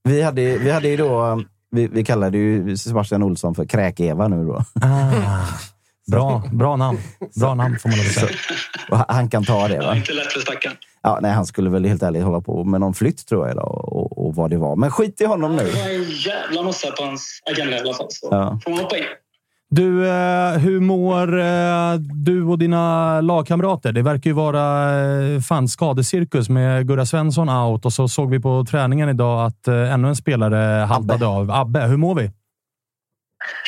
[0.04, 1.42] Vi hade, vi hade ju då...
[1.70, 4.64] Vi, vi kallade ju Sebastian Olsson för Kräk-Eva nu då.
[4.82, 5.46] Ah,
[6.10, 6.98] bra, bra namn.
[7.40, 9.04] Bra namn får man att säga.
[9.08, 9.96] Han- kan ta det, Ja, va?
[9.96, 10.76] inte lätt för stackaren.
[11.06, 13.88] Ja, nej, han skulle väl helt ärligt hålla på med någon flytt, tror jag, idag,
[13.92, 14.76] och, och vad det var.
[14.76, 15.62] Men skit i honom nu.
[15.64, 18.06] Det var en jävla mossa på hans agenda i alla fall.
[18.10, 18.58] Så Ja.
[18.64, 19.04] får man hoppa in.
[19.70, 21.94] Du, eh, hur mår eh,
[22.24, 23.92] du och dina lagkamrater?
[23.92, 24.92] Det verkar ju vara
[25.34, 29.68] eh, fan skadecirkus med Gurra Svensson out och så såg vi på träningen idag att
[29.68, 31.50] ännu en spelare haltade av.
[31.50, 32.30] Abbe, hur mår vi?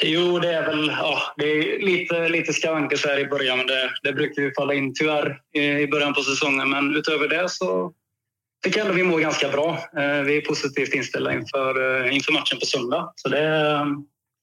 [0.03, 3.67] Jo, det är väl ja, det är lite, lite skavanker så här i början, men
[3.67, 6.71] det, det brukar ju falla in tyvärr i, början på säsongen.
[6.71, 7.93] Men utöver det så
[8.65, 9.69] tycker jag ändå vi mår ganska bra.
[9.71, 13.13] Eh, vi är positivt inställda inför, eh, inför matchen på söndag.
[13.17, 13.85] Så det, eh,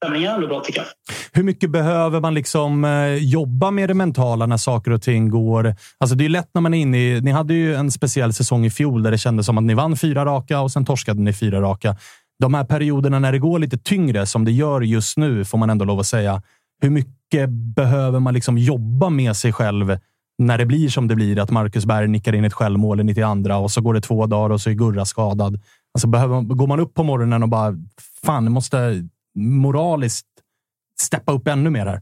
[0.03, 0.87] stämningen är ändå bra tycker jag.
[1.33, 2.87] Hur mycket behöver man liksom
[3.19, 5.75] jobba med det mentala när saker och ting går?
[5.97, 7.21] Alltså det är lätt när man är inne i...
[7.21, 9.97] Ni hade ju en speciell säsong i fjol där det kändes som att ni vann
[9.97, 11.95] fyra raka och sen torskade ni fyra raka.
[12.43, 15.69] De här perioderna när det går lite tyngre, som det gör just nu, får man
[15.69, 16.41] ändå lov att säga.
[16.81, 19.97] Hur mycket behöver man liksom jobba med sig själv
[20.37, 21.39] när det blir som det blir?
[21.39, 24.49] Att Marcus Berg nickar in ett självmål i 92 och så går det två dagar
[24.49, 25.61] och så är Gurra skadad.
[25.93, 27.73] Alltså behöver, går man upp på morgonen och bara
[28.25, 30.27] fan, jag måste moraliskt
[31.01, 32.01] steppa upp ännu mer här?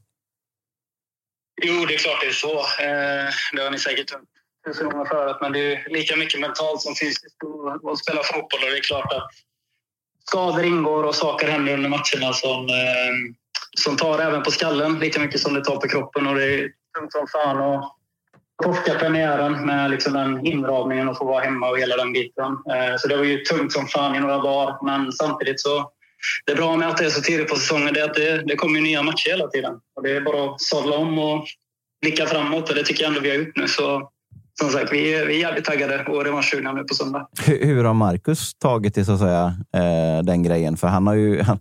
[1.63, 2.53] Jo, det är klart det är så.
[2.59, 4.21] Eh, det har ni säkert hört
[4.65, 7.37] tusen gånger förut, men det är lika mycket mentalt som fysiskt
[7.91, 8.59] att spela fotboll.
[8.63, 9.29] Och det är klart att
[10.31, 13.33] skador ingår och saker händer under matcherna som, eh,
[13.77, 16.27] som tar även på skallen lika mycket som det tar på kroppen.
[16.27, 17.95] Och det är tungt som fan att
[18.63, 22.45] torska premiären med liksom den inramningen och få vara hemma och hela den biten.
[22.45, 25.91] Eh, så det var ju tungt som fan i några dagar, men samtidigt så
[26.45, 28.81] det bra med att det är så tidigt på säsongen är att det, det kommer
[28.81, 29.73] nya matcher hela tiden.
[29.95, 31.45] Och det är bara att sadla om och
[32.01, 33.67] blicka framåt och det tycker jag ändå vi har gjort nu.
[33.67, 34.11] Så
[34.61, 37.27] som sagt, vi är, vi är jävligt taggade och revanschsugna nu på söndag.
[37.45, 40.77] Hur, hur har Marcus tagit det, så att säga, eh, den grejen?
[40.77, 41.59] För han, har ju, han,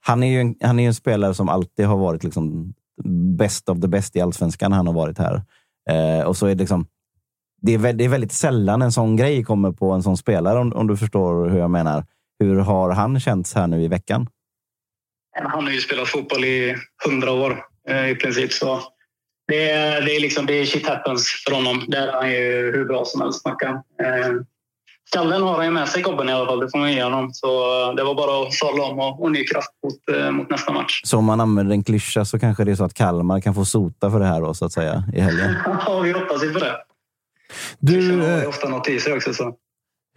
[0.00, 2.74] han, är ju en, han är en spelare som alltid har varit liksom
[3.38, 4.72] best of the best i allsvenskan.
[4.72, 5.42] Han har varit här.
[5.90, 6.86] Eh, och så är det liksom
[7.62, 10.58] det är, väldigt, det är väldigt sällan en sån grej kommer på en sån spelare,
[10.58, 12.04] om, om du förstår hur jag menar.
[12.38, 14.28] Hur har han känts här nu i veckan?
[15.44, 18.52] Han har ju spelat fotboll i hundra år eh, i princip.
[18.52, 18.80] Så
[19.48, 21.84] det är, det är, liksom, det är shit happens för honom.
[21.88, 23.74] Där är han ju hur bra som helst, Mackan.
[23.74, 24.32] Eh,
[25.10, 26.60] skallen har han ju med sig, gobben i alla fall.
[26.60, 27.30] Det får man ge honom.
[27.32, 27.46] Så
[27.92, 31.00] det var bara att sadla om och, och ny kraft mot, eh, mot nästa match.
[31.04, 33.64] Så om man använder en klyscha så kanske det är så att Kalmar kan få
[33.64, 35.54] sota för det här då, så att säga, i helgen?
[35.86, 36.76] ja, vi hoppas ju på det.
[37.78, 39.34] Du, har ju ofta något i sig också.
[39.34, 39.54] Så.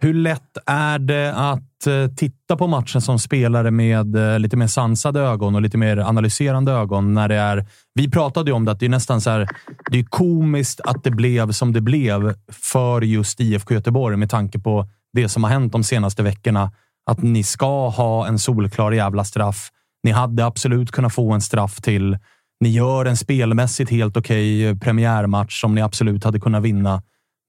[0.02, 4.66] Hur lätt är det att eh, titta på matchen som spelare med eh, lite mer
[4.66, 7.66] sansade ögon och lite mer analyserande ögon när det är...
[7.94, 9.48] Vi pratade ju om det, att det är nästan så här,
[9.90, 14.58] Det är komiskt att det blev som det blev för just IFK Göteborg med tanke
[14.58, 16.72] på det som har hänt de senaste veckorna.
[17.10, 19.70] Att ni ska ha en solklar jävla straff.
[20.02, 22.18] Ni hade absolut kunnat få en straff till.
[22.60, 27.02] Ni gör en spelmässigt helt okej okay premiärmatch som ni absolut hade kunnat vinna.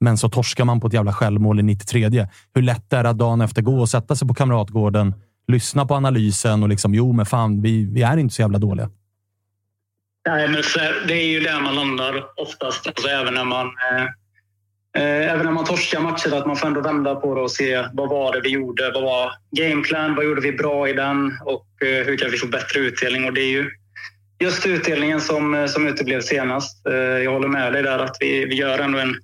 [0.03, 2.27] Men så torskar man på ett jävla självmål i 93.
[2.55, 5.13] Hur lätt är det att dagen efter gå och sätta sig på Kamratgården,
[5.47, 8.89] lyssna på analysen och liksom, jo, men fan, vi, vi är inte så jävla dåliga.
[10.27, 10.63] Nej, men
[11.07, 12.87] det är ju där man landar oftast.
[12.87, 14.03] Alltså, även när man eh,
[15.03, 17.85] eh, även när man torskar matcher, att man får ändå vända på det och se
[17.93, 18.91] vad var det vi gjorde?
[18.91, 20.15] Vad var gameplan?
[20.15, 21.39] Vad gjorde vi bra i den?
[21.45, 23.25] Och eh, hur kan vi få bättre utdelning?
[23.25, 23.71] Och det är ju
[24.39, 26.87] just utdelningen som, eh, som uteblev senast.
[26.87, 29.15] Eh, jag håller med dig där att vi, vi gör ändå en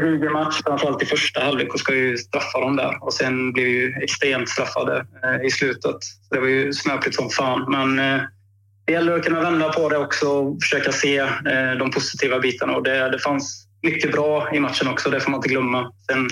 [0.00, 3.04] ruggig match, framförallt i första halvlek och ska ju straffa dem där.
[3.04, 5.96] Och sen blev vi ju extremt straffade eh, i slutet.
[6.30, 7.64] Det var ju snöpligt som fan.
[7.68, 8.22] Men eh,
[8.84, 12.76] det gäller att kunna vända på det också och försöka se eh, de positiva bitarna.
[12.76, 15.92] Och det, det fanns mycket bra i matchen också, det får man inte glömma.
[16.10, 16.28] Sen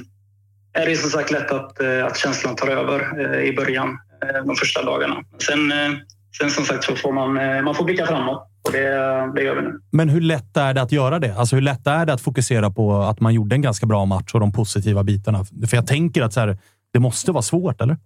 [0.72, 4.44] är det som sagt lätt att, eh, att känslan tar över eh, i början, eh,
[4.44, 5.24] de första dagarna.
[5.46, 5.92] Sen, eh,
[6.38, 8.48] sen som sagt så får man, eh, man får blicka framåt.
[8.66, 8.88] Och det,
[9.34, 9.80] det gör vi nu.
[9.92, 11.34] Men hur lätt är det att göra det?
[11.34, 14.34] Alltså hur lätt är det att fokusera på att man gjorde en ganska bra match
[14.34, 15.44] och de positiva bitarna?
[15.44, 16.58] För jag tänker att så här,
[16.92, 17.96] det måste vara svårt, eller?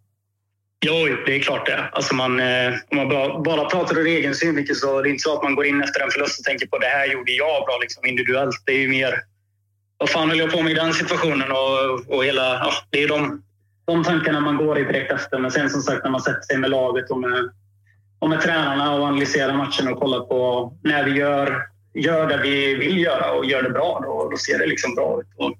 [0.86, 0.92] Jo,
[1.26, 1.88] det är klart det.
[1.92, 5.22] Alltså man, eh, om man bara, bara pratar ur egen synvinkel så är det inte
[5.22, 7.64] så att man går in efter en förlust och tänker på det här gjorde jag
[7.66, 8.62] bra liksom, individuellt.
[8.64, 9.14] Det är ju mer
[9.98, 11.52] vad fan höll jag på med i den situationen?
[11.52, 13.42] Och, och hela, ja, det är de,
[13.84, 15.38] de tankarna man går i direkt efter.
[15.38, 17.50] Men sen som sagt när man sätter sig med laget och med
[18.18, 21.62] och med tränarna och analysera matchen och kolla på när vi gör,
[21.94, 25.20] gör det vi vill göra och gör det bra, då, då ser det liksom bra
[25.20, 25.26] ut.
[25.36, 25.52] Och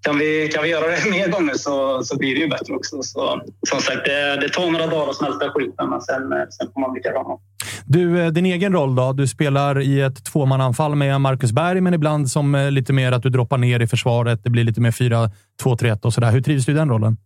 [0.00, 3.02] kan, vi, kan vi göra det mer gånger så, så blir det ju bättre också.
[3.02, 6.68] Så, som sagt, det, det tar några dagar att smälta skiten, men sen, eh, sen
[6.74, 7.40] får man bli framåt.
[7.84, 9.12] Du, eh, din egen roll då?
[9.12, 13.22] Du spelar i ett tvåmananfall med Marcus Berg, men ibland som eh, lite mer att
[13.22, 14.44] du droppar ner i försvaret.
[14.44, 16.30] Det blir lite mer 4-2-3-1 och sådär.
[16.30, 17.16] Hur trivs du i den rollen?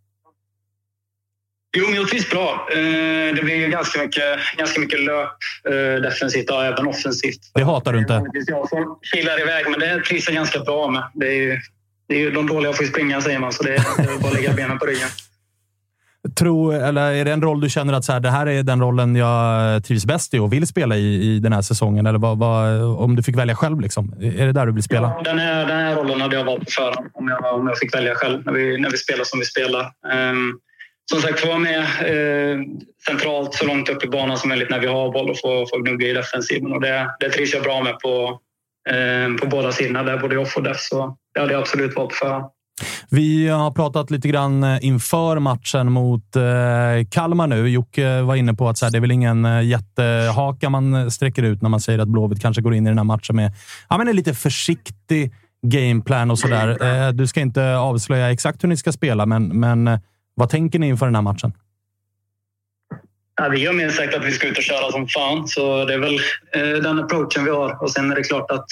[1.76, 2.68] Jo, men jag trivs bra.
[2.70, 5.28] Eh, det blir ju ganska mycket, ganska mycket löp
[5.68, 7.40] eh, defensivt och även offensivt.
[7.54, 8.14] Det hatar du inte?
[8.14, 11.02] Är jag som kilar iväg, men det trivs jag ganska bra med.
[11.14, 11.58] Det är ju,
[12.08, 14.52] det är ju de dåliga får springa, säger man, så det är bara att lägga
[14.52, 15.08] benen på ryggen.
[16.38, 18.80] Tro, eller är det en roll du känner att så här, det här är den
[18.80, 22.06] rollen jag trivs bäst i och vill spela i, i den här säsongen?
[22.06, 25.12] Eller vad, vad, om du fick välja själv, liksom, är det där du vill spela?
[25.16, 27.78] Ja, den, här, den här rollen hade jag valt på förhand om jag, om jag
[27.78, 29.80] fick välja själv när vi, när vi spelar som vi spelar.
[30.30, 30.58] Um,
[31.10, 32.58] som sagt få vara med eh,
[33.06, 35.78] centralt så långt upp i banan som möjligt när vi har boll och få, få
[35.78, 36.72] gnugga i defensiven.
[36.72, 38.40] Och det, det trivs jag bra med på,
[38.90, 40.80] eh, på båda sidorna, där, både off och def.
[40.80, 42.44] Så det hade jag absolut valt för.
[43.10, 46.42] Vi har pratat lite grann eh, inför matchen mot eh,
[47.10, 47.68] Kalmar nu.
[47.68, 51.42] Jocke var inne på att så här, det är väl ingen eh, jättehaka man sträcker
[51.42, 53.52] ut när man säger att Blåvitt kanske går in i den här matchen med
[53.88, 55.32] ja, men en lite försiktig
[55.66, 57.12] gameplan och sådär.
[57.12, 60.00] Du ska inte avslöja exakt hur ni ska spela, men, men
[60.40, 61.52] vad tänker ni inför den här matchen?
[63.36, 65.94] Ja, vi har mer sagt att vi ska ut och köra som fan, så det
[65.94, 66.20] är väl
[66.82, 67.82] den approachen vi har.
[67.82, 68.66] Och sen är det klart att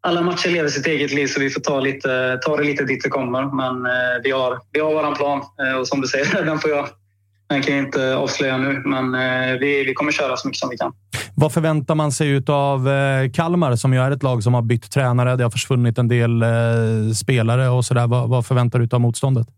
[0.00, 3.02] alla matcher lever sitt eget liv så vi får ta, lite, ta det lite dit
[3.02, 3.42] det kommer.
[3.56, 6.70] Men eh, vi har, vi har vår plan eh, och som du säger, den får
[6.70, 6.88] jag
[7.48, 10.70] den kan jag inte avslöja nu, men eh, vi, vi kommer köra så mycket som
[10.70, 10.92] vi kan.
[11.34, 14.90] Vad förväntar man sig av eh, Kalmar, som ju är ett lag som har bytt
[14.90, 15.36] tränare?
[15.36, 16.48] Det har försvunnit en del eh,
[17.14, 18.06] spelare och sådär.
[18.06, 19.48] Vad, vad förväntar du av motståndet?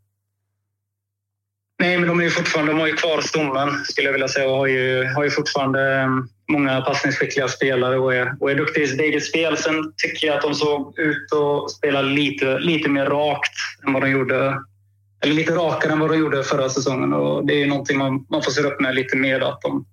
[1.81, 4.49] Nej, men de, är ju fortfarande, de har ju kvar stommen, skulle jag vilja säga,
[4.49, 8.85] och har ju, har ju fortfarande ehm, många passningsskickliga spelare och är, och är duktiga
[8.85, 9.57] i sitt eget spel.
[9.57, 13.53] Sen tycker jag att de såg ut att spela lite, lite mer rakt
[13.87, 14.59] än vad de gjorde
[15.21, 17.13] eller lite rakare än vad de gjorde förra säsongen.
[17.13, 19.41] Och det är ju någonting man, man får se upp med lite mer.
[19.41, 19.85] Att de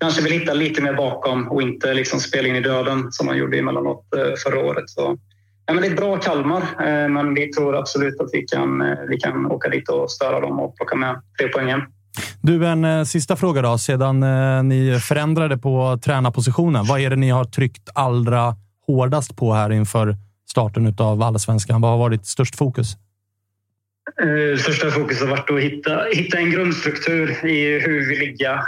[0.00, 3.36] kanske vill hitta lite mer bakom och inte liksom spela in i döden som man
[3.36, 4.90] gjorde emellanåt eh, förra året.
[4.90, 5.18] Så,
[5.66, 8.98] ja, men det är bra Kalmar, eh, men vi tror absolut att vi kan, eh,
[9.08, 11.80] vi kan åka dit och störa dem och plocka med tre poäng hem.
[12.40, 13.78] Du, en eh, sista fråga då.
[13.78, 14.20] Sedan
[14.68, 18.56] ni förändrade på tränarpositionen, vad är det ni har tryckt allra
[18.86, 20.16] hårdast på här inför
[20.50, 21.80] starten av allsvenskan?
[21.80, 22.96] Vad har varit störst fokus?
[24.58, 28.58] Största fokus har varit att hitta, hitta en grundstruktur i hur vi ligger,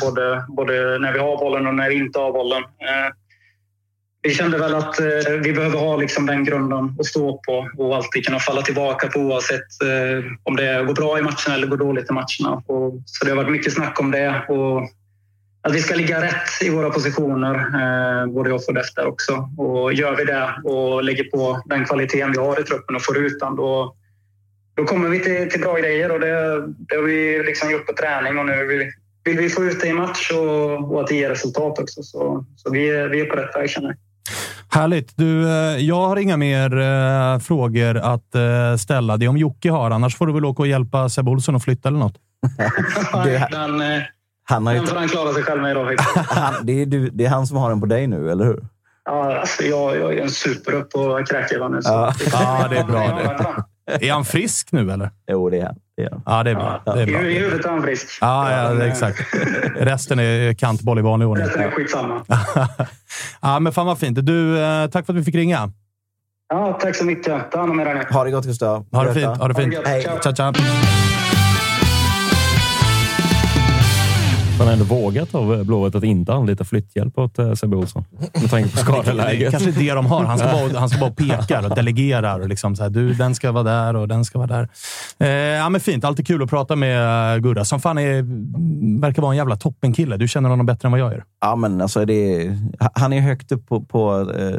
[0.00, 2.62] både, både när vi har bollen och när vi inte har bollen.
[4.26, 7.96] Vi kände väl att eh, vi behöver ha liksom den grunden att stå på och
[7.96, 11.76] alltid kunna falla tillbaka på oavsett eh, om det går bra i matcherna eller går
[11.76, 12.62] dåligt i matcherna.
[12.66, 14.44] Och, så det har varit mycket snack om det.
[14.48, 14.82] Och
[15.62, 19.48] att vi ska ligga rätt i våra positioner, eh, både off och efter också.
[19.58, 23.18] Och gör vi det och lägger på den kvaliteten vi har i truppen och får
[23.18, 23.96] ut den, då,
[24.74, 26.12] då kommer vi till, till bra grejer.
[26.12, 28.90] Och det, det har vi liksom gjort på träning och nu vill,
[29.24, 32.02] vill vi få ut det i match och, och att det ger resultat också.
[32.02, 33.96] Så, så vi, vi är på rätt väg känner jag.
[34.74, 35.16] Härligt.
[35.16, 39.16] Du, eh, jag har inga mer eh, frågor att eh, ställa.
[39.16, 39.90] Det är om Jocke har.
[39.90, 42.14] Annars får du väl åka och hjälpa Sebbe Olsson att flytta eller något.
[43.24, 44.02] det, den, eh,
[44.44, 45.96] han har den får han klara sig själv med idag.
[46.14, 48.66] han, det, är du, det är han som har den på dig nu, eller hur?
[49.04, 51.80] Ja, alltså, jag, jag är en superupp på kräkjävlar nu.
[51.84, 52.12] Ja.
[52.32, 53.64] ja, det är bra det.
[53.86, 55.10] Är han frisk nu eller?
[55.30, 55.74] Jo, det är han.
[55.96, 56.08] Det.
[56.26, 56.82] Ja, det är bra.
[56.84, 57.22] Det är bra.
[57.22, 58.18] I huvudet är han frisk.
[58.20, 59.34] Ja, ja, exakt.
[59.76, 61.46] Resten är kantboll i vanlig ordning.
[61.46, 62.24] Resten är skitsamma.
[63.40, 64.18] ja, men fan vad fint.
[64.26, 65.70] Du, eh, tack för att vi fick ringa.
[66.48, 67.50] Ja, tack så mycket.
[67.50, 68.12] Ta hand om er.
[68.12, 68.86] Ha det gott, Gustav.
[68.92, 69.36] Ha det fint.
[69.36, 69.74] Ha det fint.
[69.86, 70.02] Hej.
[70.22, 70.52] Ciao, ciao.
[74.64, 78.04] Han har ändå vågat av Blåvitt att inte anlita flytthjälp åt eh, Sebbe Olsson.
[78.40, 79.50] Med tanke på skadeläget.
[79.50, 80.24] kanske det de har.
[80.24, 82.34] Han ska bara, han ska bara peka och delegera.
[82.34, 84.68] Och liksom så här, du, den ska vara där och den ska vara där.
[85.18, 86.04] Eh, ja, men fint.
[86.04, 88.24] Alltid kul att prata med Gurra, som fan är,
[89.00, 90.16] verkar vara en jävla toppenkille.
[90.16, 91.24] Du känner honom bättre än vad jag gör.
[91.40, 92.58] Ja, men alltså det är,
[92.94, 94.58] han är högt upp på, på eh,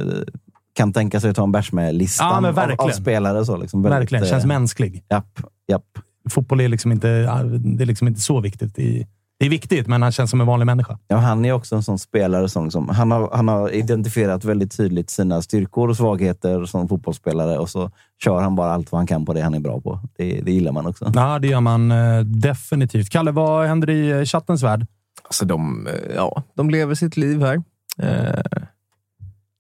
[0.76, 3.46] kan tänka sig att ta en bärs med listan ja, av, av, spelare.
[3.46, 4.26] Så liksom väldigt, verkligen.
[4.26, 5.04] Känns mänsklig.
[5.10, 5.86] Japp, japp.
[6.30, 7.08] Fotboll är liksom inte,
[7.54, 9.08] det är liksom inte så viktigt i
[9.40, 11.00] det är viktigt, men han känns som en vanlig människa.
[11.08, 14.78] Ja, han är också en sån spelare som, som han, har, han har identifierat väldigt
[14.78, 17.92] tydligt sina styrkor och svagheter som fotbollsspelare och så
[18.24, 20.00] kör han bara allt vad han kan på det han är bra på.
[20.18, 21.12] Det, det gillar man också.
[21.16, 23.10] Ja, det gör man eh, definitivt.
[23.10, 24.88] Kalle, vad händer i eh, chattens värld?
[25.24, 27.64] Alltså, de, eh, ja, de lever sitt liv här.
[28.00, 28.64] Eh,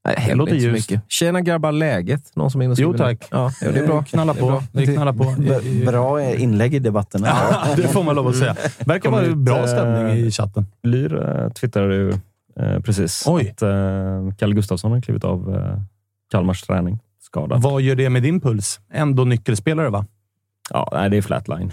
[0.05, 1.01] Nej, det låter mycket.
[1.07, 2.35] Tjena grabbar, läget?
[2.35, 3.27] Någon som är inne Jo tack.
[3.31, 4.03] Ja, det är bra.
[4.03, 4.63] Knalla på.
[4.71, 5.13] Det är bra.
[5.13, 5.35] på.
[5.91, 7.23] Bra inlägg i debatten.
[7.25, 8.55] Ja, det får man lov att säga.
[8.79, 10.65] verkar vara bra stämning i chatten.
[10.83, 12.13] Lyr äh, twittrade ju
[12.83, 13.49] precis Oj.
[13.49, 13.59] att
[14.37, 15.59] Kalle Gustafsson har klivit av
[16.31, 16.99] Kalmars träning.
[17.21, 17.61] Skadad.
[17.61, 18.79] Vad gör det med din puls?
[18.93, 20.05] Ändå nyckelspelare, va?
[20.69, 21.71] Ja, det är flatline.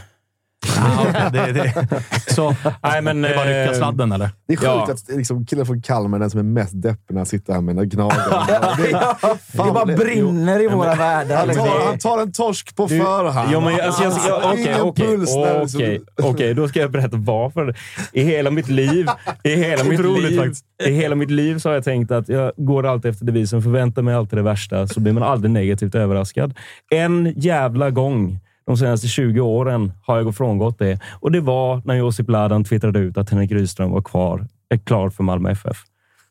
[0.79, 1.31] Ah, okay.
[1.33, 2.35] det, det.
[2.35, 4.31] Så, Nej, men, det var rycka sladden, eller?
[4.47, 4.93] Det är sjukt ja.
[4.93, 7.61] att liksom, killen från Kalmar är den som är mest deppig när han sitter här
[7.61, 8.77] med en gnagare.
[8.77, 11.37] det, ja, det bara brinner i våra världar.
[11.37, 13.53] Han tar, han tar en torsk på förhand.
[13.53, 17.77] Ja, men, alltså, jag, jag, okay, okay, okay, okay, då ska jag berätta varför.
[18.13, 19.09] I hela mitt liv,
[19.45, 20.53] i hela mitt liv,
[20.85, 24.03] i hela mitt liv så har jag tänkt att jag går alltid efter devisen förväntar
[24.03, 26.55] mig alltid det värsta, så blir man aldrig negativt överraskad.
[26.91, 31.01] En jävla gång de senaste 20 åren har jag frångått det.
[31.21, 35.11] Och det var när Josip Ladan twittrade ut att Henrik Rydström var kvar, är klar
[35.11, 35.77] för Malmö FF.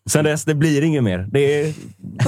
[0.10, 1.28] Sen dess, det blir inget mer.
[1.32, 1.74] Det är,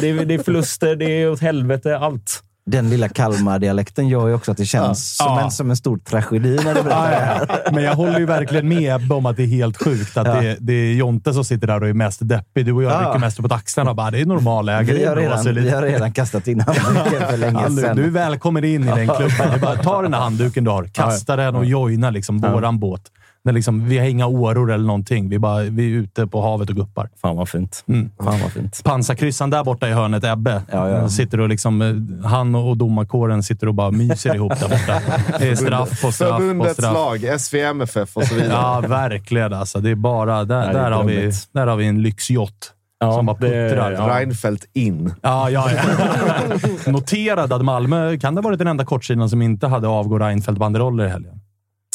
[0.02, 2.44] det är, det är förluster, det är åt helvete, allt.
[2.66, 6.50] Den lilla Kalmar-dialekten gör ju också att det känns som, En, som en stor tragedi
[6.66, 7.72] när du berättar det här.
[7.72, 10.42] Men jag håller ju verkligen med om att det är helt sjukt att Ja.
[10.42, 12.66] det, det är Jonte som sitter där och är mest deppig.
[12.66, 13.00] Du och jag Ja.
[13.10, 14.94] rycker mest på axlarna och bara, det är normalläge.
[14.94, 17.96] Vi har, redan, vi har redan kastat in handduken för länge Ja, du, sedan.
[17.98, 19.60] du är välkommen in i den klubben.
[19.62, 22.52] Bara, ta den där handduken du har, kasta den och joina liksom Ja.
[22.54, 23.02] våran båt.
[23.46, 25.30] Men liksom, vi har inga åror eller någonting.
[25.30, 27.10] Vi, bara, vi är ute på havet och guppar.
[27.22, 27.84] Fan vad fint.
[27.88, 28.10] Mm.
[28.24, 28.82] Fan vad fint.
[28.84, 30.62] Pansarkryssan där borta i hörnet, Ebbe.
[30.72, 31.10] Ja, ja.
[31.10, 35.02] Sitter och liksom, eh, han och domarkåren sitter och bara myser ihop där borta.
[35.40, 36.94] Det är straff på straff på Förbundets straff.
[36.94, 38.52] lag, SVMFF och så vidare.
[38.52, 39.54] Ja, verkligen.
[39.54, 42.72] Alltså, det är bara, där, det är där, har vi, där har vi en lyxjott
[43.00, 43.92] Ja, som bara det- puttrar.
[43.92, 44.08] ja.
[44.20, 45.14] Reinfeldt in.
[45.22, 45.70] Ja, ja,
[46.86, 46.92] ja.
[46.92, 51.06] Noterad att Malmö kan det ha varit den enda kortsidan som inte hade avgå Reinfeldt-banderoller
[51.06, 51.40] i helgen.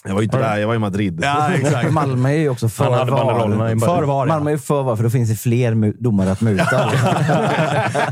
[0.04, 1.20] Jag var ju inte där, jag var i Madrid.
[1.22, 1.90] Ja, exakt.
[1.92, 3.96] Malmö är ju också för Han hade banderollerna i var.
[3.96, 4.32] För var, ja.
[4.34, 6.64] Malmö är ju för var, för då finns det fler domare att muta.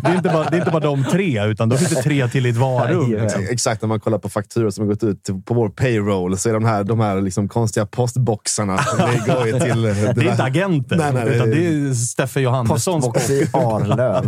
[0.03, 2.29] Det är, inte bara, det är inte bara de tre, utan då finns det tre
[2.29, 3.11] till i ett varum.
[3.11, 3.43] Nej, Liksom.
[3.51, 6.53] Exakt, när man kollar på fakturor som har gått ut på vår payroll så är
[6.53, 8.77] de här, de här liksom konstiga postboxarna.
[9.27, 9.83] Det går ju till...
[9.83, 9.91] Det
[10.27, 14.25] är inte agenter, Nej, nej, utan det- det är Steffe Johannessons Postbox i Arlöv.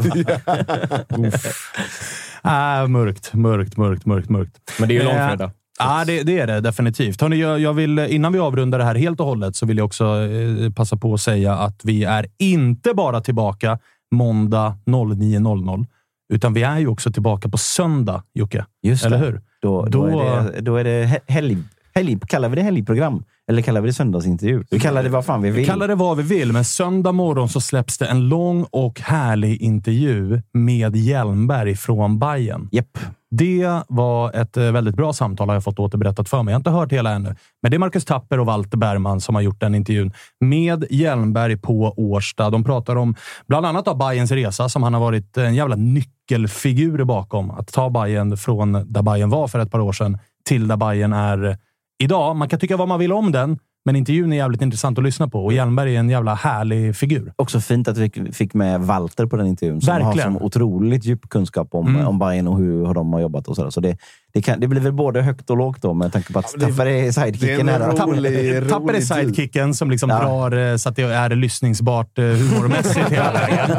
[2.44, 4.52] Äh, mörkt, mörkt, mörkt, mörkt, mörkt.
[4.78, 5.50] Men det är ju Eh, långfredag.
[5.78, 7.20] Ja, det, det är det definitivt.
[7.20, 9.84] Hörrni, jag, jag vill, innan vi avrundar det här helt och hållet så vill jag
[9.86, 13.78] också eh, passa på att säga att vi är inte bara tillbaka
[14.12, 15.86] måndag 09.00,
[16.32, 18.64] utan vi är ju också tillbaka på söndag, Jocke.
[18.82, 19.24] Just Eller det.
[19.26, 19.40] hur?
[19.62, 21.56] Då, då, Då- är det, då är det he- helg,
[21.94, 22.18] helg...
[22.26, 23.22] Kallar vi det helgprogram?
[23.50, 24.64] Eller kallar vi det söndagsintervju?
[24.70, 25.66] Vi kallar det vad fan vi Vi vill.
[25.66, 29.62] kallar det vad vi vill, men söndag morgon så släpps det en lång och härlig
[29.62, 32.68] intervju med Hjelmberg från Bayern.
[32.72, 32.98] Japp.
[33.30, 36.52] Det var ett eh, väldigt bra samtal har jag fått återberättat för mig.
[36.52, 37.34] Jag har inte hört hela ännu.
[37.62, 41.56] Men det är Marcus Tapper och Walter Bergman som har gjort den intervjun med Hjelmberg
[41.56, 42.50] på Årsta.
[42.50, 43.14] De pratar om
[43.46, 47.50] bland annat av Bayerns resa som han har varit en jävla nyckelfigur bakom.
[47.50, 51.12] Att ta Bayern från där Bayern var för ett par år sedan till där Bayern
[51.12, 51.58] är
[52.02, 52.36] idag.
[52.36, 55.28] Man kan tycka vad man vill om den, men intervjun är jävligt intressant att lyssna
[55.28, 57.32] på och Hjelmberg är en jävla härlig figur.
[57.36, 59.80] Också fint att vi fick med Walter på den intervjun.
[59.80, 60.32] Som Verkligen.
[60.32, 62.06] har som otroligt djup kunskap om, Mm.
[62.08, 63.48] om Bayern och hur, hur de har jobbat.
[63.48, 63.70] och sådär.
[63.70, 63.96] Så det,
[64.32, 66.66] det, kan, det blir väl både högt och lågt då med tanke på att Ja,
[66.66, 67.68] Tapper är det är sidekicken.
[67.68, 67.90] en här.
[68.06, 70.18] rolig- Tapper är sidekicken som liksom Ja.
[70.18, 73.76] drar eh, så att det är lyssningsbart eh, humormässigt hela vägen.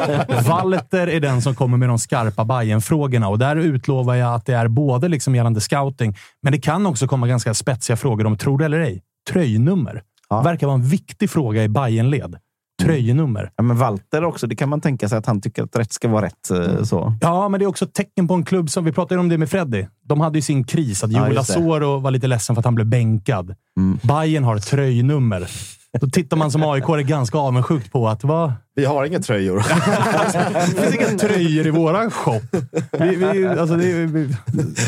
[0.48, 4.46] Walter är den som kommer med de skarpa bayern frågorna och där utlovar jag att
[4.46, 8.38] det är både liksom gällande scouting, men det kan också komma ganska spetsiga frågor om,
[8.38, 9.02] tror det eller ej,
[9.34, 10.02] tröjnummer.
[10.30, 10.42] Ja.
[10.42, 12.36] Verkar vara en viktig fråga i Bayernled.
[12.82, 13.52] Tröjnummer.
[13.56, 16.08] Ja, men Walter också, det kan man tänka sig att han tycker att rätt ska
[16.08, 16.52] vara rätt.
[16.52, 17.14] eh, Så.
[17.22, 18.86] Ja, men det är också ett tecken på en klubb som...
[18.86, 19.86] Vi pratade om det med Freddy.
[20.06, 21.04] De hade ju sin kris.
[21.04, 21.40] Att Ja, Joel det.
[21.42, 23.56] Asoro var lite ledsen för att han blev bänkad.
[23.78, 24.00] Mm.
[24.04, 25.48] Bayern har tröjnummer.
[25.98, 28.54] Då tittar man som AIK är ganska avundsjukt på att va?
[28.76, 29.58] Vi har inga tröjor.
[30.76, 32.42] Det finns inga tröjor i våran shop.
[32.92, 34.34] Vi, vi, alltså det, vi,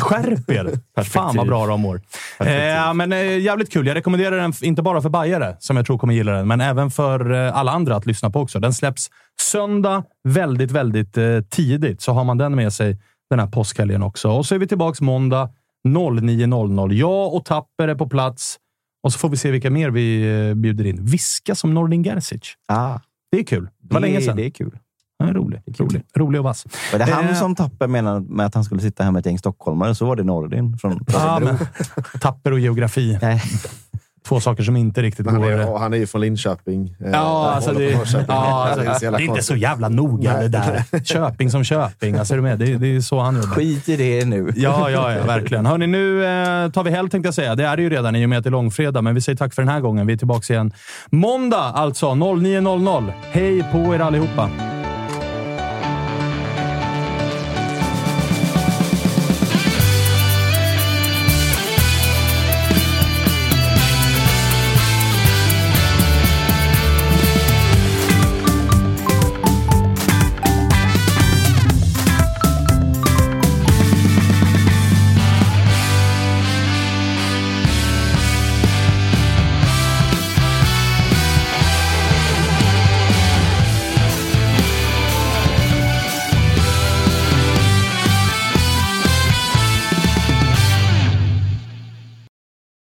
[0.00, 1.02] skärp er!
[1.02, 2.00] Fan vad bra de mår.
[2.40, 3.86] Eh, men eh, jävligt kul.
[3.86, 6.90] Jag rekommenderar den inte bara för bajare som jag tror kommer gilla den, men även
[6.90, 8.60] för eh, alla andra att lyssna på också.
[8.60, 9.10] Den släpps
[9.40, 12.98] söndag väldigt, väldigt eh, tidigt, så har man den med sig
[13.30, 14.30] den här påskhelgen också.
[14.30, 15.48] Och så är vi tillbaka måndag
[15.88, 16.92] 09.00.
[16.92, 18.58] Jag och Tapper är på plats
[19.02, 21.04] och så får vi se vilka mer vi eh, bjuder in.
[21.04, 22.54] Viska som Nordin Gerzic.
[22.68, 22.98] Ah,
[23.30, 23.68] Det är kul.
[23.80, 24.36] Det var det, länge sedan.
[24.36, 24.78] Det är kul.
[25.18, 26.66] Ja, rolig, rolig, rolig och vass.
[26.92, 29.26] Var det han Eh, som Tapper menade med att han skulle sitta här med ett
[29.26, 31.58] gäng stockholmare, så var det Nordin från från men,
[32.20, 33.18] tapper och geografi.
[33.22, 33.42] Nej.
[34.28, 35.50] Två saker som inte riktigt han, går...
[35.50, 36.96] är, och han är ju från Linköping.
[37.04, 38.24] Eh, Ja, alltså håller det, Norrköping.
[38.28, 39.46] ja, alltså, Det är så det jävla är inte konstigt.
[39.46, 41.04] så jävla noga det där.
[41.04, 42.16] Köping som Köping.
[42.16, 42.58] Alltså, är du med?
[42.58, 43.48] Det, det är så han jobbar.
[43.48, 44.52] Skit i det nu.
[44.56, 45.66] Ja, ja, ja, verkligen.
[45.66, 47.54] Hörni, nu eh, tar vi helg tänkte jag säga.
[47.54, 49.36] Det är det ju redan i och med att det är långfredag, men vi säger
[49.36, 50.06] tack för den här gången.
[50.06, 50.72] Vi är tillbaka igen
[51.10, 53.12] måndag, alltså 09.00.
[53.32, 54.50] Hej på er allihopa!